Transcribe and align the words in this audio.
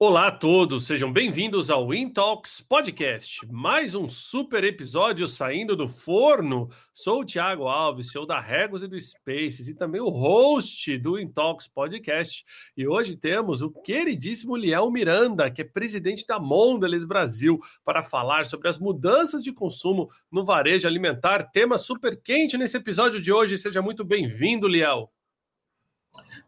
Olá 0.00 0.28
a 0.28 0.30
todos, 0.30 0.86
sejam 0.86 1.12
bem-vindos 1.12 1.70
ao 1.70 1.92
Intalks 1.92 2.60
Podcast, 2.60 3.44
mais 3.50 3.96
um 3.96 4.08
super 4.08 4.62
episódio 4.62 5.26
saindo 5.26 5.74
do 5.74 5.88
forno. 5.88 6.70
Sou 6.94 7.22
o 7.22 7.24
Thiago 7.24 7.66
Alves, 7.66 8.12
CEO 8.12 8.24
da 8.24 8.38
Regos 8.38 8.84
e 8.84 8.86
do 8.86 9.00
Spaces 9.00 9.66
e 9.66 9.74
também 9.74 10.00
o 10.00 10.08
host 10.08 10.96
do 10.98 11.18
Intalks 11.18 11.66
Podcast. 11.66 12.44
E 12.76 12.86
hoje 12.86 13.16
temos 13.16 13.60
o 13.60 13.72
queridíssimo 13.72 14.54
Liel 14.54 14.88
Miranda, 14.88 15.50
que 15.50 15.62
é 15.62 15.64
presidente 15.64 16.24
da 16.24 16.38
Mondelez 16.38 17.04
Brasil, 17.04 17.58
para 17.84 18.00
falar 18.00 18.46
sobre 18.46 18.68
as 18.68 18.78
mudanças 18.78 19.42
de 19.42 19.52
consumo 19.52 20.08
no 20.30 20.44
varejo 20.44 20.86
alimentar. 20.86 21.50
Tema 21.50 21.76
super 21.76 22.22
quente 22.22 22.56
nesse 22.56 22.76
episódio 22.76 23.20
de 23.20 23.32
hoje. 23.32 23.58
Seja 23.58 23.82
muito 23.82 24.04
bem-vindo, 24.04 24.68
Liel. 24.68 25.10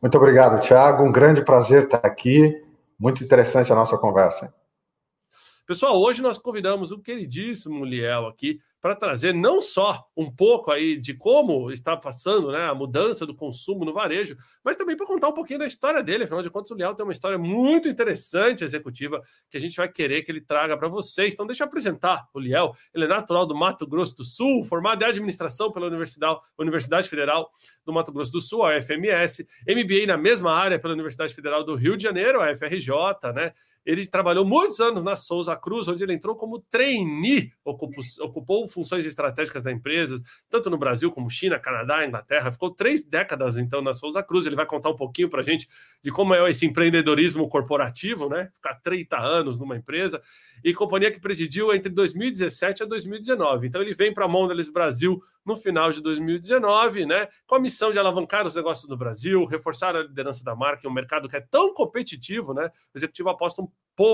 Muito 0.00 0.16
obrigado, 0.16 0.60
Thiago. 0.60 1.02
Um 1.02 1.10
grande 1.10 1.44
prazer 1.44 1.82
estar 1.82 2.06
aqui 2.06 2.69
muito 3.00 3.24
interessante 3.24 3.72
a 3.72 3.74
nossa 3.74 3.96
conversa. 3.96 4.54
Pessoal, 5.66 5.98
hoje 5.98 6.20
nós 6.20 6.36
convidamos 6.36 6.92
o 6.92 7.00
queridíssimo 7.00 7.84
Liel 7.84 8.26
aqui 8.26 8.60
para 8.80 8.94
trazer 8.94 9.34
não 9.34 9.60
só 9.60 10.06
um 10.16 10.30
pouco 10.30 10.70
aí 10.70 10.98
de 10.98 11.14
como 11.14 11.70
está 11.70 11.96
passando 11.96 12.50
né, 12.50 12.66
a 12.66 12.74
mudança 12.74 13.26
do 13.26 13.34
consumo 13.34 13.84
no 13.84 13.92
varejo, 13.92 14.36
mas 14.64 14.76
também 14.76 14.96
para 14.96 15.06
contar 15.06 15.28
um 15.28 15.34
pouquinho 15.34 15.58
da 15.58 15.66
história 15.66 16.02
dele. 16.02 16.24
Afinal 16.24 16.42
de 16.42 16.50
contas, 16.50 16.70
o 16.70 16.74
Liel 16.74 16.94
tem 16.94 17.04
uma 17.04 17.12
história 17.12 17.36
muito 17.36 17.88
interessante 17.88 18.64
executiva 18.64 19.22
que 19.50 19.56
a 19.56 19.60
gente 19.60 19.76
vai 19.76 19.88
querer 19.88 20.22
que 20.22 20.32
ele 20.32 20.40
traga 20.40 20.76
para 20.76 20.88
vocês. 20.88 21.34
Então, 21.34 21.46
deixa 21.46 21.62
eu 21.62 21.66
apresentar 21.68 22.26
o 22.32 22.40
Liel. 22.40 22.72
Ele 22.94 23.04
é 23.04 23.08
natural 23.08 23.46
do 23.46 23.54
Mato 23.54 23.86
Grosso 23.86 24.16
do 24.16 24.24
Sul, 24.24 24.64
formado 24.64 25.02
em 25.02 25.06
administração 25.06 25.70
pela 25.70 25.86
Universidade, 25.86 26.40
Universidade 26.58 27.08
Federal 27.08 27.50
do 27.84 27.92
Mato 27.92 28.12
Grosso 28.12 28.32
do 28.32 28.40
Sul, 28.40 28.64
a 28.64 28.80
FMS, 28.80 29.46
MBA 29.68 30.06
na 30.06 30.16
mesma 30.16 30.52
área 30.52 30.78
pela 30.78 30.94
Universidade 30.94 31.34
Federal 31.34 31.64
do 31.64 31.74
Rio 31.74 31.96
de 31.96 32.04
Janeiro, 32.04 32.40
a 32.40 32.54
FRJ, 32.54 32.90
né? 33.34 33.52
Ele 33.84 34.06
trabalhou 34.06 34.44
muitos 34.44 34.78
anos 34.80 35.02
na 35.02 35.16
Souza 35.16 35.56
Cruz, 35.56 35.88
onde 35.88 36.02
ele 36.02 36.12
entrou 36.12 36.36
como 36.36 36.60
trainee, 36.70 37.50
ocupou, 37.64 38.04
ocupou 38.20 38.68
funções 38.68 39.06
estratégicas 39.06 39.62
da 39.62 39.72
empresa, 39.72 40.20
tanto 40.48 40.68
no 40.68 40.76
Brasil 40.76 41.10
como 41.10 41.30
China, 41.30 41.58
Canadá, 41.58 42.06
Inglaterra. 42.06 42.52
Ficou 42.52 42.70
três 42.70 43.02
décadas, 43.02 43.56
então, 43.56 43.80
na 43.80 43.94
Souza 43.94 44.22
Cruz. 44.22 44.46
Ele 44.46 44.56
vai 44.56 44.66
contar 44.66 44.90
um 44.90 44.96
pouquinho 44.96 45.28
para 45.28 45.40
a 45.40 45.44
gente 45.44 45.66
de 46.02 46.10
como 46.10 46.34
é 46.34 46.50
esse 46.50 46.66
empreendedorismo 46.66 47.48
corporativo, 47.48 48.28
né? 48.28 48.50
Ficar 48.54 48.74
30 48.76 49.18
anos 49.18 49.58
numa 49.58 49.76
empresa. 49.76 50.20
E 50.62 50.74
companhia 50.74 51.10
que 51.10 51.20
presidiu 51.20 51.74
entre 51.74 51.90
2017 51.90 52.82
a 52.82 52.86
2019. 52.86 53.66
Então, 53.66 53.80
ele 53.80 53.94
vem 53.94 54.12
para 54.12 54.26
a 54.26 54.28
Mondelez 54.28 54.68
Brasil 54.68 55.22
no 55.44 55.56
final 55.56 55.90
de 55.90 56.00
2019, 56.00 57.06
né? 57.06 57.28
Com 57.46 57.54
a 57.54 57.60
missão 57.60 57.90
de 57.90 57.98
alavancar 57.98 58.46
os 58.46 58.54
negócios 58.54 58.88
no 58.88 58.96
Brasil, 58.96 59.44
reforçar 59.46 59.96
a 59.96 60.02
liderança 60.02 60.44
da 60.44 60.54
marca 60.54 60.86
em 60.86 60.90
um 60.90 60.92
mercado 60.92 61.28
que 61.28 61.36
é 61.36 61.40
tão 61.40 61.72
competitivo, 61.74 62.52
né? 62.52 62.70
O 62.94 62.98
executivo 62.98 63.30
aposta 63.30 63.62
um 63.62 63.69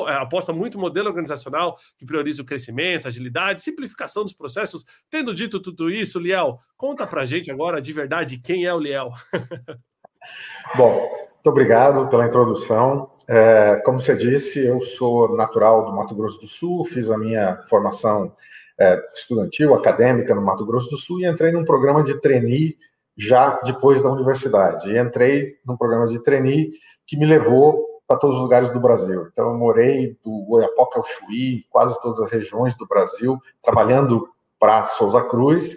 é, 0.09 0.15
aposta 0.15 0.53
muito 0.53 0.79
modelo 0.79 1.09
organizacional 1.09 1.77
que 1.97 2.05
prioriza 2.05 2.43
o 2.43 2.45
crescimento, 2.45 3.07
agilidade, 3.07 3.63
simplificação 3.63 4.25
dos 4.25 4.33
processos. 4.33 4.85
Tendo 5.09 5.35
dito 5.35 5.61
tudo 5.61 5.91
isso, 5.91 6.19
Liel, 6.19 6.59
conta 6.77 7.07
pra 7.07 7.27
gente 7.27 7.51
agora 7.51 7.81
de 7.81 7.93
verdade 7.93 8.39
quem 8.39 8.65
é 8.65 8.75
o 8.75 8.81
Liel. 8.81 9.13
Bom, 10.77 11.09
muito 11.47 11.47
obrigado 11.51 12.09
pela 12.09 12.27
introdução. 12.27 13.11
É, 13.29 13.77
como 13.85 14.01
você 14.01 14.17
disse, 14.17 14.65
eu 14.65 14.81
sou 14.81 15.37
natural 15.37 15.85
do 15.85 15.95
Mato 15.95 16.15
Grosso 16.15 16.41
do 16.41 16.49
Sul, 16.49 16.85
fiz 16.85 17.09
a 17.09 17.17
minha 17.17 17.63
formação 17.69 18.35
é, 18.79 19.01
estudantil, 19.15 19.75
acadêmica 19.75 20.35
no 20.35 20.43
Mato 20.43 20.67
Grosso 20.67 20.91
do 20.91 20.97
Sul 20.97 21.21
e 21.21 21.27
entrei 21.27 21.53
num 21.53 21.65
programa 21.65 22.03
de 22.03 22.21
trainee 22.21 22.77
já 23.17 23.59
depois 23.65 24.03
da 24.03 24.11
universidade. 24.11 24.91
E 24.91 24.99
entrei 24.99 25.55
num 25.65 25.77
programa 25.77 26.07
de 26.07 26.23
trainee 26.23 26.71
que 27.07 27.17
me 27.17 27.25
levou 27.25 27.96
para 28.07 28.17
todos 28.17 28.37
os 28.37 28.43
lugares 28.43 28.71
do 28.71 28.81
Brasil. 28.81 29.27
Então, 29.33 29.51
eu 29.51 29.59
morei 29.59 30.17
do 30.25 30.45
Goiapoca 30.45 30.99
ao 30.99 31.05
Chuí, 31.05 31.65
quase 31.71 32.01
todas 32.01 32.21
as 32.21 32.31
regiões 32.31 32.77
do 32.77 32.87
Brasil, 32.87 33.39
trabalhando 33.63 34.29
para 34.59 34.87
Souza 34.87 35.23
Cruz, 35.23 35.77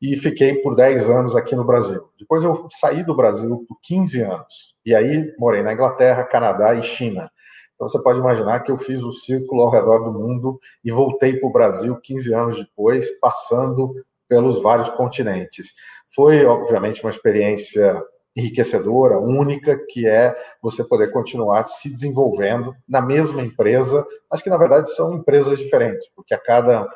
e 0.00 0.16
fiquei 0.16 0.54
por 0.56 0.74
10 0.74 1.10
anos 1.10 1.36
aqui 1.36 1.54
no 1.54 1.64
Brasil. 1.64 2.08
Depois 2.18 2.42
eu 2.42 2.66
saí 2.70 3.04
do 3.04 3.14
Brasil 3.14 3.64
por 3.68 3.78
15 3.82 4.22
anos, 4.22 4.74
e 4.84 4.94
aí 4.94 5.34
morei 5.38 5.62
na 5.62 5.74
Inglaterra, 5.74 6.24
Canadá 6.24 6.74
e 6.74 6.82
China. 6.82 7.30
Então 7.74 7.88
você 7.88 8.02
pode 8.02 8.18
imaginar 8.18 8.60
que 8.60 8.70
eu 8.70 8.76
fiz 8.76 9.02
o 9.02 9.12
círculo 9.12 9.62
ao 9.62 9.70
redor 9.70 10.04
do 10.04 10.12
mundo 10.12 10.58
e 10.84 10.90
voltei 10.90 11.38
para 11.38 11.48
o 11.48 11.52
Brasil 11.52 11.96
15 11.96 12.34
anos 12.34 12.56
depois, 12.56 13.10
passando 13.20 13.94
pelos 14.28 14.62
vários 14.62 14.88
continentes. 14.90 15.74
Foi, 16.14 16.44
obviamente, 16.44 17.02
uma 17.02 17.10
experiência 17.10 18.02
enriquecedora, 18.36 19.18
única, 19.18 19.78
que 19.88 20.06
é 20.06 20.34
você 20.62 20.84
poder 20.84 21.10
continuar 21.12 21.64
se 21.64 21.90
desenvolvendo 21.90 22.74
na 22.88 23.00
mesma 23.00 23.42
empresa, 23.42 24.06
mas 24.30 24.40
que 24.40 24.50
na 24.50 24.56
verdade 24.56 24.94
são 24.94 25.14
empresas 25.14 25.58
diferentes, 25.58 26.08
porque 26.14 26.34
a 26.34 26.38
cada 26.38 26.88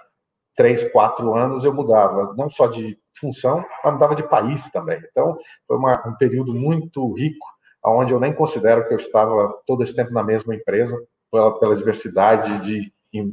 três, 0.57 0.85
quatro 0.93 1.35
anos 1.35 1.65
eu 1.65 1.75
mudava, 1.75 2.33
não 2.37 2.49
só 2.49 2.67
de 2.67 2.97
função, 3.19 3.65
mas 3.83 3.93
mudava 3.93 4.15
de 4.15 4.29
país 4.29 4.71
também. 4.71 5.01
Então, 5.11 5.37
foi 5.67 5.77
uma, 5.77 6.01
um 6.07 6.15
período 6.17 6.55
muito 6.55 7.13
rico, 7.15 7.45
onde 7.85 8.15
eu 8.15 8.21
nem 8.21 8.33
considero 8.33 8.87
que 8.87 8.95
eu 8.95 8.99
estava 8.99 9.53
todo 9.67 9.83
esse 9.83 9.95
tempo 9.95 10.13
na 10.13 10.23
mesma 10.23 10.55
empresa, 10.55 10.97
pela, 11.31 11.59
pela 11.59 11.77
diversidade 11.77 12.59
de 12.61 12.93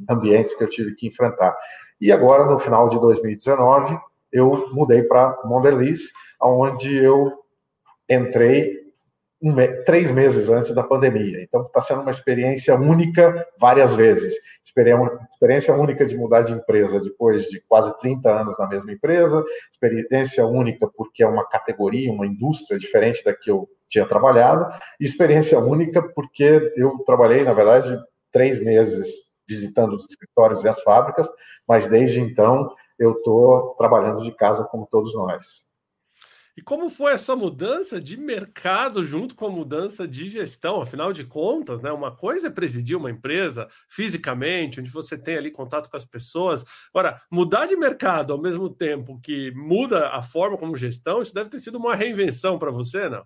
ambientes 0.10 0.56
que 0.56 0.64
eu 0.64 0.70
tive 0.70 0.96
que 0.96 1.08
enfrentar. 1.08 1.56
E 2.00 2.12
agora, 2.12 2.46
no 2.46 2.58
final 2.58 2.90
de 2.90 3.00
2019, 3.00 3.98
eu 4.32 4.70
mudei 4.74 5.04
para 5.04 5.40
Mondelez, 5.44 6.12
onde 6.42 6.96
eu 6.96 7.32
entrei 8.14 8.82
um 9.42 9.56
três 9.86 10.12
meses 10.12 10.50
antes 10.50 10.74
da 10.74 10.84
pandemia. 10.84 11.42
Então, 11.42 11.64
está 11.64 11.82
sendo 11.82 12.02
uma 12.02 12.12
experiência 12.12 12.76
única 12.76 13.48
várias 13.60 13.96
vezes. 13.96 14.36
Experiência 14.64 15.74
única 15.74 16.06
de 16.06 16.16
mudar 16.16 16.44
de 16.44 16.54
empresa 16.54 17.00
depois 17.00 17.46
de 17.46 17.60
quase 17.62 17.98
30 17.98 18.30
anos 18.30 18.60
na 18.60 18.68
mesma 18.68 18.92
empresa. 18.92 19.44
Experiência 19.72 20.46
única 20.46 20.88
porque 20.96 21.24
é 21.24 21.28
uma 21.28 21.48
categoria, 21.48 22.12
uma 22.12 22.28
indústria 22.28 22.78
diferente 22.78 23.24
da 23.24 23.34
que 23.34 23.50
eu 23.50 23.68
tinha 23.90 24.06
trabalhado. 24.06 24.72
E 25.00 25.06
experiência 25.06 25.58
única 25.58 26.04
porque 26.04 26.72
eu 26.76 27.00
trabalhei, 27.04 27.44
na 27.44 27.54
verdade, 27.54 27.98
três 28.32 28.60
meses 28.60 29.10
visitando 29.48 29.94
os 29.94 30.06
escritórios 30.06 30.64
e 30.64 30.68
as 30.68 30.82
fábricas, 30.82 31.28
mas 31.68 31.88
desde 31.88 32.22
então 32.22 32.72
eu 32.98 33.14
estou 33.14 33.76
trabalhando 33.76 34.22
de 34.22 34.32
casa 34.32 34.64
como 34.66 34.88
todos 34.90 35.14
nós. 35.16 35.71
E 36.58 36.62
como 36.62 36.90
foi 36.90 37.14
essa 37.14 37.36
mudança 37.36 38.00
de 38.00 38.18
mercado 38.18 39.06
junto 39.06 39.36
com 39.36 39.46
a 39.46 39.50
mudança 39.50 40.08
de 40.08 40.30
gestão? 40.30 40.82
Afinal 40.82 41.14
de 41.14 41.24
contas, 41.24 41.82
né, 41.82 41.92
uma 41.92 42.16
coisa 42.16 42.48
é 42.48 42.50
presidir 42.50 42.98
uma 42.98 43.10
empresa 43.10 43.68
fisicamente, 43.90 44.80
onde 44.80 44.90
você 44.90 45.18
tem 45.18 45.38
ali 45.38 45.50
contato 45.50 45.90
com 45.90 45.96
as 45.96 46.06
pessoas. 46.06 46.66
Agora, 46.94 47.22
mudar 47.32 47.68
de 47.68 47.76
mercado 47.76 48.34
ao 48.34 48.42
mesmo 48.42 48.70
tempo 48.70 49.20
que 49.22 49.52
muda 49.52 50.10
a 50.10 50.22
forma 50.22 50.58
como 50.58 50.76
gestão, 50.76 51.22
isso 51.22 51.34
deve 51.34 51.50
ter 51.50 51.60
sido 51.60 51.78
uma 51.78 51.96
reinvenção 51.96 52.60
para 52.60 52.72
você, 52.72 53.08
não? 53.08 53.24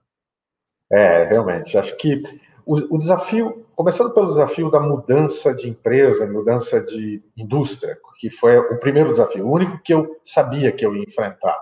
É, 0.92 1.26
realmente. 1.26 1.78
Acho 1.78 1.98
que 1.98 2.22
o, 2.66 2.96
o, 2.96 2.98
desafio, 2.98 3.66
começando 3.76 4.14
pelo 4.14 4.28
desafio 4.28 4.70
da 4.72 4.80
mudança 4.80 5.54
de 5.54 5.70
empresa, 5.70 6.28
mudança 6.28 6.80
de 6.82 7.24
indústria, 7.38 7.98
que 8.20 8.30
foi 8.30 8.58
o 8.58 8.80
primeiro 8.80 9.10
desafio, 9.10 9.48
o 9.48 9.52
único 9.52 9.80
que 9.84 9.94
eu 9.94 10.20
sabia 10.24 10.72
que 10.72 10.86
eu 10.86 10.96
ia 10.96 11.04
enfrentar. 11.04 11.60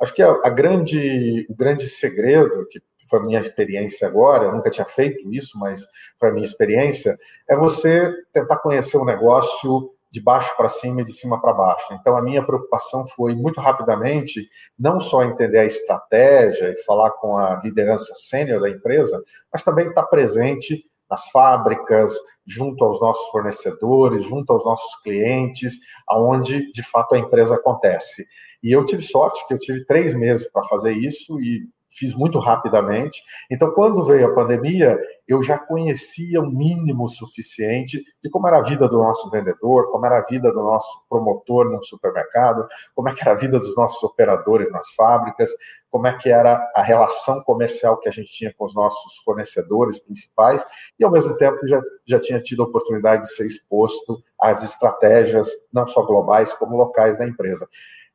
Acho 0.00 0.14
que 0.14 0.22
a, 0.22 0.30
a 0.44 0.50
grande, 0.50 1.46
o 1.48 1.54
grande 1.54 1.88
segredo, 1.88 2.66
que 2.70 2.80
foi 3.08 3.20
a 3.20 3.22
minha 3.22 3.40
experiência 3.40 4.06
agora, 4.06 4.44
eu 4.44 4.52
nunca 4.52 4.70
tinha 4.70 4.84
feito 4.84 5.32
isso, 5.32 5.58
mas 5.58 5.86
foi 6.18 6.28
a 6.28 6.32
minha 6.32 6.46
experiência, 6.46 7.16
é 7.48 7.56
você 7.56 8.12
tentar 8.32 8.58
conhecer 8.58 8.96
o 8.96 9.04
negócio 9.04 9.90
de 10.10 10.22
baixo 10.22 10.56
para 10.56 10.68
cima 10.68 11.02
e 11.02 11.04
de 11.04 11.12
cima 11.12 11.40
para 11.40 11.52
baixo. 11.52 11.92
Então, 11.92 12.16
a 12.16 12.22
minha 12.22 12.44
preocupação 12.44 13.06
foi, 13.06 13.34
muito 13.34 13.60
rapidamente, 13.60 14.48
não 14.78 14.98
só 14.98 15.22
entender 15.22 15.58
a 15.58 15.64
estratégia 15.66 16.70
e 16.70 16.82
falar 16.84 17.10
com 17.10 17.36
a 17.36 17.60
liderança 17.62 18.14
sênior 18.14 18.60
da 18.60 18.70
empresa, 18.70 19.22
mas 19.52 19.62
também 19.62 19.88
estar 19.88 20.04
presente 20.04 20.84
nas 21.10 21.28
fábricas, 21.28 22.14
junto 22.46 22.84
aos 22.84 23.00
nossos 23.00 23.28
fornecedores, 23.30 24.24
junto 24.24 24.52
aos 24.52 24.64
nossos 24.64 24.96
clientes, 25.02 25.74
aonde 26.08 26.70
de 26.72 26.82
fato 26.82 27.14
a 27.14 27.18
empresa 27.18 27.54
acontece. 27.54 28.24
E 28.62 28.72
eu 28.72 28.84
tive 28.84 29.02
sorte 29.02 29.46
que 29.46 29.54
eu 29.54 29.58
tive 29.58 29.84
três 29.84 30.14
meses 30.14 30.50
para 30.50 30.62
fazer 30.64 30.92
isso 30.92 31.40
e 31.40 31.68
fiz 31.96 32.14
muito 32.14 32.38
rapidamente. 32.38 33.22
Então, 33.50 33.70
quando 33.72 34.04
veio 34.04 34.26
a 34.26 34.34
pandemia, 34.34 34.98
eu 35.26 35.42
já 35.42 35.58
conhecia 35.58 36.40
o 36.40 36.50
mínimo 36.50 37.08
suficiente 37.08 38.04
de 38.22 38.30
como 38.30 38.46
era 38.46 38.58
a 38.58 38.62
vida 38.62 38.86
do 38.86 38.98
nosso 38.98 39.30
vendedor, 39.30 39.90
como 39.90 40.04
era 40.04 40.18
a 40.18 40.24
vida 40.24 40.52
do 40.52 40.62
nosso 40.62 41.00
promotor 41.08 41.70
no 41.70 41.82
supermercado, 41.82 42.66
como 42.94 43.08
é 43.08 43.14
que 43.14 43.22
era 43.22 43.32
a 43.32 43.36
vida 43.36 43.58
dos 43.58 43.74
nossos 43.76 44.02
operadores 44.02 44.70
nas 44.70 44.90
fábricas, 44.90 45.50
como 45.90 46.06
é 46.06 46.16
que 46.16 46.28
era 46.28 46.70
a 46.74 46.82
relação 46.82 47.42
comercial 47.42 47.98
que 47.98 48.08
a 48.08 48.12
gente 48.12 48.30
tinha 48.30 48.52
com 48.52 48.64
os 48.66 48.74
nossos 48.74 49.16
fornecedores 49.24 49.98
principais, 49.98 50.64
e 50.98 51.04
ao 51.04 51.10
mesmo 51.10 51.34
tempo 51.36 51.66
já, 51.66 51.80
já 52.04 52.20
tinha 52.20 52.40
tido 52.40 52.62
a 52.62 52.66
oportunidade 52.66 53.22
de 53.22 53.34
ser 53.34 53.46
exposto 53.46 54.22
às 54.38 54.62
estratégias, 54.62 55.48
não 55.72 55.86
só 55.86 56.02
globais, 56.02 56.52
como 56.52 56.76
locais 56.76 57.16
da 57.16 57.26
empresa. 57.26 57.66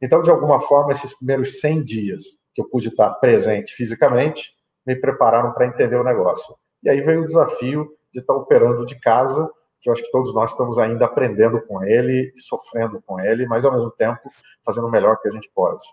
Então, 0.01 0.21
de 0.21 0.29
alguma 0.29 0.59
forma, 0.59 0.91
esses 0.91 1.13
primeiros 1.13 1.59
100 1.59 1.83
dias 1.83 2.23
que 2.53 2.61
eu 2.61 2.67
pude 2.67 2.87
estar 2.87 3.09
presente 3.15 3.73
fisicamente 3.73 4.53
me 4.85 4.95
prepararam 4.95 5.53
para 5.53 5.67
entender 5.67 5.95
o 5.95 6.03
negócio. 6.03 6.55
E 6.83 6.89
aí 6.89 6.99
veio 7.01 7.21
o 7.21 7.25
desafio 7.25 7.87
de 8.11 8.19
estar 8.19 8.33
operando 8.33 8.85
de 8.85 8.99
casa, 8.99 9.49
que 9.79 9.89
eu 9.89 9.93
acho 9.93 10.03
que 10.03 10.11
todos 10.11 10.33
nós 10.33 10.51
estamos 10.51 10.77
ainda 10.77 11.05
aprendendo 11.05 11.61
com 11.67 11.83
ele, 11.83 12.31
sofrendo 12.35 13.01
com 13.05 13.19
ele, 13.19 13.45
mas 13.45 13.63
ao 13.63 13.71
mesmo 13.71 13.91
tempo 13.91 14.19
fazendo 14.65 14.87
o 14.87 14.91
melhor 14.91 15.19
que 15.21 15.29
a 15.29 15.31
gente 15.31 15.49
pode. 15.53 15.83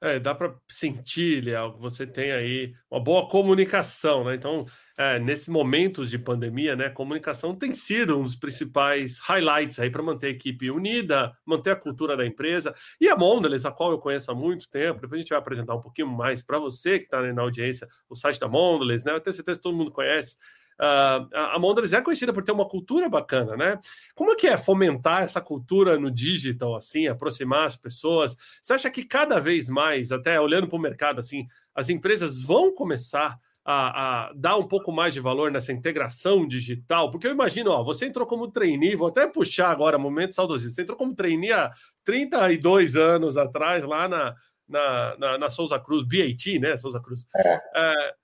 É, 0.00 0.20
dá 0.20 0.32
para 0.32 0.54
sentir, 0.70 1.42
Léo, 1.44 1.74
que 1.74 1.80
você 1.80 2.06
tem 2.06 2.30
aí 2.30 2.72
uma 2.88 3.00
boa 3.02 3.28
comunicação, 3.28 4.22
né? 4.22 4.36
Então, 4.36 4.64
é, 4.96 5.18
nesses 5.18 5.48
momentos 5.48 6.08
de 6.08 6.16
pandemia, 6.16 6.76
né, 6.76 6.88
comunicação 6.88 7.52
tem 7.52 7.72
sido 7.74 8.16
um 8.16 8.22
dos 8.22 8.36
principais 8.36 9.18
highlights 9.18 9.80
aí 9.80 9.90
para 9.90 10.00
manter 10.00 10.28
a 10.28 10.30
equipe 10.30 10.70
unida, 10.70 11.32
manter 11.44 11.72
a 11.72 11.76
cultura 11.76 12.16
da 12.16 12.24
empresa. 12.24 12.72
E 13.00 13.08
a 13.08 13.16
Mondelez, 13.16 13.66
a 13.66 13.72
qual 13.72 13.90
eu 13.90 13.98
conheço 13.98 14.30
há 14.30 14.34
muito 14.36 14.70
tempo, 14.70 15.00
depois 15.00 15.18
a 15.18 15.22
gente 15.22 15.30
vai 15.30 15.38
apresentar 15.38 15.74
um 15.74 15.80
pouquinho 15.80 16.06
mais 16.06 16.42
para 16.44 16.60
você 16.60 16.98
que 17.00 17.06
está 17.06 17.20
na 17.32 17.42
audiência, 17.42 17.88
o 18.08 18.14
site 18.14 18.38
da 18.38 18.46
Mondelez, 18.46 19.02
né? 19.02 19.12
Eu 19.12 19.20
tenho 19.20 19.34
certeza 19.34 19.58
que 19.58 19.62
todo 19.64 19.76
mundo 19.76 19.90
conhece. 19.90 20.36
Uh, 20.80 21.26
a 21.34 21.58
Mondelez 21.58 21.92
é 21.92 22.00
conhecida 22.00 22.32
por 22.32 22.44
ter 22.44 22.52
uma 22.52 22.68
cultura 22.68 23.08
bacana, 23.08 23.56
né? 23.56 23.80
Como 24.14 24.30
é 24.30 24.36
que 24.36 24.46
é 24.46 24.56
fomentar 24.56 25.22
essa 25.22 25.40
cultura 25.40 25.98
no 25.98 26.08
digital, 26.08 26.76
assim, 26.76 27.08
aproximar 27.08 27.66
as 27.66 27.76
pessoas? 27.76 28.36
Você 28.62 28.74
acha 28.74 28.90
que 28.90 29.02
cada 29.02 29.40
vez 29.40 29.68
mais, 29.68 30.12
até 30.12 30.40
olhando 30.40 30.68
para 30.68 30.76
o 30.76 30.80
mercado, 30.80 31.18
assim, 31.18 31.48
as 31.74 31.88
empresas 31.88 32.40
vão 32.42 32.72
começar 32.72 33.38
a, 33.64 34.28
a, 34.28 34.32
dar 34.34 34.56
um 34.56 34.68
pouco 34.68 34.92
mais 34.92 35.12
de 35.12 35.20
valor 35.20 35.50
nessa 35.50 35.72
integração 35.72 36.46
digital? 36.46 37.10
Porque 37.10 37.26
eu 37.26 37.32
imagino, 37.32 37.72
ó, 37.72 37.82
você 37.82 38.06
entrou 38.06 38.26
como 38.26 38.46
trainee, 38.46 38.94
vou 38.94 39.08
até 39.08 39.26
puxar 39.26 39.70
agora, 39.70 39.98
momento 39.98 40.34
saudosista, 40.34 40.76
você 40.76 40.82
entrou 40.82 40.96
como 40.96 41.14
trainee 41.14 41.52
há 41.52 41.72
32 42.04 42.96
anos 42.96 43.36
atrás, 43.36 43.84
lá 43.84 44.06
na, 44.06 44.34
na, 44.68 45.16
na, 45.18 45.38
na 45.38 45.50
Souza 45.50 45.78
Cruz, 45.80 46.04
BAT, 46.04 46.60
né, 46.60 46.76
Souza 46.76 47.00
Cruz. 47.00 47.26
É. 47.34 47.60
É, 47.74 48.14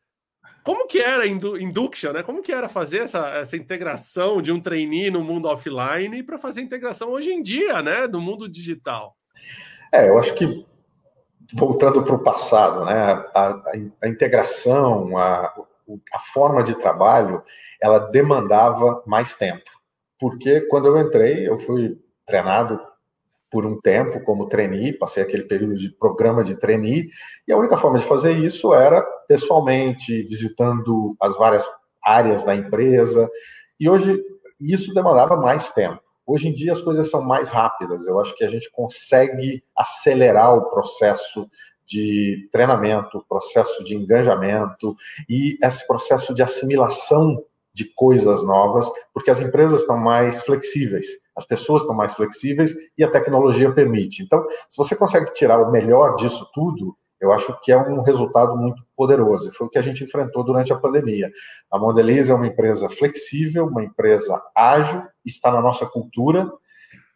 como 0.65 0.87
que 0.87 0.99
era 0.99 1.27
induction, 1.27 2.13
né? 2.13 2.23
Como 2.23 2.43
que 2.43 2.51
era 2.51 2.71
fazer 2.71 3.01
essa, 3.01 3.29
essa 3.29 3.55
integração 3.55 4.41
de 4.41 4.51
um 4.51 4.59
trainee 4.59 5.11
no 5.11 5.23
mundo 5.23 5.47
offline 5.47 6.23
para 6.23 6.39
fazer 6.39 6.63
integração 6.63 7.11
hoje 7.11 7.31
em 7.31 7.43
dia, 7.43 7.83
né, 7.83 8.07
no 8.07 8.19
mundo 8.19 8.49
digital? 8.49 9.15
É, 9.93 10.09
eu 10.09 10.19
acho 10.19 10.35
que 10.35 10.67
voltando 11.53 12.03
para 12.03 12.15
o 12.15 12.23
passado, 12.23 12.87
né, 12.87 12.95
a, 12.95 13.23
a, 13.35 13.63
a 14.03 14.09
integração, 14.09 15.19
a, 15.19 15.55
a 16.13 16.19
forma 16.19 16.65
de 16.65 16.75
trabalho, 16.79 17.43
ela 17.79 17.99
demandava 17.99 19.03
mais 19.07 19.35
tempo. 19.35 19.71
Porque 20.19 20.63
quando 20.63 20.87
eu 20.87 20.99
entrei, 20.99 21.47
eu 21.47 21.59
fui 21.59 21.99
treinado 22.25 22.81
por 23.55 23.65
um 23.65 23.81
tempo 23.81 24.21
como 24.25 24.49
trainee, 24.49 24.93
passei 24.93 25.23
aquele 25.23 25.45
período 25.45 25.75
de 25.75 25.89
programa 25.89 26.43
de 26.43 26.57
trainee, 26.57 27.09
e 27.47 27.53
a 27.53 27.57
única 27.57 27.77
forma 27.77 28.01
de 28.01 28.05
fazer 28.05 28.33
isso 28.33 28.75
era 28.75 29.01
pessoalmente, 29.29 30.25
visitando 30.25 31.15
as 31.21 31.39
várias 31.39 31.65
áreas 32.05 32.43
da 32.43 32.53
empresa, 32.53 33.31
e 33.79 33.89
hoje 33.89 34.21
isso 34.61 34.93
demandava 34.93 35.37
mais 35.37 35.71
tempo. 35.71 36.03
Hoje 36.27 36.49
em 36.49 36.53
dia 36.53 36.73
as 36.73 36.83
coisas 36.83 37.09
são 37.09 37.23
mais 37.23 37.49
rápidas, 37.49 38.09
eu 38.09 38.19
acho 38.19 38.35
que 38.35 38.43
a 38.43 38.49
gente 38.49 38.69
consegue 38.73 39.63
acelerar 39.77 40.53
o 40.53 40.69
processo 40.69 41.49
de 41.87 42.49
treinamento, 42.51 43.25
processo 43.29 43.85
de 43.85 43.95
engajamento 43.95 44.97
e 45.29 45.57
esse 45.63 45.87
processo 45.87 46.35
de 46.35 46.43
assimilação 46.43 47.41
de 47.73 47.85
coisas 47.85 48.43
novas, 48.43 48.91
porque 49.13 49.31
as 49.31 49.39
empresas 49.39 49.83
estão 49.83 49.97
mais 49.97 50.43
flexíveis, 50.43 51.07
as 51.37 51.45
pessoas 51.45 51.83
estão 51.83 51.97
mais 51.97 52.15
flexíveis 52.15 52.75
e 52.97 53.05
a 53.05 53.11
tecnologia 53.11 53.73
permite. 53.73 54.23
Então, 54.23 54.45
se 54.69 54.77
você 54.77 54.95
consegue 54.95 55.33
tirar 55.33 55.61
o 55.61 55.71
melhor 55.71 56.15
disso 56.17 56.49
tudo, 56.55 56.97
eu 57.21 57.33
acho 57.33 57.59
que 57.63 57.73
é 57.73 57.77
um 57.77 58.03
resultado 58.03 58.57
muito 58.57 58.83
poderoso. 58.97 59.51
Foi 59.53 59.67
o 59.67 59.71
que 59.71 59.79
a 59.79 59.83
gente 59.83 60.05
enfrentou 60.05 60.45
durante 60.45 60.73
a 60.73 60.77
pandemia. 60.77 61.31
A 61.71 61.79
Mondelez 61.79 62.29
é 62.29 62.35
uma 62.35 62.47
empresa 62.47 62.89
flexível, 62.89 63.67
uma 63.67 63.83
empresa 63.83 64.41
ágil, 64.55 65.03
está 65.25 65.51
na 65.51 65.61
nossa 65.61 65.87
cultura, 65.87 66.51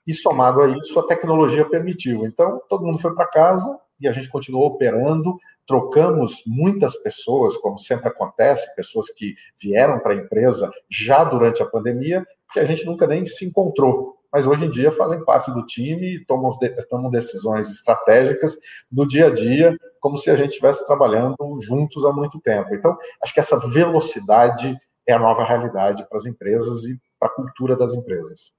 e 0.07 0.15
somado 0.15 0.63
a 0.63 0.69
isso, 0.69 0.99
a 0.99 1.07
tecnologia 1.07 1.69
permitiu. 1.69 2.25
Então, 2.25 2.63
todo 2.69 2.85
mundo 2.85 2.99
foi 2.99 3.15
para 3.15 3.27
casa 3.27 3.79
e 4.01 4.09
a 4.09 4.13
gente 4.13 4.31
continuou 4.31 4.67
operando, 4.67 5.37
trocamos 5.67 6.43
muitas 6.47 6.97
pessoas, 6.97 7.59
como 7.59 7.79
sempre 7.79 8.09
acontece, 8.09 8.75
pessoas 8.75 9.11
que 9.11 9.35
vieram 9.61 9.99
para 9.99 10.15
a 10.15 10.17
empresa 10.17 10.71
já 10.89 11.23
durante 11.25 11.63
a 11.63 11.67
pandemia, 11.67 12.27
que 12.53 12.61
a 12.61 12.65
gente 12.65 12.85
nunca 12.85 13.07
nem 13.07 13.25
se 13.27 13.45
encontrou. 13.45 14.17
Mas 14.33 14.47
hoje 14.47 14.65
em 14.65 14.71
dia 14.71 14.91
fazem 14.93 15.25
parte 15.25 15.51
do 15.53 15.65
time 15.65 16.17
e 16.17 16.25
tomam, 16.25 16.51
tomam 16.89 17.11
decisões 17.11 17.71
estratégicas 17.71 18.59
do 18.91 19.07
dia 19.07 19.29
a 19.29 19.31
dia, 19.35 19.77
como 20.01 20.17
se 20.19 20.31
a 20.31 20.37
gente 20.37 20.51
estivesse 20.51 20.87
trabalhando 20.87 21.37
juntos 21.61 22.05
há 22.05 22.13
muito 22.13 22.39
tempo. 22.41 22.75
Então, 22.75 22.97
acho 23.23 23.33
que 23.33 23.41
essa 23.41 23.59
velocidade 23.59 24.77
é 25.07 25.15
a 25.15 25.19
nova 25.19 25.45
realidade 25.45 26.07
para 26.07 26.19
as 26.19 26.27
empresas 26.27 26.85
e 26.85 26.99
para 27.19 27.29
a 27.29 27.35
cultura 27.35 27.75
das 27.75 27.95
empresas. 27.95 28.53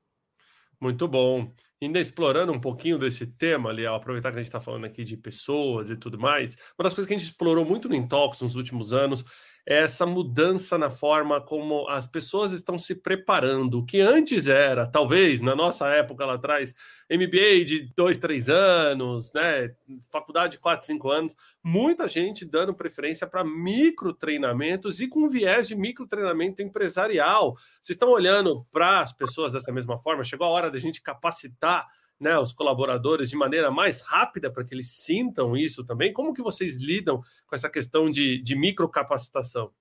Muito 0.81 1.07
bom. 1.07 1.51
Ainda 1.81 1.99
explorando 1.99 2.51
um 2.51 2.59
pouquinho 2.59 2.97
desse 2.97 3.27
tema, 3.27 3.69
ali, 3.69 3.85
aproveitar 3.85 4.31
que 4.31 4.37
a 4.37 4.39
gente 4.39 4.47
está 4.47 4.59
falando 4.59 4.85
aqui 4.85 5.03
de 5.03 5.15
pessoas 5.15 5.89
e 5.89 5.95
tudo 5.95 6.17
mais, 6.17 6.55
uma 6.77 6.83
das 6.83 6.93
coisas 6.93 7.05
que 7.05 7.13
a 7.13 7.17
gente 7.17 7.27
explorou 7.27 7.63
muito 7.63 7.87
no 7.87 7.95
Intox 7.95 8.41
nos 8.41 8.55
últimos 8.55 8.91
anos 8.91 9.23
essa 9.69 10.03
mudança 10.03 10.79
na 10.79 10.89
forma 10.89 11.39
como 11.39 11.87
as 11.89 12.07
pessoas 12.07 12.53
estão 12.53 12.79
se 12.79 12.95
preparando. 12.95 13.77
O 13.77 13.85
que 13.85 14.01
antes 14.01 14.47
era, 14.47 14.87
talvez, 14.87 15.41
na 15.41 15.55
nossa 15.55 15.87
época 15.89 16.25
lá 16.25 16.33
atrás, 16.33 16.73
MBA 17.07 17.65
de 17.65 17.93
dois, 17.95 18.17
três 18.17 18.49
anos, 18.49 19.31
né? 19.31 19.71
Faculdade 20.11 20.53
de 20.53 20.57
quatro, 20.57 20.87
cinco 20.87 21.11
anos, 21.11 21.35
muita 21.63 22.07
gente 22.07 22.45
dando 22.45 22.73
preferência 22.73 23.27
para 23.27 23.43
micro 23.43 24.11
treinamentos 24.11 24.99
e 24.99 25.07
com 25.07 25.29
viés 25.29 25.67
de 25.67 25.75
micro 25.75 26.07
treinamento 26.07 26.63
empresarial. 26.63 27.53
Vocês 27.79 27.95
estão 27.95 28.09
olhando 28.09 28.65
para 28.71 29.01
as 29.01 29.13
pessoas 29.13 29.51
dessa 29.51 29.71
mesma 29.71 29.99
forma? 29.99 30.23
Chegou 30.23 30.47
a 30.47 30.49
hora 30.49 30.71
da 30.71 30.79
gente 30.79 30.99
capacitar 30.99 31.87
né, 32.19 32.37
os 32.37 32.53
colaboradores 32.53 33.29
de 33.29 33.35
maneira 33.35 33.71
mais 33.71 34.01
rápida 34.01 34.51
para 34.51 34.63
que 34.63 34.73
eles 34.73 34.91
sintam 34.91 35.55
isso 35.55 35.85
também? 35.85 36.11
Como 36.11 36.33
que 36.33 36.41
vocês 36.41 36.77
lidam 36.77 37.21
com 37.47 37.55
essa 37.55 37.69
questão 37.69 38.11
de, 38.11 38.41
de 38.41 38.55
microcapacitação? 38.55 39.71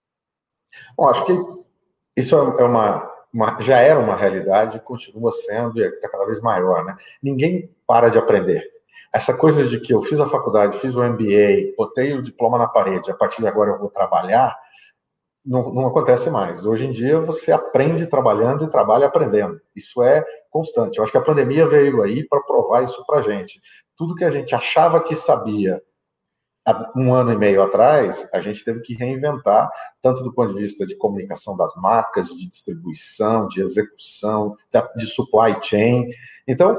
Bom, 0.96 1.08
acho 1.08 1.24
que 1.24 1.32
isso 2.16 2.36
é 2.36 2.64
uma, 2.64 3.10
uma, 3.32 3.60
já 3.60 3.78
era 3.78 3.98
uma 3.98 4.16
realidade, 4.16 4.80
continua 4.80 5.32
sendo 5.32 5.78
e 5.78 5.82
está 5.82 6.08
cada 6.08 6.24
vez 6.24 6.40
maior, 6.40 6.84
né? 6.84 6.96
Ninguém 7.22 7.74
para 7.86 8.08
de 8.08 8.18
aprender. 8.18 8.62
Essa 9.12 9.36
coisa 9.36 9.64
de 9.64 9.80
que 9.80 9.94
eu 9.94 10.00
fiz 10.00 10.20
a 10.20 10.26
faculdade, 10.26 10.78
fiz 10.78 10.94
o 10.94 11.02
MBA, 11.02 11.74
botei 11.76 12.14
o 12.14 12.22
diploma 12.22 12.58
na 12.58 12.66
parede, 12.66 13.10
a 13.10 13.14
partir 13.14 13.40
de 13.40 13.48
agora 13.48 13.70
eu 13.70 13.78
vou 13.78 13.88
trabalhar, 13.88 14.54
não, 15.44 15.72
não 15.72 15.86
acontece 15.86 16.28
mais. 16.28 16.66
Hoje 16.66 16.86
em 16.86 16.92
dia 16.92 17.18
você 17.18 17.50
aprende 17.50 18.06
trabalhando 18.06 18.64
e 18.64 18.70
trabalha 18.70 19.06
aprendendo. 19.06 19.58
Isso 19.74 20.02
é 20.02 20.24
constante. 20.58 20.98
Eu 20.98 21.04
acho 21.04 21.12
que 21.12 21.18
a 21.18 21.22
pandemia 21.22 21.66
veio 21.68 22.02
aí 22.02 22.26
para 22.26 22.42
provar 22.42 22.82
isso 22.82 23.04
para 23.06 23.20
a 23.20 23.22
gente. 23.22 23.60
Tudo 23.96 24.16
que 24.16 24.24
a 24.24 24.30
gente 24.30 24.54
achava 24.54 25.00
que 25.00 25.14
sabia 25.14 25.80
um 26.96 27.14
ano 27.14 27.32
e 27.32 27.38
meio 27.38 27.62
atrás, 27.62 28.28
a 28.32 28.40
gente 28.40 28.62
teve 28.64 28.80
que 28.80 28.92
reinventar, 28.92 29.70
tanto 30.02 30.22
do 30.22 30.34
ponto 30.34 30.52
de 30.52 30.60
vista 30.60 30.84
de 30.84 30.96
comunicação 30.96 31.56
das 31.56 31.74
marcas, 31.76 32.28
de 32.28 32.46
distribuição, 32.46 33.46
de 33.46 33.62
execução, 33.62 34.54
de 34.96 35.06
supply 35.06 35.56
chain. 35.62 36.08
Então, 36.46 36.76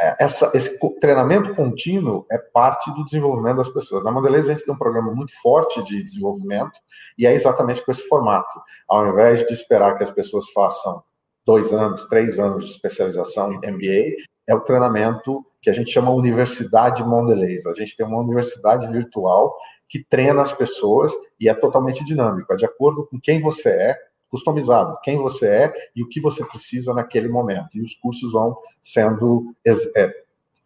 é, 0.00 0.24
essa, 0.24 0.50
esse 0.54 0.78
treinamento 0.98 1.54
contínuo 1.54 2.26
é 2.30 2.38
parte 2.38 2.90
do 2.92 3.04
desenvolvimento 3.04 3.58
das 3.58 3.68
pessoas. 3.68 4.02
Na 4.02 4.10
Mondelez, 4.10 4.48
a 4.48 4.54
gente 4.54 4.64
tem 4.64 4.74
um 4.74 4.78
programa 4.78 5.14
muito 5.14 5.32
forte 5.40 5.82
de 5.84 6.02
desenvolvimento 6.02 6.80
e 7.16 7.26
é 7.26 7.34
exatamente 7.34 7.84
com 7.84 7.92
esse 7.92 8.08
formato. 8.08 8.60
Ao 8.88 9.06
invés 9.06 9.46
de 9.46 9.52
esperar 9.52 9.96
que 9.96 10.02
as 10.02 10.10
pessoas 10.10 10.50
façam 10.50 11.04
dois 11.44 11.72
anos, 11.72 12.06
três 12.06 12.38
anos 12.38 12.64
de 12.64 12.70
especialização 12.70 13.52
em 13.52 13.56
MBA, 13.56 14.24
é 14.46 14.54
o 14.54 14.60
treinamento 14.60 15.44
que 15.62 15.70
a 15.70 15.72
gente 15.72 15.90
chama 15.90 16.10
Universidade 16.10 17.04
Mondelez. 17.04 17.66
A 17.66 17.74
gente 17.74 17.94
tem 17.94 18.06
uma 18.06 18.20
universidade 18.20 18.86
virtual 18.88 19.54
que 19.88 20.04
treina 20.04 20.42
as 20.42 20.52
pessoas 20.52 21.12
e 21.38 21.48
é 21.48 21.54
totalmente 21.54 22.04
dinâmico, 22.04 22.52
é 22.52 22.56
de 22.56 22.64
acordo 22.64 23.06
com 23.06 23.20
quem 23.20 23.40
você 23.40 23.70
é, 23.70 23.98
customizado, 24.28 24.98
quem 25.02 25.16
você 25.16 25.46
é 25.46 25.72
e 25.94 26.02
o 26.02 26.08
que 26.08 26.20
você 26.20 26.44
precisa 26.44 26.94
naquele 26.94 27.28
momento. 27.28 27.76
E 27.76 27.82
os 27.82 27.94
cursos 27.94 28.32
vão 28.32 28.56
sendo 28.80 29.54
é, 29.66 30.14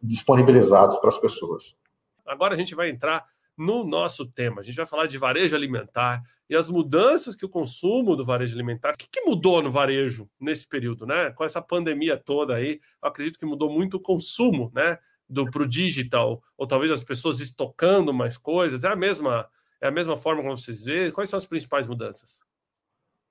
disponibilizados 0.02 0.98
para 0.98 1.08
as 1.08 1.18
pessoas. 1.18 1.76
Agora 2.26 2.54
a 2.54 2.56
gente 2.56 2.74
vai 2.74 2.90
entrar 2.90 3.26
no 3.56 3.84
nosso 3.84 4.26
tema. 4.26 4.60
A 4.60 4.64
gente 4.64 4.76
vai 4.76 4.86
falar 4.86 5.06
de 5.06 5.16
varejo 5.16 5.54
alimentar 5.54 6.22
e 6.48 6.56
as 6.56 6.68
mudanças 6.68 7.36
que 7.36 7.44
o 7.44 7.48
consumo 7.48 8.16
do 8.16 8.24
varejo 8.24 8.54
alimentar. 8.54 8.94
O 8.94 8.98
que, 8.98 9.08
que 9.08 9.22
mudou 9.22 9.62
no 9.62 9.70
varejo 9.70 10.28
nesse 10.40 10.68
período, 10.68 11.06
né? 11.06 11.30
Com 11.30 11.44
essa 11.44 11.62
pandemia 11.62 12.16
toda 12.16 12.54
aí, 12.54 12.80
eu 13.02 13.08
acredito 13.08 13.38
que 13.38 13.46
mudou 13.46 13.70
muito 13.70 13.96
o 13.96 14.00
consumo, 14.00 14.70
né? 14.74 14.98
Do 15.28 15.50
para 15.50 15.62
o 15.62 15.68
digital, 15.68 16.42
ou 16.56 16.66
talvez 16.66 16.92
as 16.92 17.02
pessoas 17.02 17.40
estocando 17.40 18.12
mais 18.12 18.36
coisas. 18.36 18.84
É 18.84 18.88
a 18.88 18.96
mesma, 18.96 19.48
é 19.80 19.88
a 19.88 19.90
mesma 19.90 20.16
forma 20.16 20.42
como 20.42 20.56
vocês 20.56 20.84
veem. 20.84 21.10
Quais 21.10 21.30
são 21.30 21.38
as 21.38 21.46
principais 21.46 21.86
mudanças? 21.86 22.42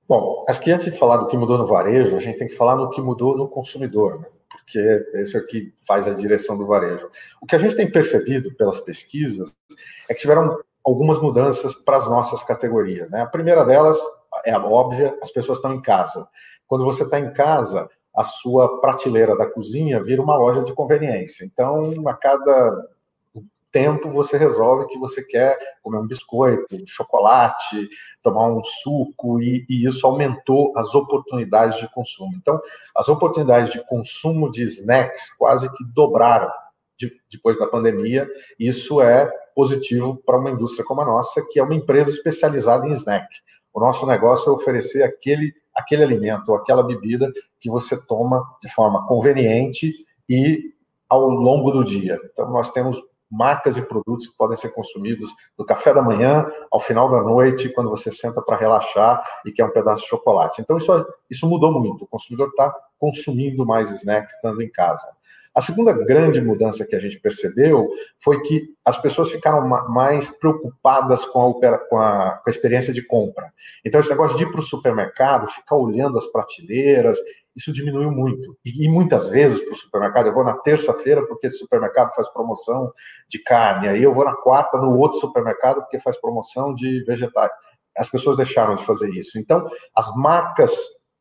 Bom, 0.08 0.44
acho 0.50 0.60
que 0.60 0.72
antes 0.72 0.92
de 0.92 0.98
falar 0.98 1.18
do 1.18 1.28
que 1.28 1.38
mudou 1.38 1.58
no 1.58 1.66
varejo, 1.66 2.16
a 2.16 2.20
gente 2.20 2.38
tem 2.38 2.48
que 2.48 2.56
falar 2.56 2.76
no 2.76 2.90
que 2.90 3.00
mudou 3.00 3.38
no 3.38 3.48
consumidor, 3.48 4.20
né? 4.20 4.28
Porque 4.54 4.80
esse 5.16 5.36
é 5.36 5.40
o 5.40 5.46
que 5.46 5.74
faz 5.86 6.08
a 6.08 6.14
direção 6.14 6.58
do 6.58 6.66
varejo. 6.66 7.10
O 7.42 7.46
que 7.46 7.56
a 7.56 7.60
gente 7.60 7.76
tem 7.76 7.90
percebido 7.90 8.54
pelas 8.56 8.80
pesquisas 8.80 9.54
é 10.10 10.14
que 10.14 10.22
tiveram 10.22 10.60
algumas 10.84 11.20
mudanças 11.20 11.74
para 11.74 11.98
as 11.98 12.08
nossas 12.08 12.44
categorias. 12.44 13.12
Né? 13.12 13.22
A 13.22 13.28
primeira 13.28 13.66
delas, 13.66 13.98
é 14.46 14.58
óbvia, 14.58 15.18
as 15.22 15.32
pessoas 15.32 15.58
estão 15.58 15.74
em 15.74 15.82
casa. 15.82 16.28
Quando 16.68 16.84
você 16.84 17.04
está 17.04 17.20
em 17.20 17.32
casa, 17.34 17.90
a 18.16 18.24
sua 18.24 18.80
prateleira 18.80 19.36
da 19.36 19.50
cozinha 19.50 20.02
vira 20.02 20.22
uma 20.22 20.36
loja 20.36 20.64
de 20.64 20.74
conveniência. 20.74 21.44
Então, 21.46 21.94
a 22.08 22.14
cada 22.14 22.88
tempo 23.72 24.10
você 24.12 24.38
resolve 24.38 24.88
que 24.88 25.00
você 25.00 25.24
quer 25.24 25.58
comer 25.82 25.98
um 25.98 26.08
biscoito, 26.08 26.76
um 26.76 26.86
chocolate, 26.86 27.90
tomar 28.24 28.52
um 28.52 28.64
suco, 28.64 29.42
e, 29.42 29.66
e, 29.70 29.86
isso 29.86 30.08
aumentou 30.08 30.72
as 30.76 30.96
oportunidades 30.96 31.78
de 31.78 31.92
consumo. 31.94 32.32
Então, 32.36 32.60
as 32.96 33.10
oportunidades 33.10 33.72
de 33.72 33.86
consumo 33.86 34.50
de 34.50 34.64
snacks 34.64 35.30
quase 35.38 35.72
que 35.74 35.84
dobraram 35.94 36.50
de, 36.98 37.12
depois 37.30 37.60
da 37.60 37.68
pandemia. 37.68 38.28
Isso 38.58 39.02
é 39.02 39.30
positivo 39.54 40.16
para 40.26 40.40
uma 40.40 40.50
indústria 40.50 40.86
como 40.86 41.02
a 41.02 41.06
nossa, 41.06 41.46
que 41.52 41.60
é 41.60 41.64
uma 41.64 41.76
empresa 41.76 42.10
especializada 42.10 42.88
em 42.88 42.94
snack. 42.94 43.28
O 43.74 43.80
nosso 43.80 44.06
negócio 44.06 44.50
é 44.50 44.54
oferecer 44.54 45.04
aquele, 45.04 45.54
aquele 45.76 46.04
alimento 46.04 46.50
ou 46.50 46.56
aquela 46.56 46.84
bebida 46.84 47.32
que 47.60 47.70
você 47.70 48.00
toma 48.06 48.44
de 48.62 48.72
forma 48.72 49.06
conveniente 49.06 49.94
e 50.30 50.74
ao 51.10 51.28
longo 51.28 51.72
do 51.72 51.84
dia. 51.84 52.18
Então, 52.32 52.50
nós 52.50 52.72
temos 52.72 53.02
marcas 53.34 53.78
e 53.78 53.82
produtos 53.82 54.28
que 54.28 54.38
podem 54.38 54.56
ser 54.56 54.70
consumidos 54.70 55.32
do 55.58 55.66
café 55.66 55.92
da 55.92 56.04
manhã 56.04 56.46
ao 56.72 56.80
final 56.80 57.10
da 57.10 57.22
noite, 57.22 57.70
quando 57.70 57.90
você 57.90 58.12
senta 58.12 58.42
para 58.44 58.58
relaxar 58.58 59.24
e 59.44 59.52
quer 59.52 59.66
um 59.66 59.72
pedaço 59.72 60.04
de 60.04 60.10
chocolate. 60.10 60.62
Então, 60.62 60.78
isso, 60.78 61.06
isso 61.30 61.48
mudou 61.48 61.72
muito. 61.72 62.04
O 62.04 62.08
consumidor 62.08 62.50
está 62.50 62.74
consumindo 63.00 63.66
mais 63.66 63.90
snack 63.90 64.32
estando 64.32 64.62
em 64.62 64.70
casa. 64.70 65.08
A 65.56 65.62
segunda 65.62 65.94
grande 65.94 66.42
mudança 66.42 66.84
que 66.84 66.96
a 66.96 67.00
gente 67.00 67.20
percebeu 67.20 67.88
foi 68.20 68.42
que 68.42 68.70
as 68.84 68.98
pessoas 68.98 69.32
ficaram 69.32 69.68
mais 69.68 70.30
preocupadas 70.30 71.26
com 71.26 71.50
a, 71.50 71.78
com 71.88 71.98
a, 71.98 72.32
com 72.44 72.50
a 72.50 72.50
experiência 72.50 72.92
de 72.92 73.06
compra. 73.06 73.54
Então, 73.86 74.00
esse 74.00 74.10
negócio 74.10 74.36
de 74.36 74.44
ir 74.44 74.52
para 74.52 74.60
o 74.60 74.64
supermercado, 74.64 75.48
ficar 75.48 75.76
olhando 75.76 76.18
as 76.18 76.26
prateleiras, 76.26 77.20
isso 77.56 77.72
diminuiu 77.72 78.12
muito. 78.12 78.58
E, 78.66 78.86
e 78.86 78.90
muitas 78.90 79.30
vezes 79.30 79.60
para 79.62 79.74
o 79.74 79.76
supermercado, 79.76 80.28
eu 80.28 80.34
vou 80.34 80.44
na 80.44 80.58
terça-feira 80.58 81.26
porque 81.28 81.48
esse 81.48 81.60
supermercado 81.60 82.14
faz 82.14 82.28
promoção 82.30 82.92
de 83.28 83.42
carne, 83.44 83.88
aí 83.88 84.04
eu 84.04 84.14
vou 84.14 84.26
na 84.26 84.36
quarta 84.36 84.78
no 84.78 84.98
outro 84.98 85.20
supermercado 85.20 85.82
porque 85.82 86.00
faz 86.00 86.20
promoção 86.20 86.74
de 86.74 87.04
vegetais. 87.04 87.52
As 87.98 88.10
pessoas 88.10 88.38
deixaram 88.38 88.76
de 88.76 88.84
fazer 88.84 89.10
isso. 89.12 89.38
Então, 89.38 89.68
as 89.96 90.14
marcas 90.16 90.72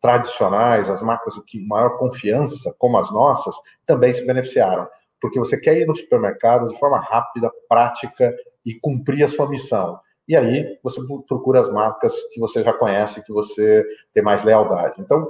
tradicionais, 0.01 0.91
as 0.91 1.03
marcas 1.03 1.35
que 1.47 1.65
maior 1.65 1.99
confiança, 1.99 2.75
como 2.79 2.99
as 2.99 3.11
nossas, 3.13 3.55
também 3.87 4.13
se 4.13 4.27
beneficiaram. 4.27 4.89
Porque 5.21 5.39
você 5.39 5.59
quer 5.61 5.79
ir 5.79 5.87
no 5.87 5.95
supermercado 5.95 6.67
de 6.67 6.79
forma 6.79 6.99
rápida, 6.99 7.51
prática 7.69 8.35
e 8.67 8.75
cumprir 8.75 9.23
a 9.23 9.29
sua 9.29 9.49
missão. 9.49 10.01
E 10.27 10.37
aí 10.37 10.79
você 10.83 11.01
procura 11.29 11.61
as 11.61 11.69
marcas 11.69 12.15
que 12.33 12.41
você 12.41 12.63
já 12.63 12.73
conhece, 12.73 13.23
que 13.25 13.33
você 13.33 13.85
tem 14.13 14.23
mais 14.23 14.43
lealdade. 14.43 15.01
Então, 15.01 15.29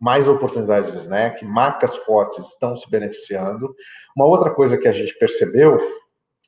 mais 0.00 0.26
oportunidades 0.28 0.90
de 0.90 0.98
snack, 0.98 1.44
marcas 1.44 1.96
fortes 1.98 2.48
estão 2.48 2.76
se 2.76 2.88
beneficiando. 2.90 3.74
Uma 4.16 4.26
outra 4.26 4.50
coisa 4.50 4.76
que 4.76 4.88
a 4.88 4.92
gente 4.92 5.16
percebeu 5.18 5.78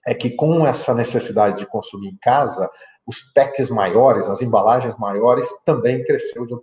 é 0.07 0.15
que 0.15 0.31
com 0.31 0.67
essa 0.67 0.95
necessidade 0.95 1.59
de 1.59 1.67
consumir 1.67 2.09
em 2.09 2.19
casa, 2.19 2.71
os 3.07 3.21
packs 3.33 3.69
maiores, 3.69 4.29
as 4.29 4.43
embalagens 4.43 4.97
maiores, 4.99 5.49
também 5.65 6.03
cresceu 6.05 6.47
de, 6.47 6.55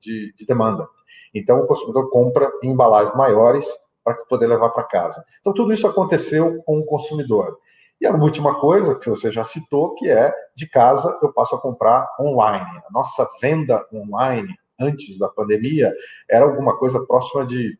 de, 0.00 0.34
de 0.34 0.46
demanda. 0.46 0.86
Então, 1.34 1.60
o 1.60 1.66
consumidor 1.66 2.10
compra 2.10 2.50
em 2.62 2.70
embalagens 2.70 3.14
maiores 3.16 3.66
para 4.02 4.14
poder 4.28 4.46
levar 4.46 4.70
para 4.70 4.84
casa. 4.84 5.24
Então, 5.40 5.52
tudo 5.52 5.72
isso 5.72 5.86
aconteceu 5.86 6.62
com 6.64 6.78
o 6.78 6.84
consumidor. 6.84 7.58
E 8.00 8.06
a 8.06 8.14
última 8.14 8.58
coisa 8.58 8.94
que 8.94 9.08
você 9.10 9.30
já 9.30 9.44
citou, 9.44 9.94
que 9.94 10.08
é 10.08 10.32
de 10.56 10.66
casa 10.66 11.18
eu 11.22 11.32
passo 11.32 11.54
a 11.54 11.60
comprar 11.60 12.08
online. 12.18 12.78
A 12.88 12.90
nossa 12.90 13.28
venda 13.40 13.86
online 13.92 14.54
antes 14.80 15.18
da 15.18 15.28
pandemia 15.28 15.92
era 16.28 16.44
alguma 16.44 16.76
coisa 16.76 17.04
próxima 17.04 17.44
de 17.46 17.78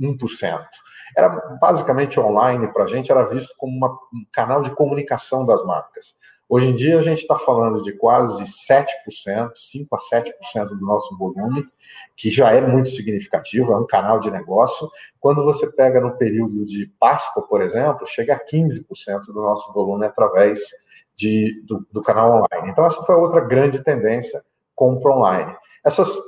1%. 0.00 0.60
Era 1.16 1.28
basicamente 1.60 2.18
online 2.18 2.72
para 2.72 2.84
a 2.84 2.86
gente, 2.86 3.10
era 3.10 3.24
visto 3.24 3.54
como 3.56 3.76
uma, 3.76 3.90
um 4.12 4.24
canal 4.32 4.62
de 4.62 4.74
comunicação 4.74 5.44
das 5.44 5.64
marcas. 5.64 6.14
Hoje 6.48 6.66
em 6.66 6.74
dia, 6.74 6.98
a 6.98 7.02
gente 7.02 7.20
está 7.20 7.36
falando 7.36 7.80
de 7.80 7.92
quase 7.92 8.42
7%, 8.42 8.86
5% 9.54 9.86
a 9.92 9.96
7% 9.96 10.66
do 10.70 10.84
nosso 10.84 11.16
volume, 11.16 11.64
que 12.16 12.28
já 12.28 12.50
é 12.50 12.60
muito 12.60 12.90
significativo, 12.90 13.72
é 13.72 13.76
um 13.76 13.86
canal 13.86 14.18
de 14.18 14.32
negócio. 14.32 14.90
Quando 15.20 15.44
você 15.44 15.70
pega 15.70 16.00
no 16.00 16.16
período 16.16 16.66
de 16.66 16.90
Páscoa, 16.98 17.46
por 17.46 17.62
exemplo, 17.62 18.04
chega 18.04 18.34
a 18.34 18.44
15% 18.44 19.26
do 19.26 19.40
nosso 19.40 19.72
volume 19.72 20.06
através 20.06 20.58
de, 21.14 21.62
do, 21.64 21.86
do 21.92 22.02
canal 22.02 22.38
online. 22.38 22.72
Então, 22.72 22.84
essa 22.84 23.00
foi 23.02 23.14
outra 23.14 23.40
grande 23.42 23.84
tendência, 23.84 24.42
compra 24.74 25.12
online. 25.12 25.54
Essas 25.84 26.18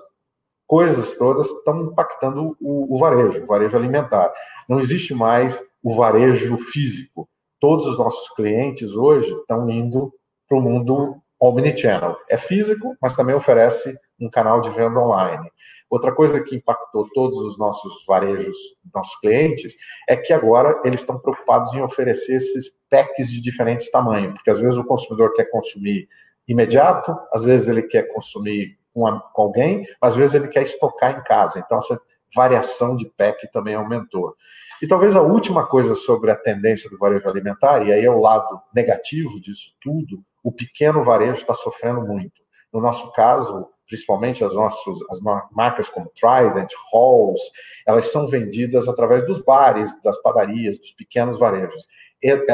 coisas 0.72 1.14
todas 1.16 1.48
estão 1.48 1.82
impactando 1.82 2.56
o, 2.58 2.96
o 2.96 2.98
varejo, 2.98 3.42
o 3.42 3.46
varejo 3.46 3.76
alimentar. 3.76 4.32
Não 4.66 4.80
existe 4.80 5.12
mais 5.12 5.62
o 5.82 5.94
varejo 5.94 6.56
físico 6.56 7.28
todos 7.60 7.84
os 7.84 7.98
nossos 7.98 8.26
clientes 8.30 8.94
hoje 8.94 9.30
estão 9.34 9.68
indo 9.68 10.10
para 10.48 10.56
o 10.56 10.62
mundo 10.62 11.18
omnichannel. 11.38 12.16
É 12.26 12.38
físico, 12.38 12.96
mas 13.02 13.14
também 13.14 13.34
oferece 13.34 13.94
um 14.18 14.30
canal 14.30 14.62
de 14.62 14.70
venda 14.70 14.98
online. 14.98 15.46
Outra 15.90 16.10
coisa 16.10 16.42
que 16.42 16.56
impactou 16.56 17.06
todos 17.12 17.38
os 17.40 17.58
nossos 17.58 18.06
varejos, 18.08 18.56
nossos 18.94 19.14
clientes, 19.20 19.76
é 20.08 20.16
que 20.16 20.32
agora 20.32 20.80
eles 20.86 21.00
estão 21.00 21.18
preocupados 21.18 21.74
em 21.74 21.82
oferecer 21.82 22.36
esses 22.36 22.72
packs 22.88 23.30
de 23.30 23.42
diferentes 23.42 23.90
tamanhos, 23.90 24.32
porque 24.32 24.50
às 24.50 24.58
vezes 24.58 24.78
o 24.78 24.84
consumidor 24.84 25.34
quer 25.34 25.50
consumir 25.50 26.08
imediato, 26.48 27.14
às 27.30 27.44
vezes 27.44 27.68
ele 27.68 27.82
quer 27.82 28.04
consumir 28.10 28.78
com, 28.92 29.20
com 29.32 29.42
alguém, 29.42 29.86
às 30.00 30.16
vezes 30.16 30.34
ele 30.34 30.48
quer 30.48 30.62
estocar 30.62 31.18
em 31.18 31.22
casa. 31.22 31.58
Então 31.58 31.78
essa 31.78 32.00
variação 32.34 32.96
de 32.96 33.06
pack 33.06 33.50
também 33.52 33.74
aumentou. 33.74 34.34
E 34.82 34.86
talvez 34.86 35.14
a 35.14 35.22
última 35.22 35.66
coisa 35.66 35.94
sobre 35.94 36.30
a 36.30 36.36
tendência 36.36 36.90
do 36.90 36.98
varejo 36.98 37.28
alimentar, 37.28 37.86
e 37.86 37.92
aí 37.92 38.04
é 38.04 38.10
o 38.10 38.20
lado 38.20 38.60
negativo 38.74 39.40
disso 39.40 39.72
tudo, 39.80 40.24
o 40.42 40.50
pequeno 40.50 41.04
varejo 41.04 41.40
está 41.40 41.54
sofrendo 41.54 42.02
muito. 42.02 42.42
No 42.72 42.80
nosso 42.80 43.12
caso, 43.12 43.68
principalmente 43.86 44.42
as 44.44 44.54
nossas 44.54 44.98
as 45.10 45.20
marcas 45.52 45.88
como 45.88 46.10
Trident, 46.16 46.72
Halls, 46.92 47.40
elas 47.86 48.10
são 48.10 48.26
vendidas 48.26 48.88
através 48.88 49.24
dos 49.24 49.38
bares, 49.38 49.90
das 50.02 50.20
padarias, 50.20 50.78
dos 50.78 50.90
pequenos 50.92 51.38
varejos. 51.38 51.86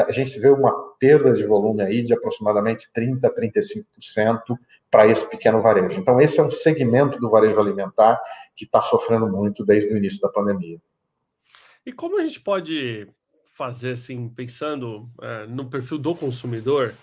A 0.07 0.11
gente 0.11 0.39
vê 0.39 0.49
uma 0.49 0.71
perda 0.99 1.31
de 1.31 1.45
volume 1.45 1.83
aí 1.83 2.03
de 2.03 2.13
aproximadamente 2.13 2.89
30% 2.95 3.23
a 3.23 3.29
35% 3.29 4.57
para 4.89 5.07
esse 5.07 5.29
pequeno 5.29 5.61
varejo. 5.61 5.99
Então, 5.99 6.19
esse 6.19 6.39
é 6.39 6.43
um 6.43 6.49
segmento 6.49 7.19
do 7.19 7.29
varejo 7.29 7.59
alimentar 7.59 8.19
que 8.55 8.65
está 8.65 8.81
sofrendo 8.81 9.27
muito 9.27 9.63
desde 9.63 9.93
o 9.93 9.97
início 9.97 10.19
da 10.19 10.29
pandemia. 10.29 10.81
E 11.85 11.91
como 11.91 12.19
a 12.19 12.23
gente 12.23 12.41
pode 12.41 13.07
fazer 13.53 13.91
assim, 13.91 14.27
pensando 14.29 15.09
é, 15.21 15.45
no 15.45 15.69
perfil 15.69 15.97
do 15.97 16.15
consumidor, 16.15 16.93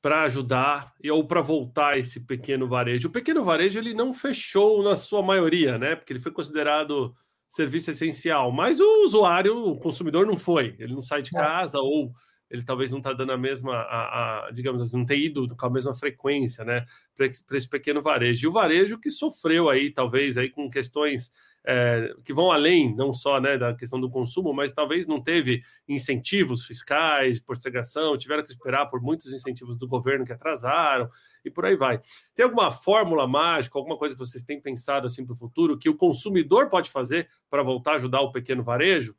para 0.00 0.22
ajudar 0.22 0.94
ou 1.10 1.26
para 1.26 1.40
voltar 1.40 1.98
esse 1.98 2.20
pequeno 2.20 2.68
varejo? 2.68 3.08
O 3.08 3.12
pequeno 3.12 3.44
varejo 3.44 3.78
ele 3.78 3.94
não 3.94 4.12
fechou 4.12 4.82
na 4.82 4.96
sua 4.96 5.22
maioria, 5.22 5.76
né? 5.76 5.96
Porque 5.96 6.12
ele 6.12 6.20
foi 6.20 6.32
considerado 6.32 7.14
serviço 7.48 7.90
essencial, 7.90 8.52
mas 8.52 8.78
o 8.78 9.04
usuário, 9.04 9.56
o 9.56 9.78
consumidor 9.78 10.26
não 10.26 10.36
foi, 10.36 10.76
ele 10.78 10.94
não 10.94 11.02
sai 11.02 11.22
de 11.22 11.30
casa 11.30 11.78
ou 11.78 12.12
ele 12.50 12.62
talvez 12.62 12.90
não 12.90 12.98
está 12.98 13.12
dando 13.12 13.32
a 13.32 13.36
mesma, 13.36 13.74
a, 13.74 14.46
a, 14.46 14.50
digamos 14.50 14.80
assim, 14.80 14.96
não 14.96 15.04
tem 15.04 15.26
ido 15.26 15.54
com 15.54 15.66
a 15.66 15.70
mesma 15.70 15.94
frequência, 15.94 16.64
né, 16.64 16.84
para 17.14 17.56
esse 17.56 17.68
pequeno 17.68 18.00
varejo. 18.00 18.46
E 18.46 18.48
o 18.48 18.52
varejo 18.52 18.98
que 18.98 19.10
sofreu 19.10 19.68
aí, 19.68 19.92
talvez, 19.92 20.38
aí 20.38 20.48
com 20.48 20.70
questões 20.70 21.30
é, 21.64 22.14
que 22.24 22.32
vão 22.32 22.50
além, 22.50 22.94
não 22.94 23.12
só 23.12 23.40
né, 23.40 23.58
da 23.58 23.74
questão 23.74 24.00
do 24.00 24.10
consumo, 24.10 24.52
mas 24.52 24.72
talvez 24.72 25.06
não 25.06 25.22
teve 25.22 25.62
incentivos 25.88 26.64
fiscais, 26.64 27.40
postergação, 27.40 28.16
tiveram 28.16 28.42
que 28.42 28.50
esperar 28.50 28.86
por 28.86 29.00
muitos 29.00 29.32
incentivos 29.32 29.76
do 29.76 29.86
governo 29.86 30.24
que 30.24 30.32
atrasaram 30.32 31.08
e 31.44 31.50
por 31.50 31.66
aí 31.66 31.76
vai. 31.76 32.00
Tem 32.34 32.44
alguma 32.44 32.70
fórmula 32.70 33.26
mágica, 33.26 33.78
alguma 33.78 33.96
coisa 33.96 34.14
que 34.14 34.20
vocês 34.20 34.42
têm 34.42 34.60
pensado 34.60 35.06
assim 35.06 35.24
para 35.24 35.34
o 35.34 35.38
futuro 35.38 35.78
que 35.78 35.88
o 35.88 35.96
consumidor 35.96 36.68
pode 36.68 36.90
fazer 36.90 37.28
para 37.50 37.62
voltar 37.62 37.92
a 37.92 37.96
ajudar 37.96 38.20
o 38.20 38.32
pequeno 38.32 38.62
varejo? 38.62 39.14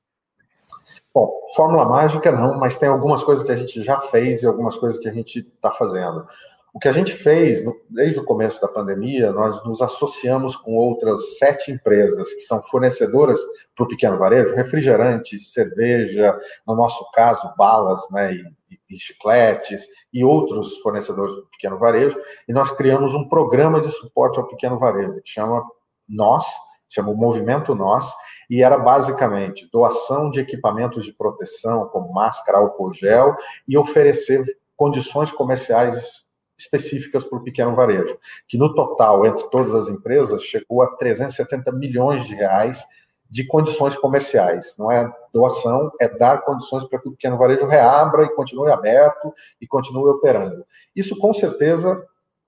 Bom, 1.13 1.31
fórmula 1.55 1.85
mágica 1.85 2.31
não, 2.31 2.57
mas 2.57 2.77
tem 2.77 2.87
algumas 2.87 3.23
coisas 3.23 3.43
que 3.43 3.51
a 3.51 3.55
gente 3.55 3.81
já 3.81 3.99
fez 3.99 4.41
e 4.41 4.45
algumas 4.45 4.77
coisas 4.77 4.99
que 4.99 5.09
a 5.09 5.13
gente 5.13 5.39
está 5.39 5.71
fazendo. 5.71 6.25
O 6.71 6.79
que 6.79 6.87
a 6.87 6.91
gente 6.91 7.11
fez 7.13 7.63
desde 7.89 8.19
o 8.19 8.23
começo 8.23 8.61
da 8.61 8.67
pandemia, 8.67 9.31
nós 9.31 9.63
nos 9.65 9.81
associamos 9.81 10.55
com 10.55 10.75
outras 10.75 11.37
sete 11.37 11.71
empresas 11.71 12.31
que 12.33 12.41
são 12.41 12.61
fornecedoras 12.61 13.39
para 13.75 13.85
o 13.85 13.87
pequeno 13.87 14.19
varejo, 14.19 14.55
refrigerantes, 14.55 15.51
cerveja, 15.51 16.37
no 16.67 16.75
nosso 16.75 17.09
caso, 17.11 17.51
balas 17.57 18.07
né, 18.11 18.35
e, 18.35 18.43
e 18.87 18.99
chicletes, 18.99 19.87
e 20.13 20.23
outros 20.23 20.77
fornecedores 20.79 21.33
do 21.33 21.47
pequeno 21.47 21.79
varejo, 21.79 22.19
e 22.47 22.53
nós 22.53 22.69
criamos 22.69 23.15
um 23.15 23.27
programa 23.27 23.81
de 23.81 23.89
suporte 23.89 24.39
ao 24.39 24.47
pequeno 24.47 24.77
varejo, 24.77 25.21
que 25.21 25.29
chama 25.29 25.63
Nós, 26.07 26.45
chama 26.87 27.09
o 27.09 27.17
Movimento 27.17 27.73
Nós, 27.73 28.13
e 28.47 28.61
era 28.61 28.77
basicamente 28.77 29.67
doação 29.71 30.29
de 30.29 30.39
equipamentos 30.39 31.03
de 31.03 31.13
proteção, 31.13 31.87
como 31.87 32.13
máscara, 32.13 32.59
álcool 32.59 32.93
gel, 32.93 33.35
e 33.67 33.75
oferecer 33.75 34.43
condições 34.77 35.31
comerciais 35.31 36.28
específicas 36.59 37.23
para 37.23 37.39
o 37.39 37.43
pequeno 37.43 37.73
varejo, 37.73 38.17
que 38.47 38.57
no 38.57 38.75
total, 38.75 39.25
entre 39.25 39.49
todas 39.49 39.73
as 39.73 39.87
empresas, 39.87 40.43
chegou 40.43 40.81
a 40.81 40.87
370 40.97 41.71
milhões 41.71 42.25
de 42.25 42.35
reais 42.35 42.85
de 43.29 43.45
condições 43.45 43.95
comerciais. 43.95 44.75
Não 44.77 44.91
é 44.91 45.09
doação, 45.33 45.91
é 46.01 46.09
dar 46.09 46.41
condições 46.41 46.83
para 46.83 46.99
que 46.99 47.07
o 47.07 47.11
pequeno 47.11 47.37
varejo 47.37 47.65
reabra 47.65 48.23
e 48.23 48.35
continue 48.35 48.71
aberto 48.71 49.31
e 49.61 49.67
continue 49.67 50.09
operando. 50.09 50.65
Isso, 50.95 51.17
com 51.17 51.33
certeza, 51.33 52.03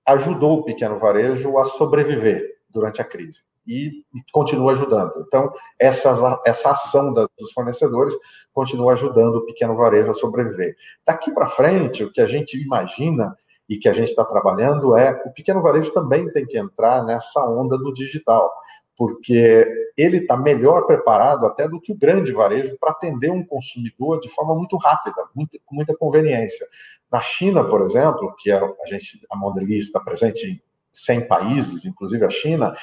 ajudou 0.06 0.60
o 0.60 0.63
pequeno 0.63 1.00
varejo 1.00 1.58
a 1.58 1.65
sobreviver 1.65 2.58
durante 2.70 3.01
a 3.01 3.06
crise 3.06 3.44
e, 3.68 4.03
continua 4.32 4.72
ajudando. 4.72 5.24
Então, 5.27 5.51
essa, 5.80 6.41
essa 6.46 6.72
ação 6.72 7.13
dos 7.13 7.51
fornecedores 7.53 8.15
continua 8.51 8.94
ajudando 8.94 9.36
o 9.36 9.46
pequeno 9.46 9.75
varejo 9.75 10.10
a 10.10 10.15
sobreviver. 10.15 10.75
Daqui 11.06 11.32
para 11.32 11.48
frente, 11.48 12.03
o 12.03 12.12
que 12.12 12.22
a 12.22 12.25
gente 12.25 12.60
imagina 12.60 13.36
e 13.68 13.77
que 13.77 13.88
a 13.88 13.94
gente 13.94 14.10
está 14.10 14.25
trabalhando 14.25 14.96
é 14.96 15.22
o 15.25 15.32
pequeno 15.32 15.62
varejo 15.62 15.94
também 15.94 16.30
tem 16.32 16.46
que 16.46 16.58
entrar 16.58 17.03
nessa 17.03 17.44
onda 17.46 17.77
do 17.77 17.94
digital, 17.94 18.51
porque 18.98 19.65
ele 19.98 20.18
está 20.18 20.36
melhor 20.38 20.86
preparado 20.86 21.46
até 21.46 21.68
do 21.68 21.80
que 21.80 21.91
o 21.91 21.98
grande 21.98 22.32
varejo 22.32 22.77
para 22.80 22.91
atender 22.91 23.32
um 23.32 23.46
consumidor 23.46 24.20
de 24.20 24.30
forma 24.30 24.56
muito 24.56 24.77
rápida, 24.77 25.24
muito, 25.36 25.60
com 25.65 25.75
muita 25.75 25.96
conveniência. 25.96 26.65
Na 27.12 27.22
China, 27.22 27.63
por 27.63 27.82
exemplo, 27.82 28.34
que 28.38 28.51
é 28.51 28.56
a 28.56 28.86
gente 28.88 29.22
a 29.30 29.36
Mondelez 29.36 29.86
está 29.86 30.00
presente 30.00 30.46
em 30.46 30.62
100 30.91 31.27
países, 31.27 31.86
inclusive 31.86 32.25
a 32.25 32.30
China, 32.30 32.75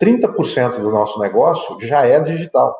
30% 0.00 0.78
do 0.80 0.90
nosso 0.90 1.20
negócio 1.20 1.78
já 1.80 2.06
é 2.06 2.18
digital. 2.20 2.74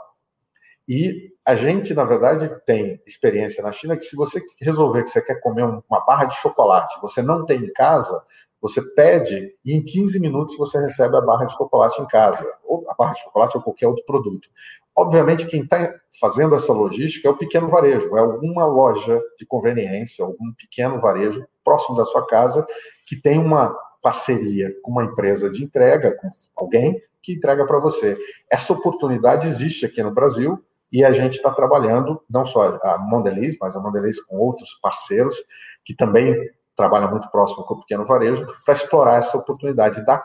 E 0.88 1.29
a 1.44 1.56
gente, 1.56 1.94
na 1.94 2.04
verdade, 2.04 2.48
tem 2.64 3.00
experiência 3.06 3.62
na 3.62 3.72
China 3.72 3.96
que 3.96 4.04
se 4.04 4.14
você 4.14 4.42
resolver 4.60 5.04
que 5.04 5.10
você 5.10 5.22
quer 5.22 5.40
comer 5.40 5.64
uma 5.64 6.00
barra 6.04 6.26
de 6.26 6.36
chocolate, 6.36 7.00
você 7.00 7.22
não 7.22 7.46
tem 7.46 7.64
em 7.64 7.72
casa, 7.72 8.22
você 8.60 8.82
pede 8.94 9.54
e 9.64 9.74
em 9.74 9.82
15 9.82 10.20
minutos 10.20 10.56
você 10.56 10.78
recebe 10.78 11.16
a 11.16 11.20
barra 11.20 11.46
de 11.46 11.56
chocolate 11.56 12.00
em 12.00 12.06
casa, 12.06 12.46
ou 12.64 12.84
a 12.88 12.94
barra 12.94 13.14
de 13.14 13.22
chocolate 13.22 13.56
ou 13.56 13.62
qualquer 13.62 13.88
outro 13.88 14.04
produto. 14.04 14.48
Obviamente, 14.96 15.46
quem 15.46 15.62
está 15.62 15.94
fazendo 16.20 16.54
essa 16.54 16.72
logística 16.72 17.26
é 17.26 17.30
o 17.30 17.36
pequeno 17.36 17.68
varejo, 17.68 18.14
é 18.16 18.20
alguma 18.20 18.66
loja 18.66 19.18
de 19.38 19.46
conveniência, 19.46 20.24
algum 20.24 20.52
pequeno 20.52 21.00
varejo 21.00 21.46
próximo 21.64 21.96
da 21.96 22.04
sua 22.04 22.26
casa 22.26 22.66
que 23.06 23.16
tem 23.16 23.38
uma 23.38 23.74
parceria 24.02 24.74
com 24.82 24.90
uma 24.90 25.04
empresa 25.04 25.50
de 25.50 25.64
entrega, 25.64 26.14
com 26.16 26.30
alguém 26.54 27.00
que 27.22 27.34
entrega 27.34 27.66
para 27.66 27.78
você. 27.78 28.16
Essa 28.50 28.72
oportunidade 28.72 29.48
existe 29.48 29.86
aqui 29.86 30.02
no 30.02 30.10
Brasil 30.10 30.62
e 30.92 31.04
a 31.04 31.12
gente 31.12 31.34
está 31.34 31.52
trabalhando, 31.52 32.22
não 32.28 32.44
só 32.44 32.78
a 32.82 32.98
Mondelez, 32.98 33.56
mas 33.60 33.76
a 33.76 33.80
Mondelez 33.80 34.20
com 34.22 34.36
outros 34.36 34.78
parceiros 34.82 35.36
que 35.84 35.94
também 35.94 36.34
trabalham 36.76 37.10
muito 37.10 37.30
próximo 37.30 37.64
com 37.64 37.74
o 37.74 37.80
pequeno 37.80 38.06
varejo, 38.06 38.46
para 38.64 38.74
explorar 38.74 39.16
essa 39.16 39.36
oportunidade, 39.36 40.04
dar 40.04 40.22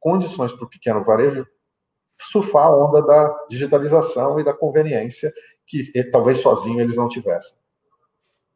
condições 0.00 0.52
para 0.52 0.64
o 0.64 0.68
pequeno 0.68 1.02
varejo 1.02 1.46
surfar 2.20 2.66
a 2.66 2.76
onda 2.76 3.02
da 3.02 3.36
digitalização 3.48 4.38
e 4.38 4.44
da 4.44 4.54
conveniência 4.54 5.32
que 5.66 5.82
talvez 6.10 6.38
sozinho 6.38 6.80
eles 6.80 6.96
não 6.96 7.08
tivessem. 7.08 7.56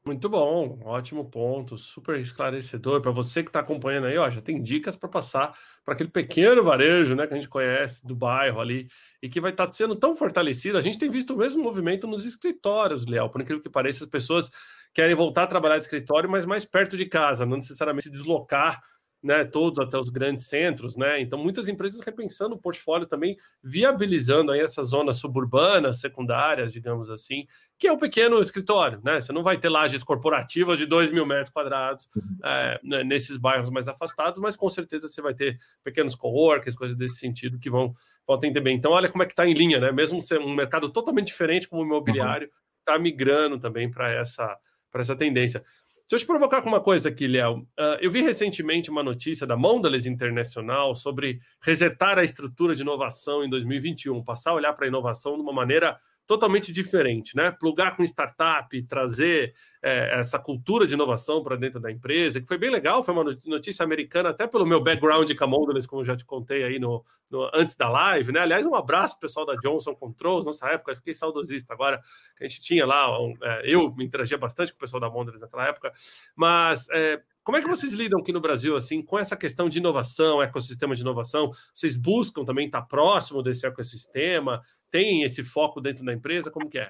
Muito 0.09 0.27
bom, 0.27 0.81
ótimo 0.85 1.23
ponto, 1.23 1.77
super 1.77 2.19
esclarecedor. 2.19 3.03
Para 3.03 3.11
você 3.11 3.43
que 3.43 3.51
está 3.51 3.61
acompanhando 3.61 4.07
aí, 4.07 4.17
ó, 4.17 4.31
já 4.31 4.41
tem 4.41 4.63
dicas 4.63 4.97
para 4.97 5.07
passar 5.07 5.55
para 5.85 5.93
aquele 5.93 6.09
pequeno 6.09 6.65
varejo 6.65 7.15
né, 7.15 7.27
que 7.27 7.35
a 7.35 7.37
gente 7.37 7.47
conhece 7.47 8.07
do 8.07 8.17
bairro 8.17 8.59
ali 8.59 8.89
e 9.23 9.29
que 9.29 9.39
vai 9.39 9.51
estar 9.51 9.67
tá 9.67 9.73
sendo 9.75 9.95
tão 9.95 10.17
fortalecido. 10.17 10.79
A 10.79 10.81
gente 10.81 10.99
tem 10.99 11.11
visto 11.11 11.35
o 11.35 11.37
mesmo 11.37 11.63
movimento 11.63 12.07
nos 12.07 12.25
escritórios, 12.25 13.05
Leal. 13.05 13.29
Por 13.29 13.43
incrível 13.43 13.63
que 13.63 13.69
pareça, 13.69 14.05
as 14.05 14.09
pessoas 14.09 14.51
querem 14.95 15.15
voltar 15.15 15.43
a 15.43 15.47
trabalhar 15.47 15.77
de 15.77 15.85
escritório, 15.85 16.31
mas 16.31 16.47
mais 16.47 16.65
perto 16.65 16.97
de 16.97 17.05
casa, 17.05 17.45
não 17.45 17.59
necessariamente 17.59 18.05
se 18.05 18.11
deslocar 18.11 18.81
né, 19.23 19.45
todos 19.45 19.81
até 19.81 19.99
os 19.99 20.09
grandes 20.09 20.47
centros, 20.47 20.97
né? 20.97 21.21
Então, 21.21 21.39
muitas 21.39 21.69
empresas 21.69 22.01
repensando 22.01 22.55
o 22.55 22.59
portfólio 22.59 23.07
também, 23.07 23.37
viabilizando 23.63 24.53
aí 24.53 24.61
essas 24.61 24.91
zonas 24.91 25.17
suburbanas, 25.17 26.01
secundárias, 26.01 26.73
digamos 26.73 27.11
assim, 27.11 27.47
que 27.77 27.89
é 27.89 27.93
o 27.93 27.99
pequeno 27.99 28.41
escritório, 28.41 29.01
né? 29.03 29.21
Você 29.21 29.33
não 29.33 29.43
vai 29.43 29.59
ter 29.59 29.69
lajes 29.69 30.05
corporativas 30.05 30.79
de 30.79 30.87
2 30.87 31.11
mil 31.11 31.27
metros 31.27 31.51
quadrados 31.51 32.09
uhum. 32.15 32.39
é, 32.45 32.81
né, 32.83 33.05
nesses 33.05 33.37
bairros 33.37 33.71
mais 33.71 33.89
afastados, 33.89 34.41
mas 34.41 34.55
com 34.55 34.71
certeza 34.71 35.09
você 35.09 35.21
vai 35.21 35.35
ter 35.35 35.59
pequenos 35.83 36.15
coworkers, 36.15 36.77
coisas 36.77 36.97
desse 36.97 37.17
sentido, 37.17 37.59
que 37.59 37.69
vão, 37.69 37.95
vão 38.27 38.37
atender 38.37 38.61
bem. 38.61 38.77
Então, 38.77 38.93
olha 38.93 39.09
como 39.09 39.25
é 39.25 39.27
que 39.27 39.33
está 39.33 39.47
em 39.47 39.55
linha, 39.55 39.81
né? 39.81 39.91
Mesmo 39.91 40.23
ser 40.23 40.41
um 40.41 40.55
mercado 40.55 40.89
totalmente 40.91 41.27
diferente 41.27 41.69
como 41.69 41.83
o 41.83 41.85
imobiliário, 41.85 42.49
está 42.79 42.95
uhum. 42.95 43.03
migrando 43.03 43.59
também 43.59 43.91
para 43.91 44.11
essa, 44.11 44.57
essa 44.95 45.17
tendência. 45.17 45.65
Deixa 46.11 46.23
eu 46.23 46.27
te 46.27 46.27
provocar 46.27 46.63
com 46.63 46.71
uma 46.71 46.81
coisa 46.81 47.11
aqui, 47.11 47.27
Léo. 47.27 47.59
Uh, 47.79 48.01
eu 48.01 48.11
vi 48.11 48.23
recentemente 48.23 48.91
uma 48.91 49.03
notícia 49.03 49.47
da 49.47 49.59
Mondelez 49.59 50.07
Internacional 50.07 50.97
sobre 50.97 51.39
resetar 51.63 52.19
a 52.19 52.25
estrutura 52.25 52.75
de 52.75 52.81
inovação 52.81 53.45
em 53.45 53.51
2021, 53.51 54.25
passar 54.25 54.53
a 54.53 54.55
olhar 54.55 54.73
para 54.73 54.87
a 54.87 54.89
inovação 54.89 55.37
de 55.37 55.43
uma 55.43 55.53
maneira 55.53 55.99
totalmente 56.29 56.71
diferente, 56.71 57.35
né? 57.35 57.51
Plugar 57.51 57.97
com 57.97 58.05
startup, 58.05 58.83
trazer 58.83 59.55
é, 59.83 60.21
essa 60.21 60.39
cultura 60.39 60.87
de 60.87 60.93
inovação 60.93 61.43
para 61.43 61.57
dentro 61.57 61.81
da 61.81 61.91
empresa, 61.91 62.39
que 62.39 62.47
foi 62.47 62.59
bem 62.59 62.69
legal, 62.69 63.03
foi 63.03 63.15
uma 63.15 63.25
notícia 63.47 63.83
americana, 63.83 64.29
até 64.29 64.47
pelo 64.47 64.67
meu 64.67 64.79
background 64.79 65.33
com 65.35 65.45
a 65.45 65.47
Mondelez, 65.47 65.87
como 65.87 66.05
já 66.05 66.15
te 66.15 66.27
contei 66.27 66.65
aí 66.65 66.79
no, 66.79 67.03
no, 67.31 67.51
antes 67.55 67.75
da 67.77 67.89
live, 67.89 68.31
né? 68.31 68.41
Aliás, 68.41 68.67
um 68.67 68.75
abraço 68.75 69.15
pro 69.15 69.27
pessoal 69.27 69.47
da 69.47 69.55
Johnson 69.57 69.95
Controls, 69.95 70.45
nossa 70.45 70.69
época, 70.69 70.95
fiquei 70.97 71.15
saudosista 71.15 71.73
agora, 71.73 71.99
que 72.37 72.45
a 72.45 72.49
gente 72.49 72.61
tinha 72.61 72.85
lá, 72.85 73.19
um, 73.19 73.35
é, 73.43 73.63
eu 73.65 73.91
me 73.95 74.05
interagia 74.05 74.37
bastante 74.37 74.71
com 74.71 74.77
o 74.77 74.81
pessoal 74.81 75.01
da 75.01 75.09
Mondelez 75.09 75.41
naquela 75.41 75.67
época, 75.67 75.91
mas 76.37 76.89
é, 76.91 77.23
como 77.49 77.57
é 77.57 77.63
que 77.63 77.67
vocês 77.67 77.95
lidam 77.95 78.21
aqui 78.21 78.31
no 78.31 78.43
Brasil 78.43 78.77
assim 78.77 79.01
com 79.01 79.19
essa 79.19 79.35
questão 79.35 79.71
de 79.71 79.79
inovação, 79.79 80.43
ecossistema 80.43 80.95
de 80.95 81.01
inovação? 81.01 81.51
Vocês 81.73 81.97
buscam 81.97 82.45
também 82.45 82.67
estar 82.67 82.83
próximo 82.83 83.43
desse 83.43 83.67
ecossistema? 83.67 84.61
Tem 84.91 85.23
esse 85.23 85.43
foco 85.43 85.81
dentro 85.81 86.05
da 86.05 86.13
empresa? 86.13 86.51
Como 86.51 86.69
que 86.69 86.79
é? 86.79 86.89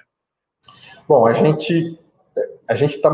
Bom, 1.08 1.26
a 1.26 1.32
gente 1.32 1.98
a 2.68 2.74
gente 2.74 2.96
está 2.96 3.11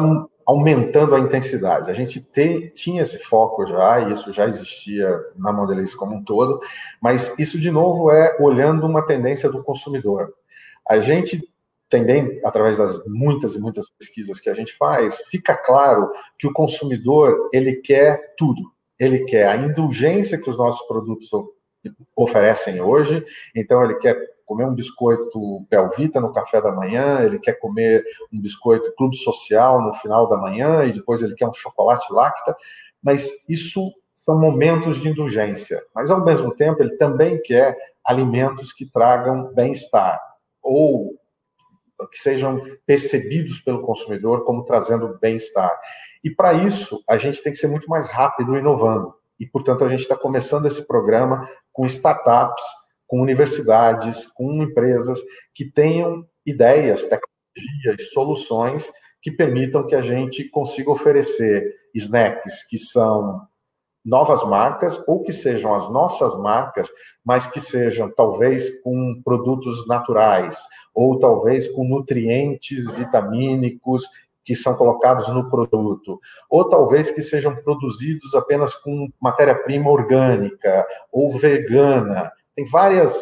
aumentando 0.47 1.15
a 1.15 1.21
intensidade. 1.21 1.91
A 1.91 1.95
gente 1.95 2.21
tem, 2.21 2.69
tinha 2.69 3.03
esse 3.03 3.19
foco 3.19 3.67
já, 3.67 4.01
e 4.01 4.13
isso 4.13 4.33
já 4.33 4.47
existia 4.47 5.09
na 5.37 5.53
Mondelez 5.53 5.95
como 5.95 6.17
um 6.17 6.23
todo, 6.23 6.61
mas 7.01 7.33
isso, 7.39 7.59
de 7.59 7.71
novo, 7.71 8.11
é 8.11 8.37
olhando 8.41 8.87
uma 8.87 9.07
tendência 9.07 9.51
do 9.51 9.63
consumidor. 9.63 10.35
A 10.89 11.01
gente 11.01 11.43
também, 11.89 12.41
através 12.45 12.79
das 12.79 13.05
muitas 13.07 13.55
e 13.55 13.59
muitas 13.59 13.89
pesquisas 13.89 14.41
que 14.41 14.51
a 14.51 14.55
gente 14.55 14.73
faz, 14.77 15.19
fica 15.29 15.57
claro 15.57 16.11
que 16.39 16.47
o 16.47 16.53
consumidor 16.53 17.49
ele 17.53 17.77
quer 17.77 18.35
tudo. 18.37 18.63
Ele 18.99 19.25
quer 19.25 19.49
a 19.49 19.57
indulgência 19.57 20.39
que 20.39 20.51
os 20.51 20.59
nossos 20.59 20.87
produtos 20.87 21.31
oferecem 22.17 22.81
hoje, 22.81 23.25
então 23.55 23.83
ele 23.85 23.95
quer 23.97 24.17
comer 24.45 24.67
um 24.67 24.75
biscoito 24.75 25.67
Belvita 25.71 26.21
no 26.21 26.33
café 26.33 26.61
da 26.61 26.73
manhã, 26.73 27.21
ele 27.23 27.39
quer 27.39 27.55
comer 27.55 28.05
um 28.33 28.41
biscoito 28.41 28.95
Clube 28.97 29.17
Social 29.17 29.81
no 29.83 29.93
final 29.93 30.29
da 30.29 30.37
manhã 30.37 30.85
e 30.85 30.93
depois 30.93 31.23
ele 31.23 31.35
quer 31.35 31.49
um 31.49 31.53
chocolate 31.53 32.13
Lacta, 32.13 32.57
mas 33.03 33.31
isso 33.49 33.93
são 34.25 34.41
momentos 34.41 35.01
de 35.01 35.09
indulgência. 35.09 35.83
Mas 35.95 36.11
ao 36.11 36.25
mesmo 36.25 36.55
tempo 36.55 36.83
ele 36.83 36.97
também 36.97 37.41
quer 37.43 37.77
alimentos 38.05 38.73
que 38.73 38.87
tragam 38.87 39.53
bem-estar 39.55 40.21
ou 40.63 41.15
que 42.11 42.19
sejam 42.19 42.61
percebidos 42.87 43.61
pelo 43.61 43.83
consumidor 43.83 44.45
como 44.45 44.65
trazendo 44.65 45.19
bem-estar. 45.21 45.79
E 46.23 46.31
para 46.31 46.55
isso, 46.55 47.03
a 47.09 47.17
gente 47.17 47.43
tem 47.43 47.53
que 47.53 47.59
ser 47.59 47.69
muito 47.69 47.89
mais 47.89 48.09
rápido 48.09 48.57
inovando. 48.57 49.15
E, 49.39 49.47
portanto, 49.47 49.85
a 49.85 49.89
gente 49.89 50.01
está 50.01 50.17
começando 50.17 50.67
esse 50.67 50.83
programa 50.87 51.49
com 51.73 51.87
startups, 51.87 52.63
com 53.07 53.21
universidades, 53.21 54.27
com 54.29 54.63
empresas 54.63 55.21
que 55.55 55.65
tenham 55.65 56.27
ideias, 56.47 57.03
tecnologias, 57.03 58.11
soluções 58.13 58.93
que 59.23 59.31
permitam 59.31 59.87
que 59.87 59.95
a 59.95 60.03
gente 60.03 60.45
consiga 60.51 60.91
oferecer 60.91 61.75
snacks 61.95 62.63
que 62.69 62.79
são 62.79 63.41
novas 64.05 64.45
marcas 64.45 65.03
ou 65.07 65.23
que 65.23 65.33
sejam 65.33 65.75
as 65.75 65.89
nossas 65.89 66.37
marcas, 66.39 66.91
mas 67.25 67.47
que 67.47 67.59
sejam 67.59 68.11
talvez 68.11 68.71
com 68.83 69.21
produtos 69.25 69.87
naturais 69.87 70.59
ou 70.95 71.19
talvez 71.19 71.69
com 71.69 71.89
nutrientes 71.89 72.85
vitamínicos 72.93 74.05
que 74.45 74.55
são 74.55 74.77
colocados 74.77 75.27
no 75.29 75.49
produto, 75.49 76.21
ou 76.51 76.69
talvez 76.69 77.11
que 77.11 77.23
sejam 77.23 77.57
produzidos 77.57 78.35
apenas 78.35 78.75
com 78.75 79.09
matéria-prima 79.19 79.91
orgânica 79.91 80.87
ou 81.11 81.31
vegana. 81.39 82.31
Tem 82.55 82.65
várias 82.65 83.17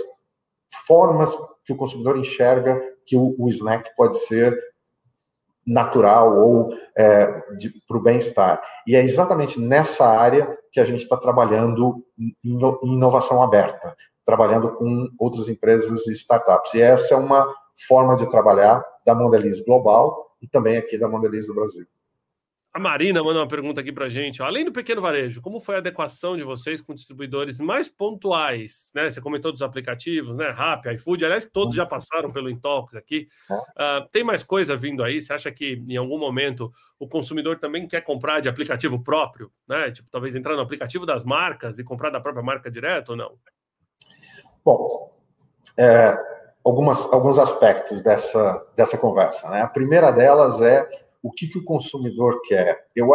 formas 0.87 1.37
que 1.65 1.73
o 1.73 1.77
consumidor 1.77 2.19
enxerga 2.19 2.81
que 3.07 3.17
o, 3.17 3.35
o 3.39 3.49
snack 3.49 3.91
pode 3.97 4.19
ser 4.19 4.59
natural 5.67 6.37
ou 6.39 6.75
é, 6.97 7.27
para 7.87 7.97
o 7.97 8.03
bem-estar. 8.03 8.63
E 8.87 8.97
é 8.97 9.03
exatamente 9.03 9.61
nessa 9.61 10.07
área 10.07 10.57
que 10.73 10.81
a 10.81 10.85
gente 10.85 11.03
está 11.03 11.17
trabalhando 11.17 12.05
em, 12.19 12.35
inovação 12.83 13.43
aberta, 13.43 13.97
trabalhando 14.25 14.75
com 14.75 15.09
outras 15.19 15.49
empresas 15.49 16.07
e 16.07 16.13
startups. 16.13 16.75
E 16.75 16.81
essa 16.81 17.15
é 17.15 17.17
uma 17.17 17.47
forma 17.87 18.17
de 18.17 18.29
trabalhar 18.29 18.85
da 19.05 19.15
Mondelez 19.15 19.61
Global 19.61 20.37
e 20.41 20.49
também 20.49 20.77
aqui 20.77 20.99
da 20.99 21.09
Mondelez 21.09 21.47
do 21.47 21.55
Brasil. 21.55 21.87
A 22.75 22.79
Marina 22.79 23.23
mandou 23.23 23.43
uma 23.43 23.49
pergunta 23.49 23.83
aqui 23.83 23.93
para 23.93 24.09
gente. 24.09 24.41
Ó. 24.41 24.47
Além 24.47 24.65
do 24.65 24.73
pequeno 24.73 25.03
varejo, 25.03 25.43
como 25.43 25.61
foi 25.61 25.75
a 25.75 25.79
adequação 25.79 26.39
de 26.39 26.43
vocês 26.43 26.81
com 26.81 26.95
distribuidores 26.95 27.61
mais 27.61 27.87
pontuais? 27.87 28.91
Né? 28.95 29.11
Você 29.11 29.21
comentou 29.21 29.53
dos 29.53 29.61
aplicativos, 29.61 30.35
né? 30.35 30.49
Rappi, 30.49 30.89
iFood, 30.95 31.23
aliás, 31.23 31.45
todos 31.45 31.75
já 31.75 31.85
passaram 31.85 32.33
pelo 32.33 32.49
Intox 32.49 32.95
aqui. 32.95 33.29
Uh, 33.51 34.09
tem 34.11 34.25
mais 34.25 34.43
coisa 34.43 34.75
vindo 34.75 35.05
aí? 35.05 35.21
Você 35.21 35.35
acha 35.35 35.53
que 35.53 35.85
em 35.87 35.99
algum 35.99 36.19
momento 36.19 36.73
o 36.99 37.07
consumidor 37.07 37.59
também 37.59 37.87
quer 37.87 38.01
comprar 38.01 38.41
de 38.41 38.49
aplicativo 38.49 38.99
próprio? 39.03 39.53
Né? 39.69 39.91
Tipo, 39.91 40.09
talvez 40.11 40.35
entrar 40.35 40.57
no 40.57 40.63
aplicativo 40.63 41.05
das 41.05 41.25
marcas 41.25 41.79
e 41.79 41.85
comprar 41.85 42.09
da 42.09 42.21
própria 42.21 42.43
marca 42.43 42.71
direto 42.71 43.11
ou 43.11 43.17
não? 43.17 43.35
Bom, 44.65 45.15
é, 45.77 46.17
algumas, 46.65 47.05
alguns 47.13 47.39
aspectos 47.39 48.01
dessa, 48.01 48.67
dessa 48.75 48.97
conversa. 48.97 49.51
Né? 49.51 49.61
A 49.61 49.69
primeira 49.69 50.11
delas 50.11 50.59
é 50.63 50.89
o 51.23 51.31
que, 51.31 51.47
que 51.47 51.59
o 51.59 51.65
consumidor 51.65 52.41
quer. 52.43 52.87
Eu, 52.97 53.11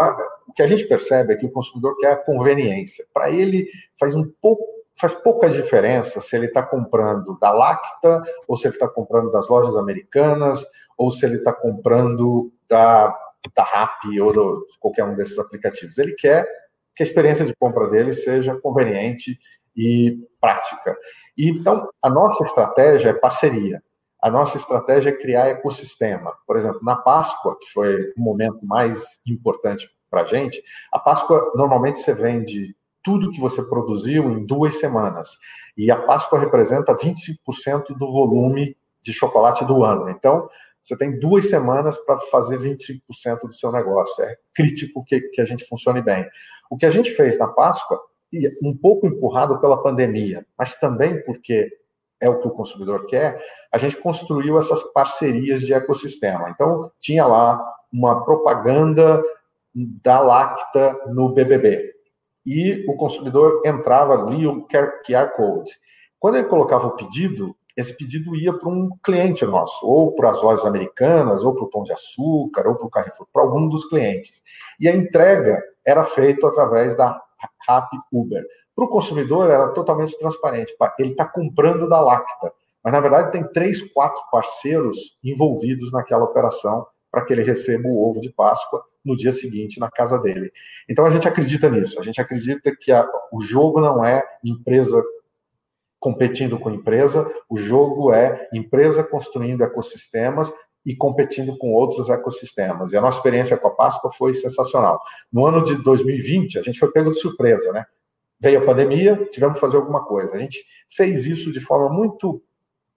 o 0.47 0.53
que 0.53 0.61
a 0.61 0.67
gente 0.67 0.87
percebe 0.87 1.33
é 1.33 1.35
que 1.35 1.45
o 1.45 1.51
consumidor 1.51 1.97
quer 1.97 2.23
conveniência. 2.25 3.05
Para 3.13 3.29
ele, 3.29 3.67
faz 3.99 4.15
um 4.15 4.31
pouco 4.41 4.77
faz 4.99 5.13
pouca 5.13 5.47
diferença 5.47 6.19
se 6.19 6.35
ele 6.35 6.47
está 6.47 6.63
comprando 6.63 7.37
da 7.39 7.51
Lacta, 7.51 8.23
ou 8.47 8.57
se 8.57 8.67
ele 8.67 8.75
está 8.75 8.87
comprando 8.87 9.31
das 9.31 9.47
lojas 9.47 9.75
americanas, 9.75 10.65
ou 10.97 11.11
se 11.11 11.23
ele 11.23 11.35
está 11.35 11.53
comprando 11.53 12.51
da, 12.67 13.15
da 13.55 13.63
Rappi 13.63 14.19
ou 14.19 14.33
do, 14.33 14.67
de 14.71 14.79
qualquer 14.79 15.03
um 15.03 15.13
desses 15.13 15.37
aplicativos. 15.37 15.99
Ele 15.99 16.13
quer 16.13 16.47
que 16.95 17.03
a 17.03 17.05
experiência 17.05 17.45
de 17.45 17.55
compra 17.55 17.87
dele 17.87 18.11
seja 18.11 18.59
conveniente 18.59 19.39
e 19.75 20.17
prática. 20.41 20.97
E, 21.37 21.47
então, 21.49 21.87
a 22.01 22.09
nossa 22.09 22.43
estratégia 22.43 23.09
é 23.09 23.13
parceria. 23.13 23.83
A 24.21 24.29
nossa 24.29 24.57
estratégia 24.57 25.09
é 25.09 25.17
criar 25.17 25.47
ecossistema. 25.47 26.33
Por 26.45 26.57
exemplo, 26.57 26.79
na 26.83 26.95
Páscoa, 26.95 27.57
que 27.59 27.71
foi 27.71 28.13
o 28.17 28.21
momento 28.21 28.65
mais 28.65 29.19
importante 29.25 29.89
para 30.09 30.21
a 30.21 30.25
gente, 30.25 30.63
a 30.91 30.97
Páscoa 30.97 31.51
normalmente 31.55 31.99
você 31.99 32.13
vende 32.13 32.75
tudo 33.03 33.31
que 33.31 33.39
você 33.39 33.61
produziu 33.63 34.31
em 34.31 34.45
duas 34.45 34.79
semanas. 34.79 35.37
E 35.77 35.91
a 35.91 36.01
Páscoa 36.01 36.39
representa 36.39 36.95
25% 36.95 37.97
do 37.97 38.11
volume 38.11 38.75
de 39.01 39.13
chocolate 39.13 39.63
do 39.63 39.83
ano. 39.83 40.09
Então, 40.09 40.49
você 40.83 40.97
tem 40.97 41.19
duas 41.19 41.49
semanas 41.49 41.97
para 41.97 42.17
fazer 42.17 42.57
25% 42.57 43.41
do 43.43 43.53
seu 43.53 43.71
negócio. 43.71 44.23
É 44.23 44.37
crítico 44.53 45.03
que, 45.05 45.21
que 45.21 45.41
a 45.41 45.45
gente 45.45 45.65
funcione 45.65 46.01
bem. 46.01 46.25
O 46.69 46.77
que 46.77 46.85
a 46.85 46.91
gente 46.91 47.11
fez 47.11 47.37
na 47.37 47.47
Páscoa, 47.47 47.99
um 48.61 48.75
pouco 48.75 49.07
empurrado 49.07 49.59
pela 49.61 49.81
pandemia, 49.81 50.45
mas 50.57 50.75
também 50.75 51.21
porque 51.23 51.71
é 52.19 52.29
o 52.29 52.39
que 52.39 52.47
o 52.47 52.51
consumidor 52.51 53.05
quer, 53.05 53.39
a 53.71 53.77
gente 53.77 53.97
construiu 53.97 54.57
essas 54.57 54.81
parcerias 54.91 55.61
de 55.61 55.73
ecossistema. 55.73 56.49
Então, 56.49 56.91
tinha 56.99 57.25
lá 57.25 57.63
uma 57.91 58.23
propaganda 58.23 59.21
da 59.73 60.19
Lacta 60.19 60.97
no 61.07 61.29
BBB. 61.29 61.93
E 62.45 62.85
o 62.87 62.95
consumidor 62.95 63.61
entrava 63.65 64.13
ali 64.13 64.47
o 64.47 64.65
QR 64.67 65.31
Code. 65.35 65.71
Quando 66.19 66.37
ele 66.37 66.47
colocava 66.47 66.87
o 66.87 66.95
pedido, 66.95 67.55
esse 67.75 67.95
pedido 67.95 68.35
ia 68.35 68.51
para 68.57 68.69
um 68.69 68.89
cliente 69.03 69.45
nosso, 69.45 69.85
ou 69.85 70.15
para 70.15 70.31
as 70.31 70.41
lojas 70.41 70.65
americanas, 70.65 71.43
ou 71.43 71.53
para 71.53 71.65
o 71.65 71.69
Pão 71.69 71.83
de 71.83 71.93
Açúcar, 71.93 72.67
ou 72.67 72.75
para 72.75 72.87
o 72.87 72.89
Carrefour, 72.89 73.27
para 73.31 73.43
algum 73.43 73.69
dos 73.69 73.85
clientes. 73.85 74.41
E 74.79 74.87
a 74.87 74.95
entrega 74.95 75.61
era 75.85 76.03
feita 76.03 76.47
através 76.47 76.95
da 76.95 77.21
Rappi 77.67 77.97
Uber. 78.11 78.43
Para 78.77 78.85
o 78.85 78.89
consumidor 78.89 79.49
era 79.49 79.69
totalmente 79.69 80.15
transparente. 80.19 80.75
Ele 80.99 81.09
está 81.09 81.25
comprando 81.25 81.89
da 81.89 81.99
Lacta, 81.99 82.53
mas 82.83 82.93
na 82.93 82.99
verdade 82.99 83.31
tem 83.31 83.43
três, 83.51 83.81
quatro 83.91 84.21
parceiros 84.31 85.17
envolvidos 85.23 85.91
naquela 85.91 86.25
operação 86.25 86.85
para 87.11 87.25
que 87.25 87.33
ele 87.33 87.41
receba 87.41 87.87
o 87.87 88.07
ovo 88.07 88.21
de 88.21 88.31
Páscoa 88.31 88.83
no 89.03 89.17
dia 89.17 89.33
seguinte 89.33 89.79
na 89.79 89.89
casa 89.89 90.19
dele. 90.19 90.51
Então 90.87 91.07
a 91.07 91.09
gente 91.09 91.27
acredita 91.27 91.67
nisso. 91.71 91.99
A 91.99 92.03
gente 92.03 92.21
acredita 92.21 92.71
que 92.79 92.91
a, 92.91 93.03
o 93.33 93.41
jogo 93.41 93.81
não 93.81 94.05
é 94.05 94.23
empresa 94.45 95.03
competindo 95.99 96.59
com 96.59 96.69
empresa, 96.69 97.27
o 97.49 97.57
jogo 97.57 98.13
é 98.13 98.47
empresa 98.53 99.03
construindo 99.03 99.63
ecossistemas 99.63 100.53
e 100.85 100.95
competindo 100.95 101.57
com 101.57 101.73
outros 101.73 102.09
ecossistemas. 102.09 102.93
E 102.93 102.97
a 102.97 103.01
nossa 103.01 103.17
experiência 103.17 103.57
com 103.57 103.69
a 103.69 103.75
Páscoa 103.75 104.13
foi 104.13 104.35
sensacional. 104.35 105.01
No 105.33 105.47
ano 105.47 105.63
de 105.63 105.81
2020, 105.81 106.59
a 106.59 106.61
gente 106.61 106.77
foi 106.77 106.91
pego 106.91 107.11
de 107.11 107.19
surpresa, 107.19 107.71
né? 107.71 107.83
Veio 108.39 108.59
a 108.59 108.65
pandemia, 108.65 109.27
tivemos 109.31 109.55
que 109.55 109.61
fazer 109.61 109.77
alguma 109.77 110.05
coisa. 110.05 110.35
A 110.35 110.39
gente 110.39 110.65
fez 110.89 111.25
isso 111.25 111.51
de 111.51 111.59
forma 111.59 111.89
muito 111.89 112.41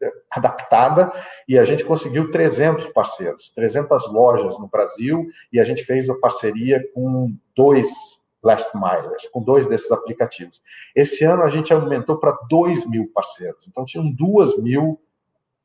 é, 0.02 0.10
adaptada 0.30 1.12
e 1.48 1.58
a 1.58 1.64
gente 1.64 1.84
conseguiu 1.84 2.30
300 2.30 2.88
parceiros, 2.88 3.50
300 3.50 4.10
lojas 4.10 4.58
no 4.58 4.68
Brasil 4.68 5.26
e 5.52 5.60
a 5.60 5.64
gente 5.64 5.84
fez 5.84 6.08
a 6.08 6.14
parceria 6.14 6.82
com 6.94 7.34
dois 7.54 7.88
last 8.42 8.74
milers, 8.74 9.26
com 9.30 9.42
dois 9.42 9.66
desses 9.66 9.90
aplicativos. 9.92 10.62
Esse 10.96 11.24
ano 11.24 11.42
a 11.42 11.50
gente 11.50 11.72
aumentou 11.72 12.18
para 12.18 12.36
2 12.48 12.86
mil 12.86 13.10
parceiros, 13.12 13.68
então 13.68 13.84
tinham 13.84 14.10
2 14.10 14.58
mil 14.62 14.98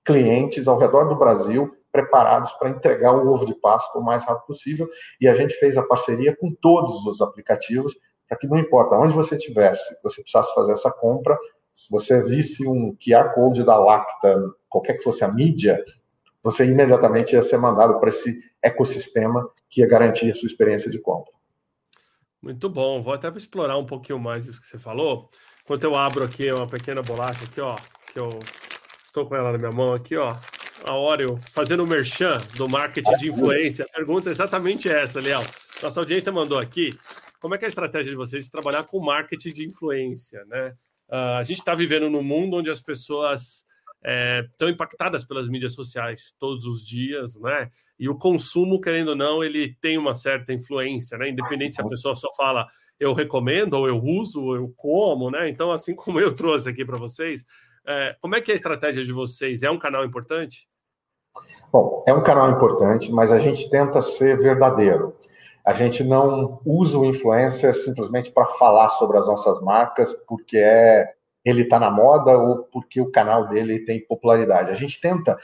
clientes 0.04 0.68
ao 0.68 0.78
redor 0.78 1.06
do 1.06 1.16
Brasil 1.16 1.74
preparados 1.92 2.52
para 2.54 2.70
entregar 2.70 3.14
o 3.14 3.32
ovo 3.32 3.46
de 3.46 3.56
Páscoa 3.56 4.02
o 4.02 4.04
mais 4.04 4.26
rápido 4.26 4.46
possível 4.46 4.90
e 5.20 5.30
a 5.30 5.34
gente 5.34 5.54
fez 5.56 5.78
a 5.78 5.84
parceria 5.84 6.36
com 6.36 6.54
todos 6.54 7.06
os 7.06 7.22
aplicativos 7.22 7.96
para 8.28 8.38
que 8.38 8.48
não 8.48 8.58
importa 8.58 8.96
onde 8.96 9.14
você 9.14 9.36
estivesse, 9.36 9.98
você 10.04 10.22
precisasse 10.22 10.54
fazer 10.54 10.74
essa 10.74 10.92
compra, 10.92 11.38
se 11.74 11.92
você 11.92 12.24
visse 12.24 12.66
um 12.66 12.96
QR 12.96 13.34
Code 13.34 13.64
da 13.64 13.78
Lacta, 13.78 14.42
qualquer 14.70 14.94
que 14.94 15.04
fosse 15.04 15.24
a 15.24 15.28
mídia, 15.28 15.84
você 16.42 16.66
imediatamente 16.66 17.34
ia 17.34 17.42
ser 17.42 17.58
mandado 17.58 18.00
para 18.00 18.10
esse 18.10 18.40
ecossistema 18.62 19.46
que 19.70 19.82
ia 19.82 19.88
garantir 19.88 20.32
a 20.32 20.36
sua 20.36 20.48
experiência 20.48 20.90
de 20.90 21.00
compra. 21.00 21.34
Muito 22.42 22.70
bom. 22.70 23.02
Vou 23.02 23.14
até 23.14 23.28
explorar 23.30 23.78
um 23.78 23.86
pouquinho 23.86 24.20
mais 24.20 24.46
isso 24.46 24.62
que 24.62 24.68
você 24.68 24.78
falou. 24.78 25.30
Enquanto 25.64 25.84
eu 25.84 25.96
abro 25.96 26.24
aqui 26.24 26.52
uma 26.52 26.68
pequena 26.68 27.02
bolacha 27.02 27.44
aqui, 27.44 27.60
ó, 27.60 27.76
que 28.14 28.20
eu 28.20 28.30
estou 29.06 29.26
com 29.26 29.36
ela 29.36 29.52
na 29.52 29.58
minha 29.58 29.72
mão 29.72 29.94
aqui, 29.94 30.16
ó. 30.16 30.34
A 30.86 30.96
Oreo 30.96 31.40
fazendo 31.52 31.84
o 31.84 31.88
merchan 31.88 32.40
do 32.56 32.70
marketing 32.70 33.18
de 33.18 33.32
influência. 33.32 33.84
A 33.84 33.96
pergunta 33.96 34.30
é 34.30 34.32
exatamente 34.32 34.88
essa, 34.88 35.20
Leal. 35.20 35.44
Nossa 35.82 36.00
audiência 36.00 36.32
mandou 36.32 36.60
aqui 36.60 36.98
como 37.46 37.54
é 37.54 37.60
que 37.60 37.66
é 37.66 37.68
a 37.68 37.70
estratégia 37.70 38.10
de 38.10 38.18
vocês 38.18 38.46
de 38.46 38.50
trabalhar 38.50 38.86
com 38.86 39.00
marketing 39.00 39.50
de 39.50 39.68
influência, 39.68 40.44
né? 40.46 40.74
Uh, 41.08 41.38
a 41.38 41.44
gente 41.44 41.60
está 41.60 41.76
vivendo 41.76 42.10
num 42.10 42.24
mundo 42.24 42.58
onde 42.58 42.72
as 42.72 42.82
pessoas 42.82 43.68
estão 44.52 44.68
é, 44.68 44.72
impactadas 44.72 45.24
pelas 45.24 45.48
mídias 45.48 45.74
sociais 45.74 46.34
todos 46.40 46.66
os 46.66 46.84
dias, 46.84 47.40
né? 47.40 47.70
E 48.00 48.10
o 48.10 48.18
consumo, 48.18 48.82
querendo 48.82 49.10
ou 49.10 49.16
não, 49.16 49.44
ele 49.44 49.78
tem 49.80 49.96
uma 49.96 50.16
certa 50.16 50.54
influência, 50.54 51.20
né? 51.20 51.30
Independente 51.30 51.76
se 51.76 51.82
a 51.82 51.88
pessoa 51.88 52.16
só 52.16 52.34
fala 52.36 52.68
eu 53.00 53.14
recomendo, 53.14 53.76
ou 53.76 53.88
eu 53.88 54.02
uso, 54.02 54.44
ou 54.44 54.56
eu 54.56 54.74
como, 54.76 55.30
né? 55.30 55.48
Então, 55.48 55.72
assim 55.72 55.94
como 55.96 56.20
eu 56.20 56.34
trouxe 56.36 56.68
aqui 56.68 56.84
para 56.84 56.98
vocês, 56.98 57.46
é, 57.86 58.16
como 58.20 58.36
é 58.36 58.42
que 58.42 58.50
é 58.50 58.56
a 58.56 58.58
estratégia 58.58 59.04
de 59.04 59.14
vocês? 59.14 59.62
É 59.62 59.70
um 59.70 59.78
canal 59.78 60.04
importante? 60.04 60.68
Bom, 61.72 62.04
é 62.08 62.14
um 62.14 62.24
canal 62.24 62.50
importante, 62.50 63.12
mas 63.12 63.32
a 63.32 63.38
gente 63.38 63.70
tenta 63.70 64.02
ser 64.02 64.36
verdadeiro. 64.36 65.16
A 65.66 65.74
gente 65.74 66.04
não 66.04 66.62
usa 66.64 66.98
o 66.98 67.06
influencer 67.06 67.74
simplesmente 67.74 68.32
para 68.32 68.46
falar 68.46 68.90
sobre 68.90 69.18
as 69.18 69.26
nossas 69.26 69.60
marcas 69.62 70.14
porque 70.28 70.58
é 70.58 71.14
ele 71.44 71.62
está 71.62 71.80
na 71.80 71.92
moda 71.92 72.36
ou 72.38 72.64
porque 72.64 73.00
o 73.00 73.12
canal 73.12 73.48
dele 73.48 73.86
tem 73.86 74.04
popularidade. 74.04 74.72
A 74.72 74.74
gente 74.74 75.00
tenta 75.00 75.38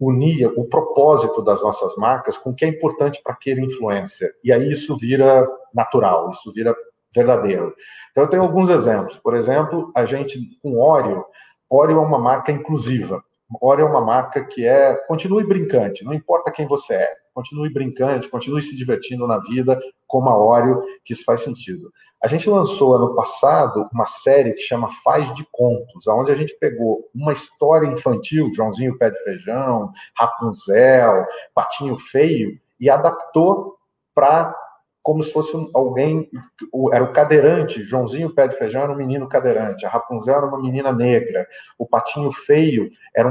unir 0.00 0.46
o 0.56 0.64
propósito 0.64 1.42
das 1.42 1.62
nossas 1.62 1.94
marcas 1.96 2.38
com 2.38 2.50
o 2.50 2.54
que 2.54 2.64
é 2.64 2.68
importante 2.68 3.20
para 3.22 3.34
aquele 3.34 3.60
influencer. 3.60 4.34
E 4.42 4.50
aí 4.50 4.72
isso 4.72 4.96
vira 4.96 5.46
natural, 5.74 6.30
isso 6.30 6.50
vira 6.52 6.74
verdadeiro. 7.14 7.74
Então 8.10 8.24
eu 8.24 8.30
tenho 8.30 8.42
alguns 8.42 8.70
exemplos. 8.70 9.18
Por 9.18 9.34
exemplo, 9.34 9.92
a 9.94 10.04
gente 10.06 10.40
com 10.62 10.78
Oreo, 10.78 11.24
Oreo 11.68 11.98
é 11.98 12.00
uma 12.00 12.18
marca 12.18 12.50
inclusiva. 12.50 13.22
Oreo 13.60 13.86
é 13.86 13.90
uma 13.90 14.00
marca 14.00 14.44
que 14.44 14.66
é 14.66 14.94
continue 15.06 15.44
brincante, 15.44 16.04
não 16.04 16.14
importa 16.14 16.50
quem 16.50 16.66
você 16.66 16.94
é 16.94 17.14
continue 17.38 17.72
brincante, 17.72 18.28
continue 18.28 18.60
se 18.60 18.74
divertindo 18.74 19.24
na 19.24 19.38
vida, 19.38 19.78
como 20.08 20.28
a 20.28 20.36
Oreo, 20.36 20.82
que 21.04 21.12
isso 21.12 21.24
faz 21.24 21.42
sentido. 21.42 21.92
A 22.20 22.26
gente 22.26 22.50
lançou 22.50 22.96
ano 22.96 23.14
passado 23.14 23.88
uma 23.92 24.06
série 24.06 24.54
que 24.54 24.60
chama 24.60 24.88
Faz 25.04 25.32
de 25.34 25.46
Contos, 25.52 26.08
onde 26.08 26.32
a 26.32 26.34
gente 26.34 26.52
pegou 26.58 27.08
uma 27.14 27.32
história 27.32 27.86
infantil, 27.86 28.50
Joãozinho 28.52 28.98
Pé 28.98 29.10
de 29.10 29.22
Feijão, 29.22 29.92
Rapunzel, 30.16 31.24
Patinho 31.54 31.96
Feio, 31.96 32.58
e 32.80 32.90
adaptou 32.90 33.76
para 34.12 34.52
como 35.00 35.22
se 35.22 35.32
fosse 35.32 35.56
alguém, 35.74 36.28
era 36.92 37.02
o 37.02 37.12
cadeirante, 37.12 37.82
Joãozinho 37.84 38.34
Pé 38.34 38.48
de 38.48 38.56
Feijão 38.56 38.82
era 38.82 38.92
um 38.92 38.96
menino 38.96 39.26
cadeirante, 39.28 39.86
a 39.86 39.88
Rapunzel 39.88 40.36
era 40.36 40.46
uma 40.46 40.60
menina 40.60 40.92
negra, 40.92 41.46
o 41.78 41.86
Patinho 41.86 42.30
Feio 42.30 42.90
era 43.16 43.26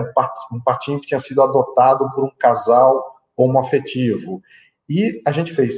um 0.52 0.60
patinho 0.62 1.00
que 1.00 1.06
tinha 1.06 1.20
sido 1.20 1.40
adotado 1.40 2.10
por 2.16 2.24
um 2.24 2.32
casal 2.40 3.17
homoafetivo. 3.38 4.42
E 4.90 5.22
a 5.26 5.32
gente 5.32 5.54
fez 5.54 5.76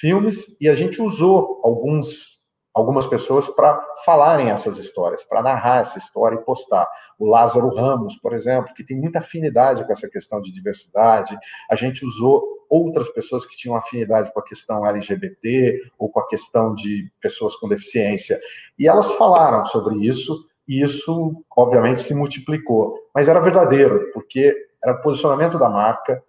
filmes 0.00 0.56
e 0.60 0.68
a 0.68 0.74
gente 0.74 1.00
usou 1.00 1.60
alguns 1.62 2.36
algumas 2.76 3.06
pessoas 3.06 3.48
para 3.48 3.82
falarem 4.04 4.50
essas 4.50 4.76
histórias, 4.76 5.24
para 5.24 5.42
narrar 5.42 5.80
essa 5.80 5.96
história 5.96 6.36
e 6.36 6.44
postar. 6.44 6.86
O 7.18 7.24
Lázaro 7.24 7.74
Ramos, 7.74 8.16
por 8.16 8.34
exemplo, 8.34 8.74
que 8.74 8.84
tem 8.84 9.00
muita 9.00 9.20
afinidade 9.20 9.82
com 9.82 9.90
essa 9.90 10.06
questão 10.10 10.42
de 10.42 10.52
diversidade. 10.52 11.38
A 11.70 11.74
gente 11.74 12.04
usou 12.04 12.44
outras 12.68 13.08
pessoas 13.08 13.46
que 13.46 13.56
tinham 13.56 13.74
afinidade 13.74 14.30
com 14.30 14.40
a 14.40 14.44
questão 14.44 14.84
LGBT 14.84 15.80
ou 15.98 16.10
com 16.10 16.20
a 16.20 16.26
questão 16.26 16.74
de 16.74 17.10
pessoas 17.18 17.56
com 17.56 17.66
deficiência. 17.66 18.38
E 18.78 18.86
elas 18.86 19.10
falaram 19.12 19.64
sobre 19.64 20.06
isso, 20.06 20.44
e 20.68 20.82
isso, 20.82 21.42
obviamente, 21.56 22.02
se 22.02 22.14
multiplicou. 22.14 22.94
Mas 23.14 23.26
era 23.26 23.40
verdadeiro, 23.40 24.10
porque 24.12 24.54
era 24.84 25.00
posicionamento 25.00 25.58
da 25.58 25.70
marca, 25.70 26.22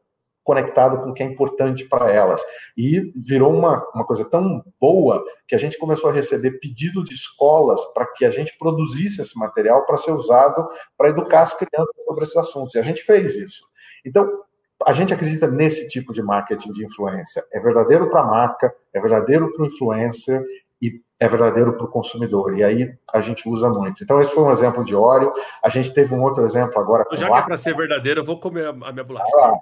conectado 0.47 1.03
com 1.03 1.09
o 1.09 1.13
que 1.13 1.21
é 1.21 1.25
importante 1.25 1.83
para 1.83 2.09
elas. 2.09 2.41
E 2.77 3.11
virou 3.13 3.53
uma, 3.53 3.85
uma 3.93 4.05
coisa 4.05 4.23
tão 4.23 4.63
boa 4.79 5.21
que 5.45 5.53
a 5.53 5.57
gente 5.57 5.77
começou 5.77 6.09
a 6.09 6.13
receber 6.13 6.51
pedido 6.51 7.03
de 7.03 7.13
escolas 7.13 7.83
para 7.93 8.05
que 8.05 8.23
a 8.23 8.31
gente 8.31 8.57
produzisse 8.57 9.21
esse 9.21 9.37
material 9.37 9.85
para 9.85 9.97
ser 9.97 10.11
usado 10.11 10.65
para 10.97 11.09
educar 11.09 11.41
as 11.41 11.53
crianças 11.53 12.01
sobre 12.01 12.23
esses 12.23 12.37
assuntos. 12.37 12.75
E 12.75 12.79
a 12.79 12.81
gente 12.81 13.03
fez 13.03 13.35
isso. 13.35 13.65
Então, 14.05 14.25
a 14.85 14.93
gente 14.93 15.13
acredita 15.13 15.47
nesse 15.47 15.89
tipo 15.89 16.13
de 16.13 16.23
marketing 16.23 16.71
de 16.71 16.85
influência. 16.85 17.43
É 17.51 17.59
verdadeiro 17.59 18.09
para 18.09 18.21
a 18.21 18.25
marca, 18.25 18.73
é 18.93 19.01
verdadeiro 19.01 19.51
para 19.51 19.63
o 19.63 19.65
influencer 19.65 20.41
e 20.81 21.01
é 21.19 21.27
verdadeiro 21.27 21.75
para 21.75 21.87
o 21.87 21.89
consumidor. 21.89 22.57
E 22.57 22.63
aí 22.63 22.93
a 23.13 23.19
gente 23.19 23.49
usa 23.49 23.69
muito. 23.69 24.01
Então, 24.01 24.21
esse 24.21 24.31
foi 24.31 24.43
um 24.45 24.51
exemplo 24.51 24.81
de 24.85 24.95
óleo. 24.95 25.33
A 25.61 25.67
gente 25.67 25.93
teve 25.93 26.15
um 26.15 26.23
outro 26.23 26.45
exemplo 26.45 26.79
agora. 26.79 27.03
Já 27.11 27.29
que 27.29 27.35
é 27.37 27.41
para 27.41 27.57
ser 27.57 27.75
verdadeiro, 27.75 28.21
eu 28.21 28.23
vou 28.23 28.39
comer 28.39 28.67
a 28.67 28.71
minha 28.71 29.03
bolacha. 29.03 29.25
Ah, 29.35 29.53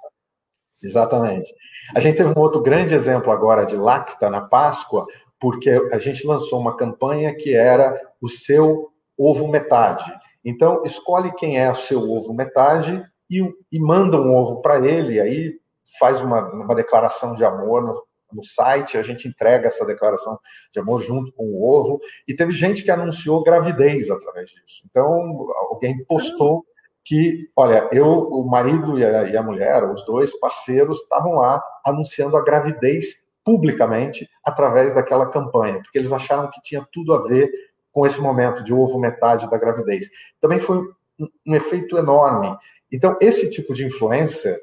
Exatamente. 0.84 1.54
A 1.96 2.00
gente 2.00 2.18
teve 2.18 2.30
um 2.30 2.42
outro 2.42 2.62
grande 2.62 2.94
exemplo 2.94 3.32
agora 3.32 3.66
de 3.66 3.76
Lacta 3.76 4.30
na 4.30 4.42
Páscoa, 4.42 5.06
porque 5.40 5.70
a 5.92 6.00
gente 6.00 6.26
lançou 6.26 6.60
uma 6.60 6.76
campanha 6.76 7.36
que 7.36 7.56
era 7.56 8.00
o 8.22 8.28
seu 8.28 8.90
ovo 9.18 9.48
metade. 9.48 10.04
Então, 10.44 10.84
escolhe 10.84 11.34
quem 11.34 11.60
é 11.60 11.72
o 11.72 11.76
seu 11.76 12.02
ovo 12.10 12.34
metade 12.34 13.04
e, 13.30 13.42
e 13.72 13.80
manda 13.80 14.20
um 14.20 14.36
ovo 14.36 14.62
para 14.62 14.86
ele, 14.86 15.20
aí 15.20 15.54
faz 16.00 16.22
uma, 16.22 16.48
uma 16.52 16.76
declaração 16.76 17.36
de 17.36 17.44
amor 17.44 17.82
no, 17.82 18.04
no 18.32 18.44
site, 18.44 18.98
a 18.98 19.04
gente 19.04 19.28
entrega 19.28 19.68
essa 19.68 19.86
declaração 19.86 20.38
de 20.72 20.80
amor 20.80 21.02
junto 21.02 21.32
com 21.34 21.46
o 21.46 21.64
ovo, 21.64 22.00
e 22.28 22.36
teve 22.36 22.52
gente 22.52 22.84
que 22.84 22.92
anunciou 22.92 23.44
gravidez 23.44 24.10
através 24.12 24.52
disso. 24.52 24.84
Então, 24.90 25.48
alguém 25.72 26.04
postou 26.06 26.66
que, 27.06 27.48
olha, 27.56 27.88
eu, 27.91 28.08
o 28.08 28.44
marido 28.50 28.98
e 28.98 29.06
a, 29.06 29.30
e 29.30 29.38
a 29.38 29.44
mulher, 29.44 29.88
os 29.89 30.04
dois 30.06 30.38
parceiros, 30.39 31.02
estavam 31.02 31.36
lá 31.36 31.63
anunciando 31.86 32.36
a 32.36 32.44
gravidez 32.44 33.24
publicamente 33.44 34.28
através 34.44 34.91
daquela 34.91 35.30
campanha, 35.30 35.80
porque 35.84 36.00
eles 36.00 36.12
acharam 36.12 36.50
que 36.50 36.60
tinha 36.62 36.86
tudo 36.91 37.13
a 37.13 37.22
ver 37.22 37.52
com 37.91 38.06
esse 38.08 38.20
momento 38.20 38.63
de 38.63 38.74
ovo 38.74 39.00
metade 39.00 39.50
da 39.50 39.58
gravidez. 39.58 40.10
Também 40.41 40.60
foi 40.60 40.80
um, 41.20 41.28
um 41.48 41.56
efeito 41.56 41.96
enorme. 41.96 42.58
Então, 42.91 43.15
esse 43.22 43.50
tipo 43.52 43.74
de 43.74 43.86
influência 43.86 44.60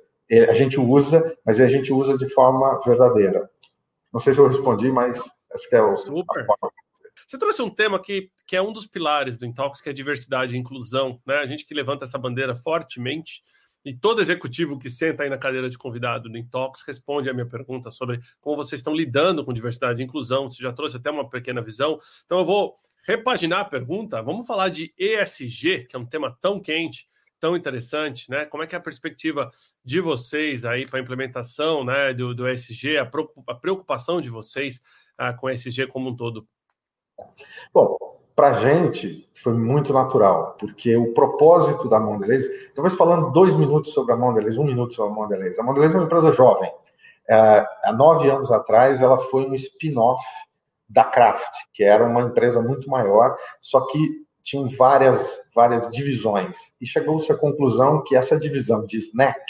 a 0.48 0.54
gente 0.54 0.80
usa, 0.80 1.36
mas 1.44 1.60
a 1.60 1.68
gente 1.68 1.92
usa 1.92 2.16
de 2.16 2.26
forma 2.32 2.80
verdadeira. 2.84 3.48
Não 4.12 4.18
sei 4.18 4.32
se 4.32 4.40
eu 4.40 4.48
respondi, 4.48 4.90
mas 4.90 5.30
acho 5.54 5.68
que 5.68 5.76
é 5.76 5.82
o. 5.82 5.96
Super. 5.96 6.46
Você 7.26 7.38
trouxe 7.38 7.62
um 7.62 7.70
tema 7.70 8.00
que, 8.00 8.30
que 8.46 8.56
é 8.56 8.62
um 8.62 8.72
dos 8.72 8.86
pilares 8.86 9.38
do 9.38 9.46
Intox, 9.46 9.80
que 9.80 9.88
é 9.88 9.92
diversidade 9.92 10.54
e 10.54 10.58
inclusão. 10.58 11.20
Né? 11.26 11.36
A 11.36 11.46
gente 11.46 11.64
que 11.64 11.74
levanta 11.74 12.04
essa 12.04 12.18
bandeira 12.18 12.54
fortemente. 12.54 13.42
E 13.84 13.92
todo 13.92 14.20
executivo 14.20 14.78
que 14.78 14.88
senta 14.88 15.24
aí 15.24 15.30
na 15.30 15.36
cadeira 15.36 15.68
de 15.68 15.76
convidado 15.76 16.28
do 16.28 16.38
Intox 16.38 16.82
responde 16.86 17.28
a 17.28 17.34
minha 17.34 17.46
pergunta 17.46 17.90
sobre 17.90 18.20
como 18.40 18.56
vocês 18.56 18.78
estão 18.78 18.94
lidando 18.94 19.44
com 19.44 19.52
diversidade 19.52 20.00
e 20.00 20.04
inclusão. 20.04 20.48
Você 20.48 20.62
já 20.62 20.72
trouxe 20.72 20.96
até 20.96 21.10
uma 21.10 21.28
pequena 21.28 21.60
visão. 21.60 21.98
Então 22.24 22.38
eu 22.38 22.44
vou 22.44 22.76
repaginar 23.06 23.60
a 23.60 23.64
pergunta. 23.64 24.22
Vamos 24.22 24.46
falar 24.46 24.68
de 24.68 24.94
ESG, 24.96 25.86
que 25.88 25.96
é 25.96 25.98
um 25.98 26.06
tema 26.06 26.36
tão 26.40 26.60
quente, 26.60 27.08
tão 27.40 27.56
interessante, 27.56 28.30
né? 28.30 28.46
Como 28.46 28.62
é 28.62 28.66
que 28.68 28.74
é 28.76 28.78
a 28.78 28.80
perspectiva 28.80 29.50
de 29.84 30.00
vocês 30.00 30.64
aí 30.64 30.86
para 30.86 31.00
a 31.00 31.02
implementação 31.02 31.84
né, 31.84 32.14
do, 32.14 32.32
do 32.32 32.48
ESG, 32.48 32.98
a 32.98 33.54
preocupação 33.54 34.20
de 34.20 34.30
vocês 34.30 34.80
ah, 35.18 35.32
com 35.32 35.48
o 35.48 35.50
ESG 35.50 35.88
como 35.88 36.10
um 36.10 36.16
todo? 36.16 36.46
Bom, 37.72 37.96
para 38.34 38.48
a 38.48 38.52
gente 38.54 39.28
foi 39.34 39.52
muito 39.52 39.92
natural, 39.92 40.56
porque 40.58 40.96
o 40.96 41.12
propósito 41.12 41.88
da 41.88 42.00
Mondelez, 42.00 42.44
talvez 42.74 42.94
falando 42.94 43.30
dois 43.30 43.54
minutos 43.54 43.92
sobre 43.92 44.12
a 44.12 44.16
Mondelez, 44.16 44.56
um 44.58 44.64
minuto 44.64 44.94
sobre 44.94 45.12
a 45.12 45.14
Mondelez. 45.14 45.58
A 45.58 45.62
Mondelez 45.62 45.94
é 45.94 45.98
uma 45.98 46.06
empresa 46.06 46.32
jovem. 46.32 46.72
É, 47.28 47.66
há 47.84 47.92
nove 47.92 48.30
anos 48.30 48.50
atrás, 48.50 49.00
ela 49.00 49.18
foi 49.18 49.46
um 49.46 49.54
spin-off 49.54 50.24
da 50.88 51.04
Kraft, 51.04 51.52
que 51.72 51.84
era 51.84 52.04
uma 52.04 52.22
empresa 52.22 52.60
muito 52.60 52.88
maior, 52.90 53.36
só 53.60 53.86
que 53.86 54.22
tinham 54.42 54.68
várias, 54.68 55.40
várias 55.54 55.88
divisões. 55.90 56.72
E 56.80 56.86
chegou-se 56.86 57.30
à 57.30 57.36
conclusão 57.36 58.02
que 58.02 58.16
essa 58.16 58.38
divisão 58.38 58.84
de 58.84 58.98
snack, 58.98 59.40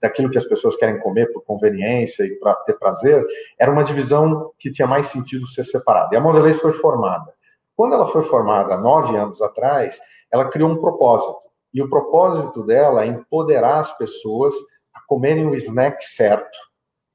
daquilo 0.00 0.30
que 0.30 0.38
as 0.38 0.44
pessoas 0.44 0.76
querem 0.76 0.98
comer 0.98 1.32
por 1.32 1.42
conveniência 1.42 2.24
e 2.24 2.34
para 2.38 2.54
ter 2.56 2.74
prazer, 2.74 3.24
era 3.58 3.70
uma 3.70 3.82
divisão 3.82 4.52
que 4.58 4.70
tinha 4.70 4.86
mais 4.86 5.06
sentido 5.06 5.46
ser 5.46 5.64
separada. 5.64 6.10
E 6.12 6.16
a 6.16 6.20
Mondelez 6.20 6.60
foi 6.60 6.72
formada. 6.72 7.32
Quando 7.74 7.94
ela 7.94 8.06
foi 8.06 8.22
formada, 8.22 8.76
nove 8.76 9.16
anos 9.16 9.40
atrás, 9.40 9.98
ela 10.30 10.48
criou 10.48 10.70
um 10.70 10.76
propósito. 10.76 11.48
E 11.72 11.82
o 11.82 11.88
propósito 11.88 12.62
dela 12.62 13.04
é 13.04 13.06
empoderar 13.06 13.80
as 13.80 13.96
pessoas 13.96 14.54
a 14.94 15.00
comerem 15.08 15.46
o 15.46 15.54
snack 15.56 16.04
certo, 16.04 16.56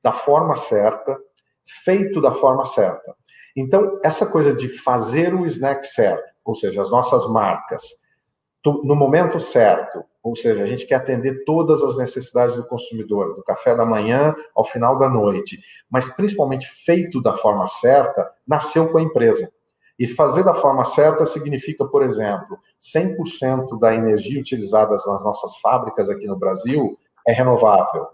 da 0.04 0.12
forma 0.12 0.56
certa, 0.56 1.18
feito 1.86 2.20
da 2.20 2.32
forma 2.32 2.66
certa. 2.66 3.16
Então, 3.56 4.00
essa 4.04 4.26
coisa 4.26 4.54
de 4.54 4.68
fazer 4.68 5.34
o 5.34 5.46
snack 5.46 5.88
certo, 5.88 6.29
ou 6.50 6.56
seja, 6.56 6.82
as 6.82 6.90
nossas 6.90 7.28
marcas, 7.28 7.96
no 8.66 8.96
momento 8.96 9.40
certo, 9.40 10.04
ou 10.24 10.36
seja, 10.36 10.64
a 10.64 10.66
gente 10.66 10.84
quer 10.84 10.96
atender 10.96 11.44
todas 11.46 11.84
as 11.84 11.96
necessidades 11.96 12.56
do 12.56 12.66
consumidor, 12.66 13.36
do 13.36 13.44
café 13.44 13.76
da 13.76 13.86
manhã 13.86 14.36
ao 14.56 14.64
final 14.64 14.98
da 14.98 15.08
noite, 15.08 15.62
mas 15.88 16.10
principalmente 16.10 16.66
feito 16.66 17.22
da 17.22 17.36
forma 17.36 17.68
certa, 17.68 18.32
nasceu 18.48 18.92
com 18.92 18.98
a 18.98 19.02
empresa. 19.04 19.48
E 20.00 20.08
fazer 20.08 20.44
da 20.44 20.56
forma 20.56 20.84
certa 20.84 21.24
significa, 21.24 21.86
por 21.86 22.02
exemplo, 22.02 22.58
100% 22.82 23.80
da 23.80 23.94
energia 23.94 24.40
utilizada 24.40 24.94
nas 24.94 25.24
nossas 25.24 25.56
fábricas 25.58 26.10
aqui 26.10 26.26
no 26.26 26.36
Brasil 26.36 26.98
é 27.28 27.32
renovável. 27.32 28.08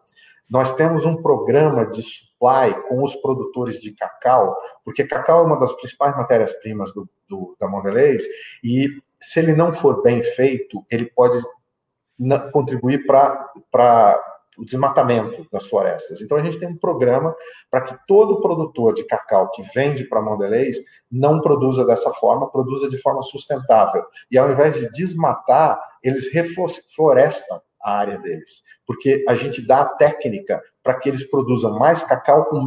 Nós 0.50 0.74
temos 0.74 1.06
um 1.06 1.22
programa 1.22 1.86
de 1.86 2.02
supply 2.04 2.82
com 2.88 3.04
os 3.04 3.16
produtores 3.16 3.80
de 3.82 3.92
cacau, 3.92 4.56
porque 4.84 5.04
cacau 5.06 5.44
é 5.44 5.48
uma 5.48 5.60
das 5.60 5.74
principais 5.74 6.16
matérias-primas 6.16 6.94
do, 6.94 7.10
do, 7.28 7.56
da 7.60 7.68
Mondelez, 7.68 8.24
e 8.64 8.90
se 9.20 9.40
ele 9.40 9.56
não 9.56 9.74
for 9.74 10.04
bem 10.04 10.22
feito, 10.22 10.86
ele 10.92 11.06
pode 11.06 11.38
contribuir 12.52 13.06
para 13.06 14.22
o 14.58 14.64
desmatamento 14.64 15.46
das 15.52 15.68
florestas. 15.68 16.22
Então 16.22 16.38
a 16.38 16.44
gente 16.44 16.60
tem 16.60 16.70
um 16.70 16.78
programa 16.78 17.36
para 17.70 17.82
que 17.82 17.98
todo 18.08 18.40
produtor 18.40 18.94
de 18.94 19.04
cacau 19.04 19.50
que 19.52 19.62
vende 19.74 20.06
para 20.06 20.22
Mondelez 20.22 20.78
não 21.12 21.42
produza 21.42 21.86
dessa 21.86 22.12
forma, 22.12 22.50
produza 22.50 22.88
de 22.90 22.98
forma 22.98 23.22
sustentável. 23.22 24.04
E 24.32 24.38
ao 24.38 24.50
invés 24.50 24.76
de 24.76 24.90
desmatar, 24.92 25.82
eles 26.02 26.32
reflorestam 26.32 27.62
a 27.82 27.98
área 27.98 28.18
deles, 28.18 28.64
porque 28.86 29.24
a 29.28 29.36
gente 29.36 29.66
dá 29.66 29.82
a 29.82 29.86
técnica 29.86 30.62
para 30.84 30.96
que 30.96 31.10
eles 31.10 31.30
produzam 31.30 31.78
mais 31.78 32.04
cacau 32.04 32.46
com 32.46 32.58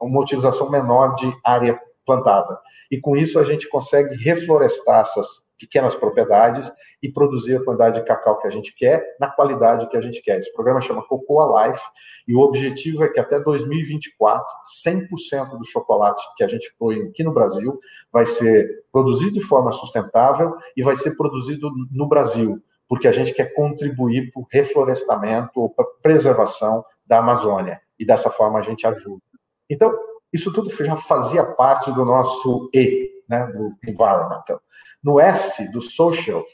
uma 0.00 0.20
utilização 0.20 0.70
menor 0.70 1.14
de 1.14 1.32
área 1.44 1.80
plantada. 2.04 2.58
E 2.90 2.98
com 2.98 3.16
isso 3.16 3.38
a 3.38 3.44
gente 3.44 3.68
consegue 3.68 4.16
reflorestar 4.16 5.00
essas 5.00 5.44
pequenas 5.60 5.94
propriedades 5.94 6.72
e 7.02 7.12
produzir 7.12 7.56
a 7.56 7.62
quantidade 7.62 8.00
de 8.00 8.06
cacau 8.06 8.38
que 8.38 8.48
a 8.48 8.50
gente 8.50 8.74
quer, 8.74 9.04
na 9.20 9.28
qualidade 9.28 9.88
que 9.88 9.96
a 9.96 10.00
gente 10.00 10.22
quer. 10.22 10.38
Esse 10.38 10.52
programa 10.54 10.80
chama 10.80 11.06
Cocoa 11.06 11.66
Life 11.66 11.82
e 12.26 12.34
o 12.34 12.40
objetivo 12.40 13.04
é 13.04 13.08
que 13.08 13.20
até 13.20 13.38
2024, 13.38 14.46
100% 14.86 15.58
do 15.58 15.64
chocolate 15.64 16.22
que 16.36 16.42
a 16.42 16.48
gente 16.48 16.74
põe 16.78 17.02
aqui 17.02 17.22
no 17.22 17.32
Brasil 17.32 17.78
vai 18.10 18.24
ser 18.24 18.84
produzido 18.90 19.32
de 19.32 19.40
forma 19.40 19.70
sustentável 19.70 20.56
e 20.74 20.82
vai 20.82 20.96
ser 20.96 21.14
produzido 21.16 21.70
no 21.90 22.08
Brasil, 22.08 22.62
porque 22.90 23.06
a 23.06 23.12
gente 23.12 23.32
quer 23.32 23.54
contribuir 23.54 24.32
para 24.32 24.42
o 24.42 24.46
reflorestamento 24.50 25.60
ou 25.60 25.70
para 25.70 25.84
a 25.84 25.88
preservação 26.02 26.84
da 27.06 27.18
Amazônia. 27.18 27.80
E 27.96 28.04
dessa 28.04 28.32
forma 28.32 28.58
a 28.58 28.62
gente 28.62 28.84
ajuda. 28.84 29.22
Então, 29.70 29.96
isso 30.32 30.52
tudo 30.52 30.68
já 30.84 30.96
fazia 30.96 31.44
parte 31.44 31.92
do 31.92 32.04
nosso 32.04 32.68
E, 32.74 33.08
né, 33.28 33.46
do 33.46 33.76
environmental. 33.86 34.60
No 35.00 35.20
S, 35.20 35.70
do 35.70 35.80
social, 35.80 36.44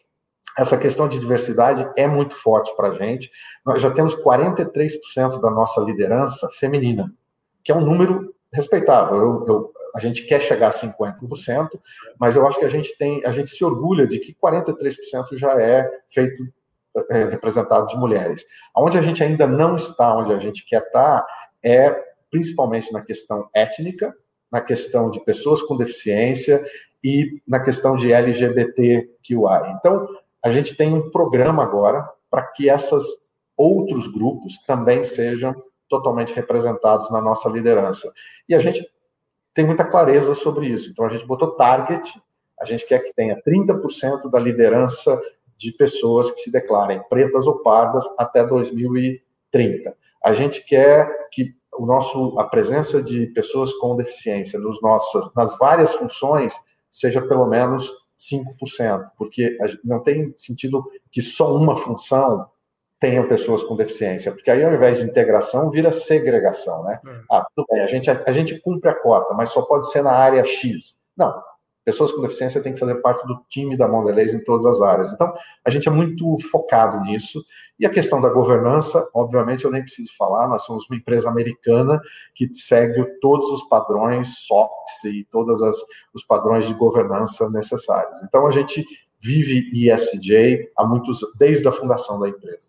essa 0.58 0.76
questão 0.76 1.08
de 1.08 1.18
diversidade 1.18 1.90
é 1.96 2.06
muito 2.06 2.34
forte 2.34 2.76
para 2.76 2.88
a 2.88 2.92
gente. 2.92 3.30
Nós 3.64 3.80
já 3.80 3.90
temos 3.90 4.14
43% 4.14 5.40
da 5.40 5.50
nossa 5.50 5.80
liderança 5.80 6.50
feminina, 6.58 7.10
que 7.64 7.72
é 7.72 7.74
um 7.74 7.80
número 7.80 8.34
respeitável. 8.52 9.16
Eu, 9.16 9.44
eu, 9.46 9.72
a 9.96 10.00
gente 10.00 10.24
quer 10.24 10.42
chegar 10.42 10.68
a 10.68 10.70
50%, 10.70 11.68
mas 12.20 12.36
eu 12.36 12.46
acho 12.46 12.58
que 12.58 12.66
a 12.66 12.68
gente 12.68 12.94
tem, 12.98 13.24
a 13.24 13.30
gente 13.30 13.48
se 13.48 13.64
orgulha 13.64 14.06
de 14.06 14.18
que 14.18 14.34
43% 14.34 14.94
já 15.32 15.58
é 15.58 15.90
feito 16.06 16.46
é, 17.10 17.24
representado 17.24 17.86
de 17.86 17.96
mulheres. 17.96 18.44
Onde 18.76 18.98
a 18.98 19.00
gente 19.00 19.24
ainda 19.24 19.46
não 19.46 19.74
está, 19.74 20.14
onde 20.14 20.34
a 20.34 20.38
gente 20.38 20.66
quer 20.66 20.82
estar, 20.82 21.24
é 21.62 21.90
principalmente 22.30 22.92
na 22.92 23.00
questão 23.00 23.48
étnica, 23.54 24.14
na 24.52 24.60
questão 24.60 25.10
de 25.10 25.18
pessoas 25.24 25.62
com 25.62 25.74
deficiência 25.78 26.62
e 27.02 27.40
na 27.48 27.58
questão 27.58 27.96
de 27.96 28.12
LGBTQI. 28.12 29.72
Então, 29.78 30.06
a 30.44 30.50
gente 30.50 30.76
tem 30.76 30.92
um 30.92 31.10
programa 31.10 31.62
agora 31.62 32.06
para 32.30 32.42
que 32.42 32.68
esses 32.68 33.02
outros 33.56 34.08
grupos 34.08 34.58
também 34.66 35.02
sejam 35.02 35.54
totalmente 35.88 36.34
representados 36.34 37.10
na 37.10 37.22
nossa 37.22 37.48
liderança. 37.48 38.12
E 38.46 38.54
a 38.54 38.58
gente 38.58 38.86
tem 39.56 39.64
muita 39.64 39.86
clareza 39.86 40.34
sobre 40.34 40.68
isso. 40.68 40.90
Então, 40.90 41.06
a 41.06 41.08
gente 41.08 41.26
botou 41.26 41.52
target, 41.52 42.20
a 42.60 42.64
gente 42.66 42.86
quer 42.86 42.98
que 42.98 43.14
tenha 43.14 43.40
30% 43.42 44.30
da 44.30 44.38
liderança 44.38 45.18
de 45.56 45.72
pessoas 45.72 46.30
que 46.30 46.42
se 46.42 46.50
declarem 46.50 47.02
pretas 47.08 47.46
ou 47.46 47.60
pardas 47.60 48.06
até 48.18 48.44
2030. 48.44 49.96
A 50.22 50.32
gente 50.34 50.62
quer 50.62 51.28
que 51.32 51.56
o 51.78 51.86
nosso, 51.86 52.38
a 52.38 52.44
presença 52.44 53.02
de 53.02 53.28
pessoas 53.28 53.72
com 53.72 53.96
deficiência 53.96 54.58
nos 54.58 54.82
nossas, 54.82 55.32
nas 55.34 55.56
várias 55.58 55.94
funções 55.94 56.54
seja 56.92 57.22
pelo 57.22 57.46
menos 57.46 57.90
5%, 58.18 59.10
porque 59.16 59.56
não 59.82 60.02
tem 60.02 60.34
sentido 60.36 60.84
que 61.10 61.22
só 61.22 61.56
uma 61.56 61.74
função 61.74 62.46
tenha 62.98 63.26
pessoas 63.28 63.62
com 63.62 63.76
deficiência, 63.76 64.32
porque 64.32 64.50
aí 64.50 64.64
ao 64.64 64.72
invés 64.72 64.98
de 64.98 65.04
integração 65.04 65.70
vira 65.70 65.92
segregação, 65.92 66.82
né? 66.84 67.00
Hum. 67.04 67.22
Ah, 67.30 67.46
tudo 67.54 67.66
bem, 67.70 67.82
a 67.82 67.86
gente, 67.86 68.10
a, 68.10 68.22
a 68.26 68.32
gente 68.32 68.58
cumpre 68.60 68.90
a 68.90 68.94
cota, 68.94 69.34
mas 69.34 69.50
só 69.50 69.62
pode 69.62 69.90
ser 69.90 70.02
na 70.02 70.12
área 70.12 70.42
X. 70.42 70.96
Não, 71.16 71.34
pessoas 71.86 72.10
com 72.10 72.20
deficiência 72.20 72.60
têm 72.60 72.74
que 72.74 72.80
fazer 72.80 72.96
parte 72.96 73.24
do 73.26 73.38
time 73.48 73.76
da 73.76 73.86
Mondelez 73.86 74.34
em 74.34 74.42
todas 74.42 74.66
as 74.66 74.82
áreas. 74.82 75.12
Então, 75.12 75.32
a 75.64 75.70
gente 75.70 75.88
é 75.88 75.92
muito 75.92 76.36
focado 76.50 77.00
nisso. 77.02 77.44
E 77.78 77.86
a 77.86 77.90
questão 77.90 78.20
da 78.20 78.28
governança, 78.28 79.08
obviamente, 79.14 79.64
eu 79.64 79.70
nem 79.70 79.82
preciso 79.82 80.10
falar, 80.16 80.48
nós 80.48 80.64
somos 80.64 80.88
uma 80.90 80.96
empresa 80.96 81.28
americana 81.28 82.00
que 82.34 82.52
segue 82.54 83.04
todos 83.20 83.50
os 83.52 83.62
padrões 83.68 84.46
SOX 84.46 85.04
e 85.04 85.24
todos 85.30 85.60
os 86.12 86.24
padrões 86.24 86.66
de 86.66 86.74
governança 86.74 87.48
necessários. 87.50 88.20
Então, 88.24 88.46
a 88.46 88.50
gente 88.50 88.84
vive 89.20 89.70
ESG 89.72 90.72
há 90.76 90.84
muitos, 90.84 91.20
desde 91.38 91.68
a 91.68 91.72
fundação 91.72 92.18
da 92.18 92.28
empresa. 92.28 92.68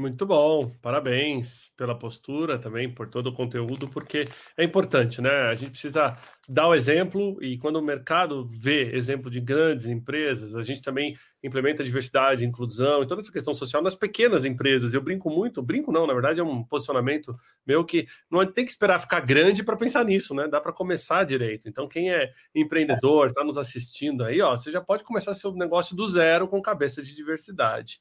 Muito 0.00 0.24
bom, 0.24 0.70
parabéns 0.80 1.74
pela 1.76 1.94
postura 1.94 2.58
também, 2.58 2.88
por 2.90 3.06
todo 3.10 3.26
o 3.26 3.32
conteúdo, 3.34 3.86
porque 3.86 4.24
é 4.56 4.64
importante, 4.64 5.20
né? 5.20 5.30
A 5.50 5.54
gente 5.54 5.72
precisa 5.72 6.16
dar 6.48 6.68
o 6.68 6.74
exemplo 6.74 7.36
e 7.42 7.58
quando 7.58 7.76
o 7.76 7.82
mercado 7.82 8.48
vê 8.50 8.96
exemplo 8.96 9.30
de 9.30 9.42
grandes 9.42 9.84
empresas, 9.84 10.56
a 10.56 10.62
gente 10.62 10.80
também 10.80 11.18
implementa 11.44 11.84
diversidade, 11.84 12.46
inclusão 12.46 13.02
e 13.02 13.06
toda 13.06 13.20
essa 13.20 13.30
questão 13.30 13.54
social 13.54 13.82
nas 13.82 13.94
pequenas 13.94 14.46
empresas. 14.46 14.94
Eu 14.94 15.02
brinco 15.02 15.28
muito, 15.28 15.62
brinco 15.62 15.92
não, 15.92 16.06
na 16.06 16.14
verdade 16.14 16.40
é 16.40 16.42
um 16.42 16.64
posicionamento 16.64 17.36
meu 17.66 17.84
que 17.84 18.06
não 18.30 18.46
tem 18.46 18.64
que 18.64 18.70
esperar 18.70 19.00
ficar 19.00 19.20
grande 19.20 19.62
para 19.62 19.76
pensar 19.76 20.02
nisso, 20.02 20.34
né? 20.34 20.48
Dá 20.48 20.62
para 20.62 20.72
começar 20.72 21.24
direito. 21.24 21.68
Então, 21.68 21.86
quem 21.86 22.10
é 22.10 22.30
empreendedor, 22.54 23.26
está 23.26 23.44
nos 23.44 23.58
assistindo 23.58 24.24
aí, 24.24 24.40
ó, 24.40 24.56
você 24.56 24.72
já 24.72 24.80
pode 24.80 25.04
começar 25.04 25.34
seu 25.34 25.52
negócio 25.52 25.94
do 25.94 26.08
zero 26.08 26.48
com 26.48 26.62
cabeça 26.62 27.02
de 27.02 27.14
diversidade. 27.14 28.00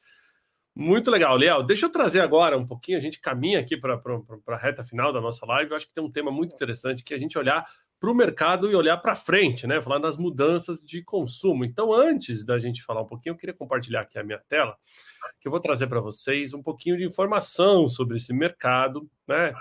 Muito 0.80 1.12
legal, 1.12 1.36
Léo. 1.36 1.62
Deixa 1.62 1.88
eu 1.88 1.92
trazer 1.92 2.22
agora 2.22 2.58
um 2.58 2.66
pouquinho, 2.66 2.98
a 2.98 3.02
gente 3.02 3.20
caminha 3.20 3.60
aqui 3.60 3.76
para 3.76 4.02
a 4.48 4.56
reta 4.56 4.82
final 4.82 5.12
da 5.12 5.20
nossa 5.20 5.46
live. 5.46 5.72
Eu 5.72 5.76
acho 5.76 5.86
que 5.86 5.94
tem 5.94 6.02
um 6.02 6.10
tema 6.10 6.32
muito 6.32 6.56
interessante 6.56 7.04
que 7.04 7.14
é 7.14 7.18
a 7.18 7.20
gente 7.20 7.38
olhar 7.38 7.66
para 8.00 8.10
o 8.10 8.16
mercado 8.16 8.72
e 8.72 8.76
olhar 8.76 8.96
para 8.96 9.14
frente, 9.14 9.68
né? 9.68 9.82
Falar 9.82 10.00
das 10.00 10.16
mudanças 10.16 10.82
de 10.82 11.04
consumo. 11.04 11.66
Então, 11.66 11.92
antes 11.92 12.46
da 12.46 12.58
gente 12.58 12.82
falar 12.82 13.02
um 13.02 13.06
pouquinho, 13.06 13.34
eu 13.34 13.38
queria 13.38 13.54
compartilhar 13.54 14.00
aqui 14.00 14.18
a 14.18 14.24
minha 14.24 14.40
tela, 14.48 14.78
que 15.42 15.50
eu 15.50 15.52
vou 15.52 15.60
trazer 15.60 15.88
para 15.88 16.00
vocês 16.00 16.54
um 16.54 16.64
pouquinho 16.64 16.96
de 16.96 17.04
informação 17.04 17.86
sobre 17.86 18.16
esse 18.16 18.32
mercado, 18.32 19.06
né? 19.28 19.52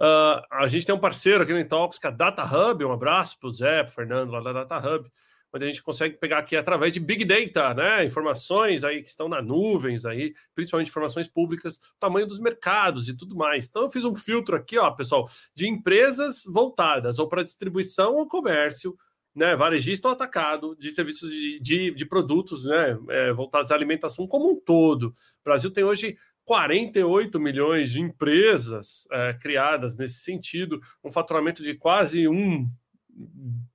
Uh, 0.00 0.40
a 0.52 0.66
gente 0.68 0.86
tem 0.86 0.94
um 0.94 0.98
parceiro 0.98 1.42
aqui 1.42 1.52
no 1.52 1.60
Intox, 1.60 1.98
que 1.98 2.06
é 2.06 2.08
a 2.08 2.14
Data 2.14 2.44
Hub. 2.44 2.82
Um 2.82 2.92
abraço 2.92 3.38
para 3.38 3.50
o 3.50 3.52
Zé, 3.52 3.82
para 3.82 3.90
o 3.90 3.94
Fernando 3.94 4.32
lá 4.32 4.40
da 4.40 4.64
Data 4.64 4.78
Hub 4.78 5.10
onde 5.52 5.64
a 5.64 5.68
gente 5.68 5.82
consegue 5.82 6.16
pegar 6.16 6.38
aqui 6.38 6.56
através 6.56 6.92
de 6.92 7.00
Big 7.00 7.24
Data, 7.24 7.74
né? 7.74 8.04
Informações 8.04 8.84
aí 8.84 9.02
que 9.02 9.08
estão 9.08 9.28
na 9.28 9.42
nuvens 9.42 10.04
aí, 10.04 10.34
principalmente 10.54 10.88
informações 10.88 11.28
públicas, 11.28 11.78
tamanho 12.00 12.26
dos 12.26 12.38
mercados 12.38 13.08
e 13.08 13.16
tudo 13.16 13.36
mais. 13.36 13.66
Então 13.66 13.82
eu 13.82 13.90
fiz 13.90 14.04
um 14.04 14.14
filtro 14.14 14.56
aqui, 14.56 14.78
ó, 14.78 14.90
pessoal, 14.90 15.28
de 15.54 15.68
empresas 15.68 16.42
voltadas 16.46 17.18
ou 17.18 17.28
para 17.28 17.42
distribuição 17.42 18.14
ou 18.14 18.26
comércio, 18.26 18.96
né? 19.34 19.54
Varejista 19.54 20.08
ou 20.08 20.14
atacado, 20.14 20.76
de 20.78 20.90
serviços 20.90 21.30
de, 21.30 21.60
de, 21.60 21.90
de 21.90 22.06
produtos, 22.06 22.64
né? 22.64 22.98
É, 23.10 23.32
voltados 23.32 23.70
à 23.70 23.74
alimentação 23.74 24.26
como 24.26 24.50
um 24.50 24.56
todo. 24.56 25.08
O 25.08 25.44
Brasil 25.44 25.70
tem 25.70 25.84
hoje 25.84 26.16
48 26.44 27.38
milhões 27.38 27.92
de 27.92 28.00
empresas 28.00 29.06
é, 29.10 29.34
criadas 29.34 29.96
nesse 29.96 30.20
sentido, 30.20 30.80
um 31.04 31.12
faturamento 31.12 31.62
de 31.62 31.74
quase 31.74 32.26
um 32.26 32.68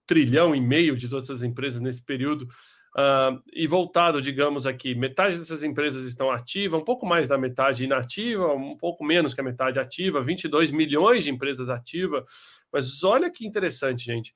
trilhão 0.08 0.56
e 0.56 0.62
meio 0.62 0.96
de 0.96 1.08
todas 1.08 1.26
essas 1.26 1.44
empresas 1.44 1.80
nesse 1.80 2.02
período. 2.02 2.48
Uh, 2.98 3.40
e 3.54 3.68
voltado, 3.68 4.20
digamos 4.20 4.66
aqui, 4.66 4.96
metade 4.96 5.38
dessas 5.38 5.62
empresas 5.62 6.08
estão 6.08 6.32
ativas, 6.32 6.82
um 6.82 6.84
pouco 6.84 7.06
mais 7.06 7.28
da 7.28 7.38
metade 7.38 7.84
inativa, 7.84 8.52
um 8.54 8.76
pouco 8.76 9.04
menos 9.04 9.36
que 9.36 9.42
a 9.42 9.44
metade 9.44 9.78
ativa, 9.78 10.24
22 10.24 10.72
milhões 10.72 11.24
de 11.24 11.30
empresas 11.30 11.70
ativas. 11.70 12.24
Mas 12.72 13.04
olha 13.04 13.30
que 13.30 13.46
interessante, 13.46 14.04
gente. 14.04 14.34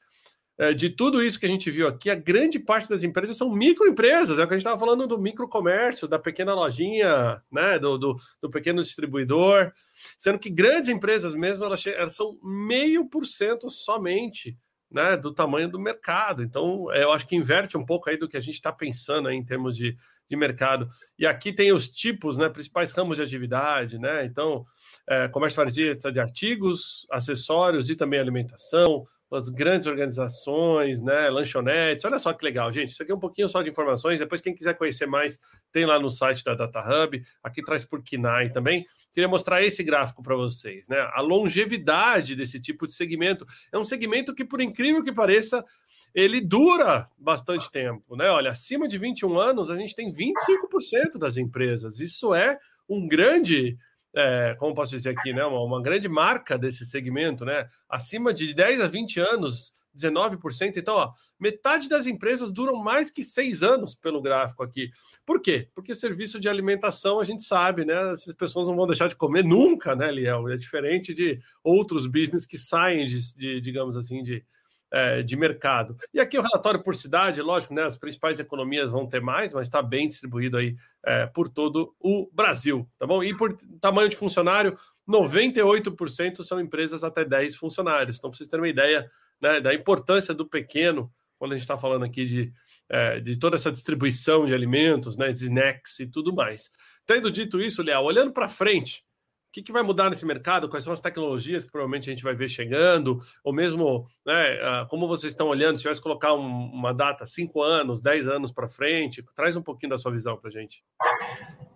É, 0.59 0.75
de 0.75 0.91
tudo 0.91 1.23
isso 1.23 1.39
que 1.39 1.47
a 1.47 1.49
gente 1.49 1.71
viu 1.71 1.87
aqui, 1.87 2.07
a 2.07 2.13
grande 2.13 2.59
parte 2.59 2.87
das 2.87 3.03
empresas 3.03 3.35
são 3.35 3.49
microempresas, 3.49 4.37
é 4.37 4.43
o 4.43 4.47
que 4.47 4.53
a 4.53 4.57
gente 4.57 4.61
estava 4.61 4.79
falando 4.79 5.07
do 5.07 5.17
microcomércio, 5.17 6.07
da 6.07 6.19
pequena 6.19 6.53
lojinha, 6.53 7.41
né, 7.51 7.79
do, 7.79 7.97
do, 7.97 8.19
do, 8.39 8.49
pequeno 8.51 8.83
distribuidor, 8.83 9.71
sendo 10.19 10.37
que 10.37 10.51
grandes 10.51 10.87
empresas 10.87 11.33
mesmo, 11.33 11.63
elas, 11.63 11.83
elas 11.87 12.15
são 12.15 12.37
meio 12.43 13.09
por 13.09 13.25
cento 13.25 13.71
somente 13.71 14.55
né, 14.91 15.15
do 15.15 15.33
tamanho 15.33 15.69
do 15.69 15.79
mercado. 15.79 16.43
Então, 16.43 16.91
é, 16.91 17.03
eu 17.03 17.11
acho 17.11 17.25
que 17.25 17.35
inverte 17.35 17.77
um 17.77 17.85
pouco 17.85 18.09
aí 18.09 18.17
do 18.17 18.27
que 18.27 18.37
a 18.37 18.41
gente 18.41 18.55
está 18.55 18.71
pensando 18.71 19.27
aí 19.27 19.35
em 19.35 19.43
termos 19.43 19.75
de, 19.75 19.95
de 20.29 20.35
mercado. 20.35 20.89
E 21.17 21.25
aqui 21.25 21.53
tem 21.53 21.71
os 21.71 21.89
tipos, 21.89 22.37
né, 22.37 22.49
principais 22.49 22.91
ramos 22.91 23.17
de 23.17 23.23
atividade, 23.23 23.97
né? 23.97 24.25
Então, 24.25 24.65
é, 25.07 25.27
comércio 25.29 25.65
de 25.65 26.19
artigos, 26.19 27.07
acessórios 27.09 27.89
e 27.89 27.95
também 27.95 28.19
alimentação, 28.19 29.05
as 29.35 29.49
grandes 29.49 29.87
organizações, 29.87 31.01
né, 31.01 31.29
lanchonetes. 31.29 32.03
Olha 32.05 32.19
só 32.19 32.33
que 32.33 32.43
legal, 32.43 32.71
gente. 32.71 32.89
Isso 32.89 33.01
aqui 33.01 33.11
é 33.11 33.15
um 33.15 33.19
pouquinho 33.19 33.47
só 33.47 33.61
de 33.61 33.69
informações. 33.69 34.19
Depois, 34.19 34.41
quem 34.41 34.53
quiser 34.53 34.77
conhecer 34.77 35.05
mais, 35.05 35.39
tem 35.71 35.85
lá 35.85 35.99
no 35.99 36.09
site 36.09 36.43
da 36.43 36.53
Data 36.53 36.81
Hub. 36.81 37.23
Aqui 37.43 37.63
traz 37.63 37.85
por 37.85 38.03
KINAI 38.03 38.49
também. 38.49 38.85
Queria 39.13 39.27
mostrar 39.27 39.63
esse 39.63 39.83
gráfico 39.83 40.21
para 40.21 40.35
vocês, 40.35 40.87
né? 40.87 40.99
A 41.13 41.21
longevidade 41.21 42.35
desse 42.35 42.59
tipo 42.59 42.85
de 42.85 42.93
segmento. 42.93 43.45
É 43.71 43.77
um 43.77 43.83
segmento 43.83 44.33
que, 44.33 44.45
por 44.45 44.61
incrível 44.61 45.03
que 45.03 45.11
pareça, 45.11 45.65
ele 46.13 46.41
dura 46.41 47.05
bastante 47.17 47.71
tempo, 47.71 48.15
né? 48.15 48.29
Olha, 48.29 48.51
acima 48.51 48.87
de 48.87 48.97
21 48.97 49.39
anos, 49.39 49.69
a 49.69 49.75
gente 49.75 49.95
tem 49.95 50.11
25% 50.11 51.17
das 51.17 51.37
empresas. 51.37 51.99
Isso 51.99 52.33
é 52.33 52.57
um 52.87 53.07
grande 53.07 53.77
é, 54.15 54.55
como 54.59 54.75
posso 54.75 54.91
dizer 54.91 55.15
aqui, 55.17 55.33
né, 55.33 55.43
uma, 55.45 55.63
uma, 55.63 55.81
grande 55.81 56.09
marca 56.09 56.57
desse 56.57 56.85
segmento, 56.85 57.45
né? 57.45 57.67
Acima 57.89 58.33
de 58.33 58.53
10 58.53 58.81
a 58.81 58.87
20 58.87 59.19
anos, 59.19 59.73
19%. 59.95 60.77
Então, 60.77 60.95
ó, 60.95 61.13
metade 61.39 61.87
das 61.87 62.05
empresas 62.05 62.51
duram 62.51 62.75
mais 62.75 63.11
que 63.11 63.23
seis 63.23 63.63
anos 63.63 63.95
pelo 63.95 64.21
gráfico 64.21 64.63
aqui. 64.63 64.89
Por 65.25 65.41
quê? 65.41 65.69
Porque 65.73 65.91
o 65.91 65.95
serviço 65.95 66.39
de 66.39 66.49
alimentação 66.49 67.19
a 67.19 67.23
gente 67.23 67.43
sabe, 67.43 67.85
né? 67.85 67.95
As 67.95 68.25
pessoas 68.33 68.67
não 68.67 68.75
vão 68.75 68.87
deixar 68.87 69.07
de 69.07 69.15
comer 69.15 69.43
nunca, 69.43 69.95
né, 69.95 70.11
Liel? 70.11 70.49
É 70.49 70.57
diferente 70.57 71.13
de 71.13 71.39
outros 71.63 72.05
business 72.07 72.45
que 72.45 72.57
saem 72.57 73.05
de, 73.05 73.35
de 73.35 73.61
digamos 73.61 73.95
assim, 73.95 74.23
de 74.23 74.43
é, 74.91 75.23
de 75.23 75.35
mercado. 75.37 75.95
E 76.13 76.19
aqui 76.19 76.37
o 76.37 76.41
relatório 76.41 76.83
por 76.83 76.95
cidade, 76.95 77.41
lógico, 77.41 77.73
né, 77.73 77.83
as 77.83 77.97
principais 77.97 78.39
economias 78.39 78.91
vão 78.91 79.07
ter 79.07 79.21
mais, 79.21 79.53
mas 79.53 79.67
está 79.67 79.81
bem 79.81 80.07
distribuído 80.07 80.57
aí 80.57 80.75
é, 81.05 81.25
por 81.27 81.47
todo 81.47 81.95
o 81.99 82.29
Brasil, 82.33 82.87
tá 82.97 83.07
bom? 83.07 83.23
E 83.23 83.35
por 83.35 83.55
tamanho 83.79 84.09
de 84.09 84.15
funcionário, 84.15 84.77
98% 85.07 86.43
são 86.43 86.59
empresas 86.59 87.03
até 87.03 87.23
10 87.23 87.55
funcionários. 87.55 88.17
Então, 88.17 88.29
para 88.29 88.37
vocês 88.37 88.49
terem 88.49 88.63
uma 88.63 88.69
ideia 88.69 89.09
né, 89.41 89.59
da 89.59 89.73
importância 89.73 90.33
do 90.33 90.45
pequeno, 90.45 91.11
quando 91.37 91.53
a 91.53 91.55
gente 91.55 91.63
está 91.63 91.77
falando 91.77 92.05
aqui 92.05 92.25
de, 92.25 92.53
é, 92.87 93.19
de 93.19 93.35
toda 93.37 93.55
essa 93.55 93.71
distribuição 93.71 94.45
de 94.45 94.53
alimentos, 94.53 95.17
né, 95.17 95.31
de 95.31 95.43
snacks 95.43 95.99
e 95.99 96.05
tudo 96.05 96.33
mais. 96.33 96.69
Tendo 97.05 97.31
dito 97.31 97.59
isso, 97.59 97.81
Léo, 97.81 98.03
olhando 98.03 98.31
para 98.31 98.47
frente, 98.47 99.03
que, 99.51 99.61
que, 99.61 99.71
vai 99.71 99.83
mudar 99.83 100.09
nesse 100.09 100.25
mercado? 100.25 100.69
Quais 100.69 100.83
são 100.83 100.93
as 100.93 100.99
tecnologias 100.99 101.65
que 101.65 101.71
provavelmente 101.71 102.09
a 102.09 102.13
gente 102.13 102.23
vai 102.23 102.33
ver 102.33 102.49
chegando? 102.49 103.19
Ou 103.43 103.53
mesmo, 103.53 104.05
né, 104.25 104.59
ah, 104.61 104.87
como 104.89 105.07
vocês 105.07 105.33
estão 105.33 105.47
olhando, 105.47 105.75
se 105.75 105.83
tivesse 105.83 106.01
colocar 106.01 106.33
um, 106.33 106.71
uma 106.71 106.93
data, 106.93 107.25
cinco 107.25 107.61
anos, 107.61 108.01
dez 108.01 108.27
anos 108.27 108.51
para 108.51 108.67
frente, 108.67 109.23
traz 109.35 109.55
um 109.55 109.61
pouquinho 109.61 109.91
da 109.91 109.99
sua 109.99 110.11
visão 110.11 110.37
para 110.37 110.49
a 110.49 110.51
gente. 110.51 110.83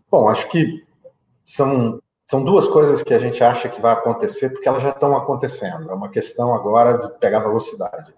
Bom, 0.09 0.29
acho 0.29 0.47
que 0.49 0.83
são, 1.43 2.01
são 2.29 2.43
duas 2.43 2.67
coisas 2.67 3.03
que 3.03 3.13
a 3.13 3.19
gente 3.19 3.43
acha 3.43 3.67
que 3.67 3.81
vai 3.81 3.93
acontecer, 3.93 4.49
porque 4.49 4.67
elas 4.67 4.83
já 4.83 4.89
estão 4.89 5.15
acontecendo. 5.15 5.89
É 5.89 5.93
uma 5.93 6.09
questão 6.09 6.53
agora 6.53 6.97
de 6.97 7.19
pegar 7.19 7.39
velocidade 7.39 8.13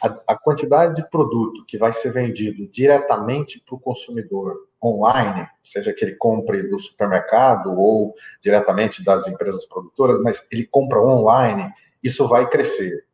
a, 0.00 0.32
a 0.32 0.38
quantidade 0.38 0.94
de 0.96 1.08
produto 1.08 1.64
que 1.66 1.76
vai 1.76 1.92
ser 1.92 2.12
vendido 2.12 2.66
diretamente 2.68 3.60
para 3.60 3.74
o 3.74 3.80
consumidor 3.80 4.56
online, 4.82 5.46
seja 5.62 5.92
que 5.92 6.04
ele 6.04 6.16
compre 6.16 6.62
do 6.62 6.78
supermercado 6.78 7.78
ou 7.78 8.14
diretamente 8.42 9.04
das 9.04 9.26
empresas 9.26 9.66
produtoras, 9.66 10.18
mas 10.18 10.42
ele 10.50 10.66
compra 10.66 11.00
online, 11.00 11.70
isso 12.02 12.26
vai 12.26 12.48
crescer. 12.48 13.04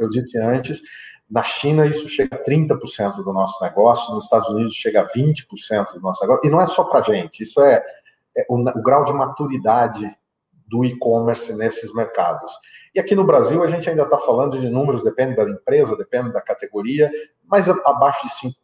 eu 0.00 0.08
disse 0.08 0.38
antes, 0.38 0.80
na 1.28 1.42
China 1.42 1.84
isso 1.86 2.08
chega 2.08 2.36
a 2.36 2.42
30% 2.42 3.16
do 3.16 3.32
nosso 3.32 3.62
negócio, 3.62 4.14
nos 4.14 4.24
Estados 4.24 4.48
Unidos 4.48 4.74
chega 4.74 5.02
a 5.02 5.08
20% 5.08 5.94
do 5.94 6.00
nosso 6.00 6.22
negócio, 6.22 6.46
e 6.46 6.50
não 6.50 6.60
é 6.60 6.66
só 6.66 6.84
para 6.84 7.02
gente, 7.02 7.42
isso 7.42 7.60
é, 7.60 7.82
é 8.36 8.46
o, 8.48 8.54
o 8.56 8.82
grau 8.82 9.04
de 9.04 9.12
maturidade 9.12 10.08
do 10.68 10.84
e-commerce 10.84 11.52
nesses 11.52 11.92
mercados. 11.94 12.52
E 12.94 13.00
aqui 13.00 13.14
no 13.14 13.24
Brasil 13.24 13.62
a 13.62 13.68
gente 13.68 13.88
ainda 13.88 14.02
está 14.02 14.18
falando 14.18 14.58
de 14.58 14.68
números, 14.68 15.02
depende 15.02 15.36
da 15.36 15.44
empresa, 15.44 15.96
depende 15.96 16.32
da 16.32 16.40
categoria, 16.40 17.10
mas 17.44 17.68
abaixo 17.68 18.26
de 18.26 18.32
5%. 18.48 18.54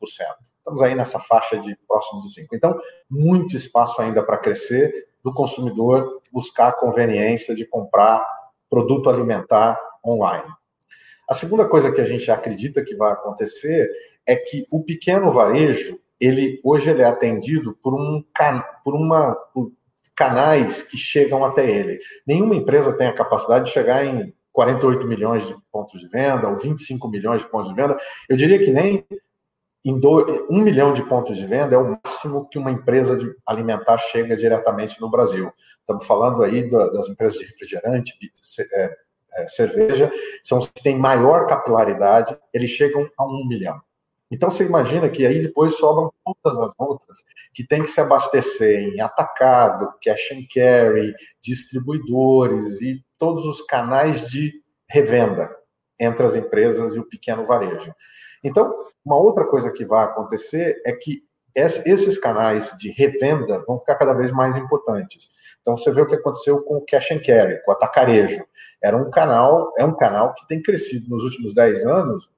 Estamos 0.62 0.80
aí 0.80 0.94
nessa 0.94 1.18
faixa 1.18 1.58
de 1.58 1.76
próximo 1.88 2.22
de 2.22 2.28
5%. 2.28 2.46
Então, 2.52 2.78
muito 3.10 3.56
espaço 3.56 4.00
ainda 4.00 4.22
para 4.22 4.38
crescer 4.38 5.08
do 5.22 5.34
consumidor 5.34 6.22
buscar 6.32 6.68
a 6.68 6.72
conveniência 6.72 7.52
de 7.52 7.66
comprar 7.66 8.24
produto 8.70 9.10
alimentar 9.10 9.78
online. 10.06 10.48
A 11.28 11.34
segunda 11.34 11.68
coisa 11.68 11.90
que 11.90 12.00
a 12.00 12.06
gente 12.06 12.30
acredita 12.30 12.82
que 12.82 12.94
vai 12.94 13.12
acontecer 13.12 13.90
é 14.24 14.36
que 14.36 14.64
o 14.70 14.84
pequeno 14.84 15.32
varejo, 15.32 15.98
ele 16.20 16.60
hoje 16.62 16.88
ele 16.88 17.02
é 17.02 17.06
atendido 17.06 17.76
por 17.82 17.92
um 17.92 18.24
por 18.84 18.94
uma 18.94 19.34
por 19.52 19.72
canais 20.14 20.82
que 20.82 20.96
chegam 20.96 21.44
até 21.44 21.68
ele. 21.68 21.98
Nenhuma 22.24 22.54
empresa 22.54 22.96
tem 22.96 23.08
a 23.08 23.14
capacidade 23.14 23.64
de 23.64 23.72
chegar 23.72 24.04
em 24.04 24.32
48 24.52 25.06
milhões 25.08 25.48
de 25.48 25.56
pontos 25.72 26.00
de 26.00 26.06
venda 26.06 26.48
ou 26.48 26.56
25 26.56 27.08
milhões 27.08 27.42
de 27.42 27.48
pontos 27.48 27.70
de 27.70 27.74
venda. 27.74 27.98
Eu 28.28 28.36
diria 28.36 28.58
que 28.58 28.70
nem 28.70 29.04
em 29.84 29.98
do, 29.98 30.46
um 30.48 30.62
milhão 30.62 30.92
de 30.92 31.02
pontos 31.02 31.36
de 31.36 31.44
venda 31.44 31.74
é 31.74 31.78
o 31.78 31.98
máximo 32.04 32.48
que 32.48 32.58
uma 32.58 32.70
empresa 32.70 33.18
alimentar 33.46 33.98
chega 33.98 34.36
diretamente 34.36 35.00
no 35.00 35.10
Brasil. 35.10 35.52
Estamos 35.80 36.06
falando 36.06 36.42
aí 36.42 36.68
das 36.68 37.08
empresas 37.08 37.38
de 37.38 37.46
refrigerante, 37.46 38.14
é, 38.72 38.96
é, 39.34 39.46
cerveja, 39.48 40.12
são 40.42 40.58
os 40.58 40.68
que 40.68 40.82
têm 40.82 40.96
maior 40.96 41.46
capilaridade, 41.46 42.36
eles 42.52 42.70
chegam 42.70 43.08
a 43.18 43.26
um 43.26 43.46
milhão. 43.46 43.80
Então 44.30 44.50
você 44.50 44.64
imagina 44.64 45.10
que 45.10 45.26
aí 45.26 45.40
depois 45.40 45.76
sobram 45.76 46.12
todas 46.24 46.58
as 46.58 46.72
outras 46.78 47.18
que 47.52 47.66
tem 47.66 47.82
que 47.82 47.90
se 47.90 48.00
abastecer 48.00 48.94
em 48.94 49.00
atacado, 49.00 49.92
cash 50.02 50.32
and 50.32 50.46
carry, 50.52 51.12
distribuidores 51.42 52.80
e 52.80 53.04
todos 53.18 53.44
os 53.44 53.60
canais 53.60 54.26
de 54.30 54.54
revenda 54.88 55.54
entre 56.00 56.24
as 56.24 56.34
empresas 56.34 56.96
e 56.96 56.98
o 56.98 57.04
pequeno 57.04 57.44
varejo. 57.44 57.94
Então, 58.42 58.74
uma 59.04 59.16
outra 59.16 59.44
coisa 59.44 59.70
que 59.70 59.84
vai 59.84 60.04
acontecer 60.04 60.80
é 60.84 60.92
que 60.92 61.24
esses 61.54 62.16
canais 62.16 62.74
de 62.78 62.90
revenda 62.92 63.62
vão 63.66 63.78
ficar 63.78 63.96
cada 63.96 64.14
vez 64.14 64.32
mais 64.32 64.56
importantes. 64.56 65.30
Então 65.60 65.76
você 65.76 65.90
vê 65.92 66.00
o 66.00 66.06
que 66.06 66.14
aconteceu 66.14 66.62
com 66.62 66.78
o 66.78 66.84
cash 66.84 67.12
and 67.12 67.20
carry, 67.20 67.62
com 67.62 67.70
o 67.70 67.74
atacarejo. 67.74 68.42
Era 68.82 68.96
um 68.96 69.10
canal, 69.10 69.72
é 69.78 69.84
um 69.84 69.94
canal 69.94 70.32
que 70.34 70.46
tem 70.48 70.62
crescido 70.62 71.08
nos 71.10 71.22
últimos 71.22 71.52
10 71.52 71.84
anos 71.84 72.30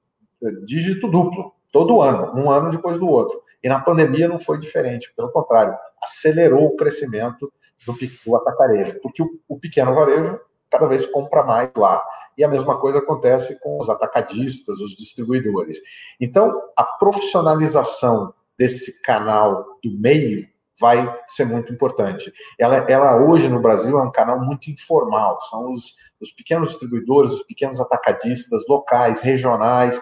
dígito 0.65 1.07
duplo 1.07 1.53
todo 1.71 2.01
ano, 2.01 2.33
um 2.35 2.51
ano 2.51 2.69
depois 2.69 2.97
do 2.97 3.07
outro. 3.07 3.41
E 3.63 3.69
na 3.69 3.79
pandemia 3.79 4.27
não 4.27 4.39
foi 4.39 4.59
diferente, 4.59 5.11
pelo 5.15 5.31
contrário, 5.31 5.75
acelerou 6.01 6.65
o 6.65 6.75
crescimento 6.75 7.51
do, 7.85 7.95
do 8.25 8.35
atacarejo, 8.35 8.99
porque 9.01 9.23
o, 9.23 9.29
o 9.47 9.59
pequeno 9.59 9.93
varejo 9.93 10.39
cada 10.69 10.87
vez 10.87 11.05
compra 11.05 11.43
mais 11.43 11.71
lá. 11.75 12.03
E 12.37 12.43
a 12.43 12.47
mesma 12.47 12.77
coisa 12.79 12.99
acontece 12.99 13.59
com 13.59 13.79
os 13.79 13.89
atacadistas, 13.89 14.79
os 14.79 14.95
distribuidores. 14.95 15.79
Então, 16.19 16.61
a 16.75 16.83
profissionalização 16.83 18.33
desse 18.57 19.01
canal 19.01 19.65
do 19.83 19.91
meio 19.99 20.47
vai 20.79 21.17
ser 21.27 21.45
muito 21.45 21.71
importante. 21.71 22.33
Ela, 22.59 22.77
ela 22.89 23.17
hoje 23.17 23.47
no 23.47 23.61
Brasil 23.61 23.97
é 23.97 24.03
um 24.03 24.11
canal 24.11 24.39
muito 24.39 24.69
informal, 24.69 25.39
são 25.41 25.71
os, 25.71 25.95
os 26.19 26.31
pequenos 26.31 26.71
distribuidores, 26.71 27.31
os 27.31 27.43
pequenos 27.43 27.79
atacadistas 27.79 28.63
locais, 28.67 29.21
regionais, 29.21 30.01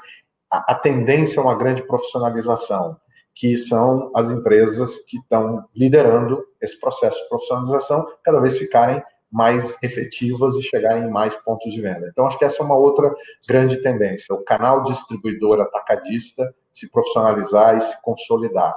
a, 0.50 0.76
tendência 0.76 1.40
é 1.40 1.44
uma 1.44 1.56
grande 1.56 1.82
profissionalização, 1.84 2.96
que 3.34 3.58
são 3.58 4.12
as 4.16 4.30
empresas 4.30 5.00
que 5.00 5.18
estão 5.18 5.66
liderando 5.76 6.46
esse 6.62 6.80
processo 6.80 7.22
de 7.22 7.30
profissionalização, 7.30 8.08
cada 8.24 8.40
vez 8.40 8.58
ficarem 8.58 9.02
mais 9.34 9.76
efetivas 9.82 10.54
e 10.56 10.62
chegarem 10.62 11.06
em 11.06 11.10
mais 11.10 11.36
pontos 11.38 11.74
de 11.74 11.82
venda. 11.82 12.08
Então, 12.08 12.28
acho 12.28 12.38
que 12.38 12.46
essa 12.46 12.62
é 12.62 12.66
uma 12.66 12.78
outra 12.78 13.12
grande 13.48 13.82
tendência: 13.82 14.36
o 14.36 14.44
canal 14.44 14.84
distribuidor 14.84 15.60
atacadista 15.60 16.54
se 16.72 16.90
profissionalizar 16.90 17.76
e 17.76 17.82
se 17.82 18.00
consolidar. 18.04 18.76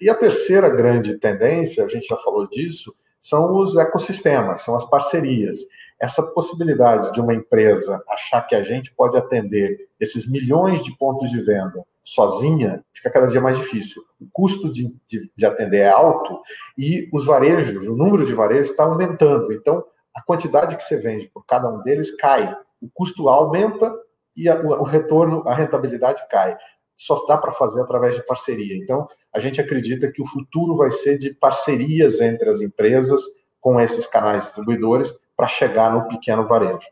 E 0.00 0.08
a 0.08 0.14
terceira 0.14 0.70
grande 0.70 1.18
tendência, 1.18 1.84
a 1.84 1.88
gente 1.88 2.06
já 2.06 2.16
falou 2.16 2.48
disso, 2.48 2.94
são 3.20 3.58
os 3.58 3.76
ecossistemas, 3.76 4.62
são 4.62 4.74
as 4.74 4.84
parcerias 4.88 5.58
essa 6.00 6.22
possibilidade 6.22 7.12
de 7.12 7.20
uma 7.20 7.34
empresa 7.34 8.02
achar 8.08 8.40
que 8.46 8.54
a 8.54 8.62
gente 8.62 8.90
pode 8.94 9.18
atender 9.18 9.86
esses 10.00 10.26
milhões 10.26 10.82
de 10.82 10.96
pontos 10.96 11.28
de 11.28 11.38
venda 11.42 11.84
sozinha 12.02 12.84
fica 12.92 13.10
cada 13.10 13.26
dia 13.26 13.40
mais 13.40 13.56
difícil. 13.56 14.02
O 14.20 14.26
custo 14.32 14.70
de, 14.70 14.94
de, 15.06 15.30
de 15.34 15.46
atender 15.46 15.80
é 15.80 15.90
alto 15.90 16.40
e 16.76 17.08
os 17.12 17.24
varejos, 17.24 17.86
o 17.86 17.96
número 17.96 18.24
de 18.24 18.34
varejos 18.34 18.70
está 18.70 18.84
aumentando. 18.84 19.52
Então, 19.52 19.84
a 20.14 20.22
quantidade 20.22 20.76
que 20.76 20.82
você 20.82 20.96
vende 20.96 21.28
por 21.28 21.44
cada 21.46 21.68
um 21.68 21.82
deles 21.82 22.14
cai. 22.16 22.56
O 22.80 22.88
custo 22.92 23.28
aumenta 23.28 23.94
e 24.36 24.48
a, 24.48 24.56
o 24.56 24.82
retorno, 24.82 25.46
a 25.46 25.54
rentabilidade 25.54 26.26
cai. 26.28 26.56
Só 26.96 27.24
dá 27.26 27.36
para 27.38 27.52
fazer 27.52 27.80
através 27.80 28.14
de 28.14 28.24
parceria. 28.24 28.76
Então, 28.76 29.08
a 29.32 29.38
gente 29.38 29.60
acredita 29.60 30.10
que 30.10 30.20
o 30.20 30.26
futuro 30.26 30.76
vai 30.76 30.90
ser 30.90 31.16
de 31.16 31.32
parcerias 31.34 32.20
entre 32.20 32.48
as 32.48 32.60
empresas 32.60 33.22
com 33.60 33.80
esses 33.80 34.06
canais 34.06 34.44
distribuidores 34.44 35.14
para 35.36 35.46
chegar 35.46 35.92
no 35.92 36.08
pequeno 36.08 36.46
varejo. 36.46 36.88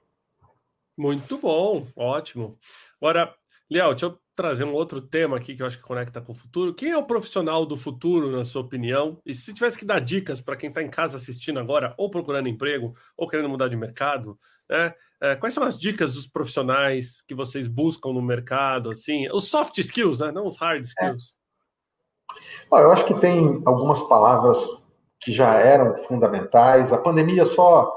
Muito 0.96 1.38
bom, 1.38 1.86
ótimo. 1.96 2.58
Agora, 3.00 3.34
Léo, 3.70 3.90
deixa 3.90 4.06
eu 4.06 4.18
trazer 4.38 4.62
um 4.62 4.72
outro 4.72 5.00
tema 5.00 5.36
aqui 5.36 5.56
que 5.56 5.62
eu 5.62 5.66
acho 5.66 5.78
que 5.78 5.82
conecta 5.82 6.20
com 6.20 6.30
o 6.30 6.34
futuro. 6.34 6.72
Quem 6.72 6.92
é 6.92 6.96
o 6.96 7.02
profissional 7.02 7.66
do 7.66 7.76
futuro, 7.76 8.30
na 8.30 8.44
sua 8.44 8.62
opinião? 8.62 9.20
E 9.26 9.34
se 9.34 9.52
tivesse 9.52 9.76
que 9.76 9.84
dar 9.84 9.98
dicas 9.98 10.40
para 10.40 10.54
quem 10.54 10.68
está 10.68 10.80
em 10.80 10.88
casa 10.88 11.16
assistindo 11.16 11.58
agora, 11.58 11.92
ou 11.98 12.08
procurando 12.08 12.48
emprego, 12.48 12.94
ou 13.16 13.26
querendo 13.26 13.48
mudar 13.48 13.66
de 13.66 13.74
mercado, 13.74 14.38
né? 14.70 14.94
É, 15.20 15.34
quais 15.34 15.52
são 15.52 15.64
as 15.64 15.76
dicas 15.76 16.14
dos 16.14 16.28
profissionais 16.28 17.20
que 17.20 17.34
vocês 17.34 17.66
buscam 17.66 18.12
no 18.12 18.22
mercado? 18.22 18.92
Assim, 18.92 19.28
os 19.32 19.48
soft 19.48 19.76
skills, 19.78 20.20
né? 20.20 20.30
Não 20.30 20.46
os 20.46 20.56
hard 20.56 20.84
skills. 20.84 21.34
É. 22.72 22.76
eu 22.80 22.92
acho 22.92 23.06
que 23.06 23.18
tem 23.18 23.60
algumas 23.66 24.00
palavras 24.02 24.64
que 25.18 25.32
já 25.32 25.54
eram 25.54 25.96
fundamentais. 25.96 26.92
A 26.92 26.98
pandemia 26.98 27.44
só 27.44 27.92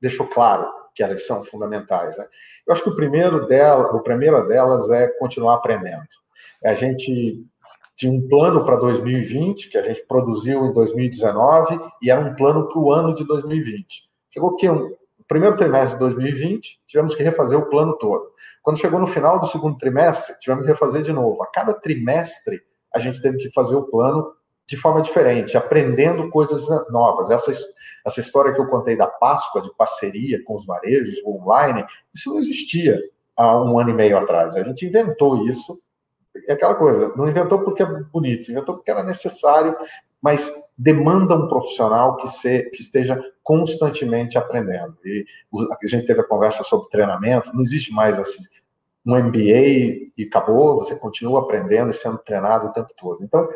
deixou 0.00 0.26
claro 0.26 0.68
que 0.94 1.02
elas 1.02 1.26
são 1.26 1.42
fundamentais. 1.44 2.16
Né? 2.16 2.26
Eu 2.66 2.72
acho 2.72 2.82
que 2.82 2.90
o 2.90 2.94
primeiro 2.94 3.46
dela, 3.46 3.94
o 3.94 4.02
primeiro 4.02 4.46
delas 4.46 4.90
é 4.90 5.08
continuar 5.18 5.54
aprendendo. 5.54 6.06
A 6.64 6.74
gente 6.74 7.44
tinha 7.96 8.12
um 8.12 8.26
plano 8.28 8.64
para 8.64 8.76
2020 8.76 9.68
que 9.68 9.78
a 9.78 9.82
gente 9.82 10.04
produziu 10.06 10.66
em 10.66 10.72
2019 10.72 11.78
e 12.02 12.10
era 12.10 12.20
um 12.20 12.34
plano 12.34 12.68
para 12.68 12.78
o 12.78 12.92
ano 12.92 13.14
de 13.14 13.24
2020. 13.24 14.04
Chegou 14.30 14.56
que 14.56 14.68
um, 14.68 14.94
primeiro 15.28 15.56
trimestre 15.56 15.94
de 15.94 16.00
2020 16.00 16.80
tivemos 16.86 17.14
que 17.14 17.22
refazer 17.22 17.58
o 17.58 17.68
plano 17.68 17.96
todo. 17.98 18.32
Quando 18.62 18.78
chegou 18.78 18.98
no 18.98 19.06
final 19.06 19.38
do 19.38 19.46
segundo 19.46 19.76
trimestre 19.76 20.38
tivemos 20.38 20.64
que 20.64 20.72
refazer 20.72 21.02
de 21.02 21.12
novo. 21.12 21.42
A 21.42 21.46
cada 21.46 21.74
trimestre 21.74 22.62
a 22.92 22.98
gente 22.98 23.20
teve 23.20 23.36
que 23.38 23.50
fazer 23.50 23.76
o 23.76 23.84
plano 23.84 24.32
de 24.66 24.76
forma 24.76 25.02
diferente, 25.02 25.56
aprendendo 25.56 26.30
coisas 26.30 26.66
novas. 26.90 27.28
Essa, 27.30 27.52
essa 28.04 28.20
história 28.20 28.52
que 28.52 28.60
eu 28.60 28.66
contei 28.68 28.96
da 28.96 29.06
Páscoa, 29.06 29.60
de 29.60 29.74
parceria 29.74 30.42
com 30.44 30.54
os 30.54 30.64
varejos 30.64 31.22
online, 31.24 31.84
isso 32.14 32.30
não 32.30 32.38
existia 32.38 32.98
há 33.36 33.60
um 33.62 33.78
ano 33.78 33.90
e 33.90 33.94
meio 33.94 34.16
atrás. 34.16 34.56
A 34.56 34.62
gente 34.62 34.86
inventou 34.86 35.46
isso. 35.46 35.80
É 36.48 36.54
aquela 36.54 36.74
coisa, 36.74 37.12
não 37.16 37.28
inventou 37.28 37.60
porque 37.62 37.82
é 37.82 37.86
bonito, 37.86 38.50
inventou 38.50 38.74
porque 38.74 38.90
era 38.90 39.04
necessário, 39.04 39.76
mas 40.20 40.52
demanda 40.76 41.36
um 41.36 41.46
profissional 41.46 42.16
que, 42.16 42.26
se, 42.26 42.62
que 42.70 42.80
esteja 42.80 43.20
constantemente 43.42 44.36
aprendendo. 44.36 44.96
E 45.04 45.24
a 45.54 45.86
gente 45.86 46.06
teve 46.06 46.22
a 46.22 46.26
conversa 46.26 46.64
sobre 46.64 46.88
treinamento, 46.88 47.54
não 47.54 47.62
existe 47.62 47.92
mais 47.92 48.18
assim, 48.18 48.42
um 49.06 49.16
MBA 49.16 50.10
e 50.16 50.24
acabou, 50.26 50.76
você 50.76 50.96
continua 50.96 51.40
aprendendo 51.40 51.90
e 51.90 51.94
sendo 51.94 52.18
treinado 52.18 52.68
o 52.68 52.72
tempo 52.72 52.88
todo. 52.96 53.22
Então, 53.22 53.46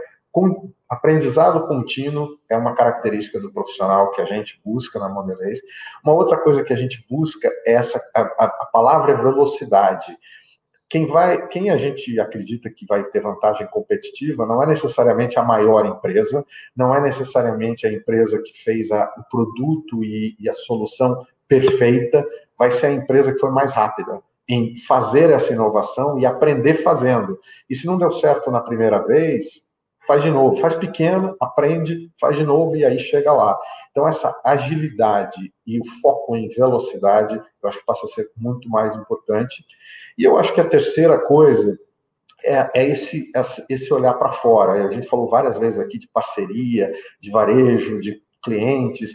aprendizado 0.88 1.68
contínuo 1.68 2.38
é 2.48 2.56
uma 2.56 2.74
característica 2.74 3.38
do 3.38 3.52
profissional 3.52 4.10
que 4.10 4.20
a 4.20 4.24
gente 4.24 4.60
busca 4.64 4.98
na 4.98 5.08
Mondelez. 5.08 5.60
Uma 6.02 6.14
outra 6.14 6.38
coisa 6.38 6.64
que 6.64 6.72
a 6.72 6.76
gente 6.76 7.04
busca 7.08 7.50
é 7.66 7.74
essa 7.74 8.00
a, 8.14 8.22
a 8.22 8.68
palavra 8.72 9.12
é 9.12 9.16
velocidade. 9.16 10.16
Quem 10.88 11.04
vai, 11.04 11.46
quem 11.48 11.68
a 11.68 11.76
gente 11.76 12.18
acredita 12.18 12.70
que 12.70 12.86
vai 12.86 13.04
ter 13.04 13.20
vantagem 13.20 13.66
competitiva 13.66 14.46
não 14.46 14.62
é 14.62 14.66
necessariamente 14.66 15.38
a 15.38 15.42
maior 15.42 15.84
empresa, 15.84 16.44
não 16.74 16.94
é 16.94 17.00
necessariamente 17.00 17.86
a 17.86 17.92
empresa 17.92 18.42
que 18.42 18.54
fez 18.54 18.90
a, 18.90 19.04
o 19.18 19.22
produto 19.30 20.02
e, 20.02 20.34
e 20.40 20.48
a 20.48 20.54
solução 20.54 21.26
perfeita, 21.46 22.24
vai 22.58 22.70
ser 22.70 22.86
a 22.86 22.92
empresa 22.92 23.32
que 23.32 23.38
foi 23.38 23.50
mais 23.50 23.70
rápida 23.70 24.22
em 24.48 24.74
fazer 24.76 25.30
essa 25.30 25.52
inovação 25.52 26.18
e 26.18 26.24
aprender 26.24 26.74
fazendo. 26.74 27.38
E 27.68 27.74
se 27.74 27.86
não 27.86 27.98
deu 27.98 28.10
certo 28.10 28.50
na 28.50 28.60
primeira 28.60 28.98
vez, 29.06 29.67
faz 30.08 30.22
de 30.22 30.30
novo, 30.30 30.56
faz 30.56 30.74
pequeno, 30.74 31.36
aprende, 31.38 32.10
faz 32.18 32.34
de 32.34 32.42
novo 32.42 32.74
e 32.74 32.82
aí 32.82 32.98
chega 32.98 33.30
lá. 33.30 33.58
Então, 33.90 34.08
essa 34.08 34.34
agilidade 34.42 35.52
e 35.66 35.78
o 35.78 35.84
foco 36.00 36.34
em 36.34 36.48
velocidade, 36.48 37.36
eu 37.62 37.68
acho 37.68 37.78
que 37.78 37.84
passa 37.84 38.06
a 38.06 38.08
ser 38.08 38.26
muito 38.34 38.70
mais 38.70 38.96
importante. 38.96 39.62
E 40.16 40.24
eu 40.24 40.38
acho 40.38 40.54
que 40.54 40.62
a 40.62 40.66
terceira 40.66 41.18
coisa 41.18 41.78
é, 42.42 42.70
é 42.74 42.88
esse, 42.88 43.30
esse 43.68 43.92
olhar 43.92 44.14
para 44.14 44.30
fora. 44.30 44.88
A 44.88 44.90
gente 44.90 45.06
falou 45.06 45.28
várias 45.28 45.58
vezes 45.58 45.78
aqui 45.78 45.98
de 45.98 46.08
parceria, 46.08 46.90
de 47.20 47.30
varejo, 47.30 48.00
de 48.00 48.22
clientes. 48.42 49.14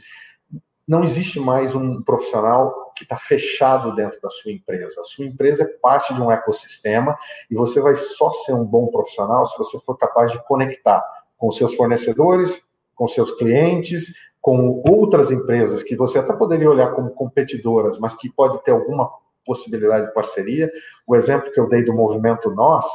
Não 0.87 1.03
existe 1.03 1.39
mais 1.39 1.73
um 1.73 2.03
profissional 2.03 2.71
que 2.93 3.03
está 3.03 3.17
fechado 3.17 3.93
dentro 3.95 4.19
da 4.21 4.29
sua 4.29 4.51
empresa. 4.51 5.01
A 5.01 5.03
sua 5.03 5.25
empresa 5.25 5.63
é 5.63 5.67
parte 5.81 6.13
de 6.13 6.21
um 6.21 6.31
ecossistema 6.31 7.17
e 7.49 7.55
você 7.55 7.79
vai 7.79 7.95
só 7.95 8.31
ser 8.31 8.53
um 8.53 8.65
bom 8.65 8.87
profissional 8.87 9.45
se 9.45 9.57
você 9.57 9.79
for 9.79 9.97
capaz 9.97 10.31
de 10.31 10.43
conectar 10.45 11.03
com 11.37 11.51
seus 11.51 11.75
fornecedores, 11.75 12.61
com 12.95 13.07
seus 13.07 13.31
clientes, 13.31 14.13
com 14.39 14.81
outras 14.85 15.31
empresas 15.31 15.83
que 15.83 15.95
você 15.95 16.19
até 16.19 16.33
poderia 16.33 16.69
olhar 16.69 16.91
como 16.91 17.11
competidoras, 17.11 17.97
mas 17.97 18.13
que 18.13 18.29
pode 18.29 18.61
ter 18.63 18.71
alguma 18.71 19.09
possibilidade 19.45 20.07
de 20.07 20.13
parceria. 20.13 20.71
O 21.07 21.15
exemplo 21.15 21.51
que 21.51 21.59
eu 21.59 21.67
dei 21.67 21.83
do 21.83 21.93
movimento 21.93 22.51
Nós, 22.51 22.85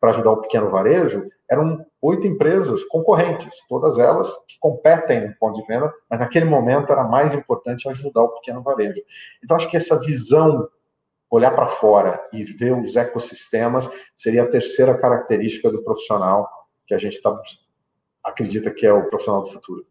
para 0.00 0.10
ajudar 0.10 0.32
o 0.32 0.40
pequeno 0.40 0.68
varejo, 0.68 1.26
eram 1.50 1.84
oito 2.00 2.26
empresas 2.28 2.84
concorrentes, 2.84 3.66
todas 3.68 3.98
elas 3.98 4.32
que 4.46 4.56
competem 4.60 5.26
no 5.26 5.34
ponto 5.34 5.60
de 5.60 5.66
venda, 5.66 5.92
mas 6.08 6.20
naquele 6.20 6.44
momento 6.44 6.92
era 6.92 7.02
mais 7.02 7.34
importante 7.34 7.88
ajudar 7.88 8.22
o 8.22 8.34
pequeno 8.34 8.62
varejo. 8.62 9.02
Então, 9.42 9.56
acho 9.56 9.68
que 9.68 9.76
essa 9.76 9.98
visão, 9.98 10.68
olhar 11.28 11.50
para 11.50 11.66
fora 11.66 12.24
e 12.32 12.44
ver 12.44 12.72
os 12.72 12.94
ecossistemas, 12.94 13.90
seria 14.16 14.44
a 14.44 14.48
terceira 14.48 14.96
característica 14.96 15.70
do 15.70 15.82
profissional 15.82 16.48
que 16.86 16.94
a 16.94 16.98
gente 16.98 17.20
tá, 17.20 17.36
acredita 18.22 18.70
que 18.70 18.86
é 18.86 18.92
o 18.92 19.08
profissional 19.08 19.42
do 19.42 19.50
futuro. 19.50 19.84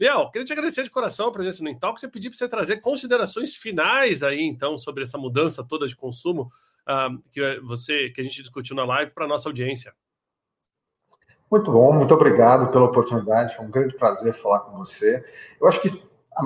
Liel, 0.00 0.30
queria 0.30 0.44
te 0.44 0.52
agradecer 0.52 0.84
de 0.84 0.90
coração 0.90 1.28
a 1.28 1.32
presença 1.32 1.62
no 1.62 1.68
Intalk. 1.68 1.98
Você 1.98 2.06
pedir 2.06 2.30
para 2.30 2.38
você 2.38 2.48
trazer 2.48 2.76
considerações 2.76 3.56
finais 3.56 4.22
aí, 4.22 4.42
então, 4.42 4.78
sobre 4.78 5.02
essa 5.02 5.18
mudança 5.18 5.64
toda 5.64 5.88
de 5.88 5.96
consumo 5.96 6.50
uh, 6.88 7.20
que 7.32 7.60
você 7.60 8.10
que 8.10 8.20
a 8.20 8.24
gente 8.24 8.42
discutiu 8.42 8.76
na 8.76 8.84
live 8.84 9.12
para 9.12 9.26
nossa 9.26 9.48
audiência. 9.48 9.92
Muito 11.50 11.72
bom, 11.72 11.92
muito 11.92 12.12
obrigado 12.12 12.70
pela 12.70 12.84
oportunidade. 12.84 13.56
Foi 13.56 13.64
um 13.64 13.70
grande 13.70 13.96
prazer 13.96 14.34
falar 14.34 14.60
com 14.60 14.76
você. 14.76 15.24
Eu 15.60 15.66
acho 15.66 15.80
que 15.80 15.88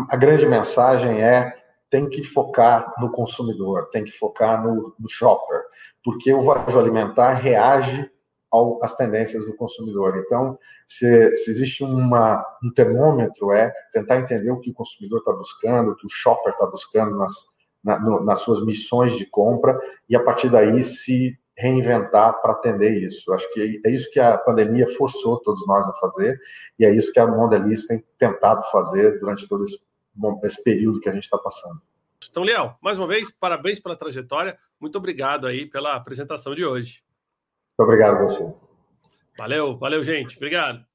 a, 0.09 0.17
grande 0.17 0.47
mensagem 0.47 1.21
é 1.21 1.61
tem 1.91 2.09
que 2.09 2.23
focar 2.23 2.95
no 2.99 3.11
consumidor, 3.11 3.91
tem 3.91 4.05
que 4.05 4.13
focar 4.13 4.63
no, 4.63 4.95
no 4.99 5.09
shopper, 5.09 5.63
porque 6.03 6.33
o 6.33 6.41
varejo 6.41 6.79
alimentar 6.79 7.35
reage 7.35 8.11
ao, 8.51 8.79
às 8.83 8.95
tendências 8.95 9.45
do 9.45 9.57
consumidor. 9.57 10.17
Então, 10.25 10.59
se, 10.87 11.35
se 11.37 11.51
existe 11.51 11.83
uma, 11.83 12.45
um 12.63 12.73
termômetro, 12.73 13.53
é 13.53 13.73
tentar 13.93 14.21
entender 14.21 14.51
o 14.51 14.61
que 14.61 14.71
o 14.71 14.75
consumidor 14.75 15.19
está 15.19 15.33
buscando, 15.33 15.91
o 15.91 15.97
que 15.97 16.07
o 16.07 16.11
shopper 16.11 16.53
está 16.53 16.67
buscando 16.67 17.17
nas, 17.17 17.47
na, 17.83 17.99
no, 17.99 18.25
nas 18.25 18.39
suas 18.39 18.65
missões 18.65 19.15
de 19.15 19.27
compra, 19.27 19.79
e 20.09 20.15
a 20.15 20.23
partir 20.23 20.49
daí 20.49 20.83
se 20.83 21.39
reinventar 21.57 22.41
para 22.41 22.53
atender 22.53 23.03
isso. 23.03 23.33
Acho 23.33 23.53
que 23.53 23.81
é 23.85 23.91
isso 23.91 24.11
que 24.11 24.19
a 24.21 24.39
pandemia 24.39 24.87
forçou 24.97 25.39
todos 25.41 25.67
nós 25.67 25.89
a 25.89 25.95
fazer 25.95 26.39
e 26.79 26.85
é 26.85 26.95
isso 26.95 27.13
que 27.13 27.21
a 27.21 27.27
Mondelez 27.27 27.87
tem 27.87 28.05
tentado 28.19 28.63
fazer 28.71 29.19
durante 29.19 29.47
todo 29.47 29.65
esse, 29.65 29.79
esse 30.45 30.63
período 30.63 31.01
que 31.01 31.09
a 31.09 31.13
gente 31.13 31.25
está 31.25 31.39
passando. 31.39 31.81
Então, 32.31 32.45
Léo, 32.45 32.75
mais 32.81 32.99
uma 32.99 33.07
vez, 33.07 33.31
parabéns 33.31 33.81
pela 33.81 33.97
trajetória. 33.97 34.57
Muito 34.81 34.97
obrigado 34.97 35.47
aí 35.47 35.67
pela 35.67 35.97
apresentação 35.97 36.55
de 36.55 36.65
hoje. 36.65 37.03
Muito 37.79 37.89
obrigado 37.89 38.17
a 38.17 38.23
você. 38.23 38.55
Valeu, 39.37 39.77
valeu, 39.77 40.05
gente. 40.05 40.37
Obrigado. 40.37 40.92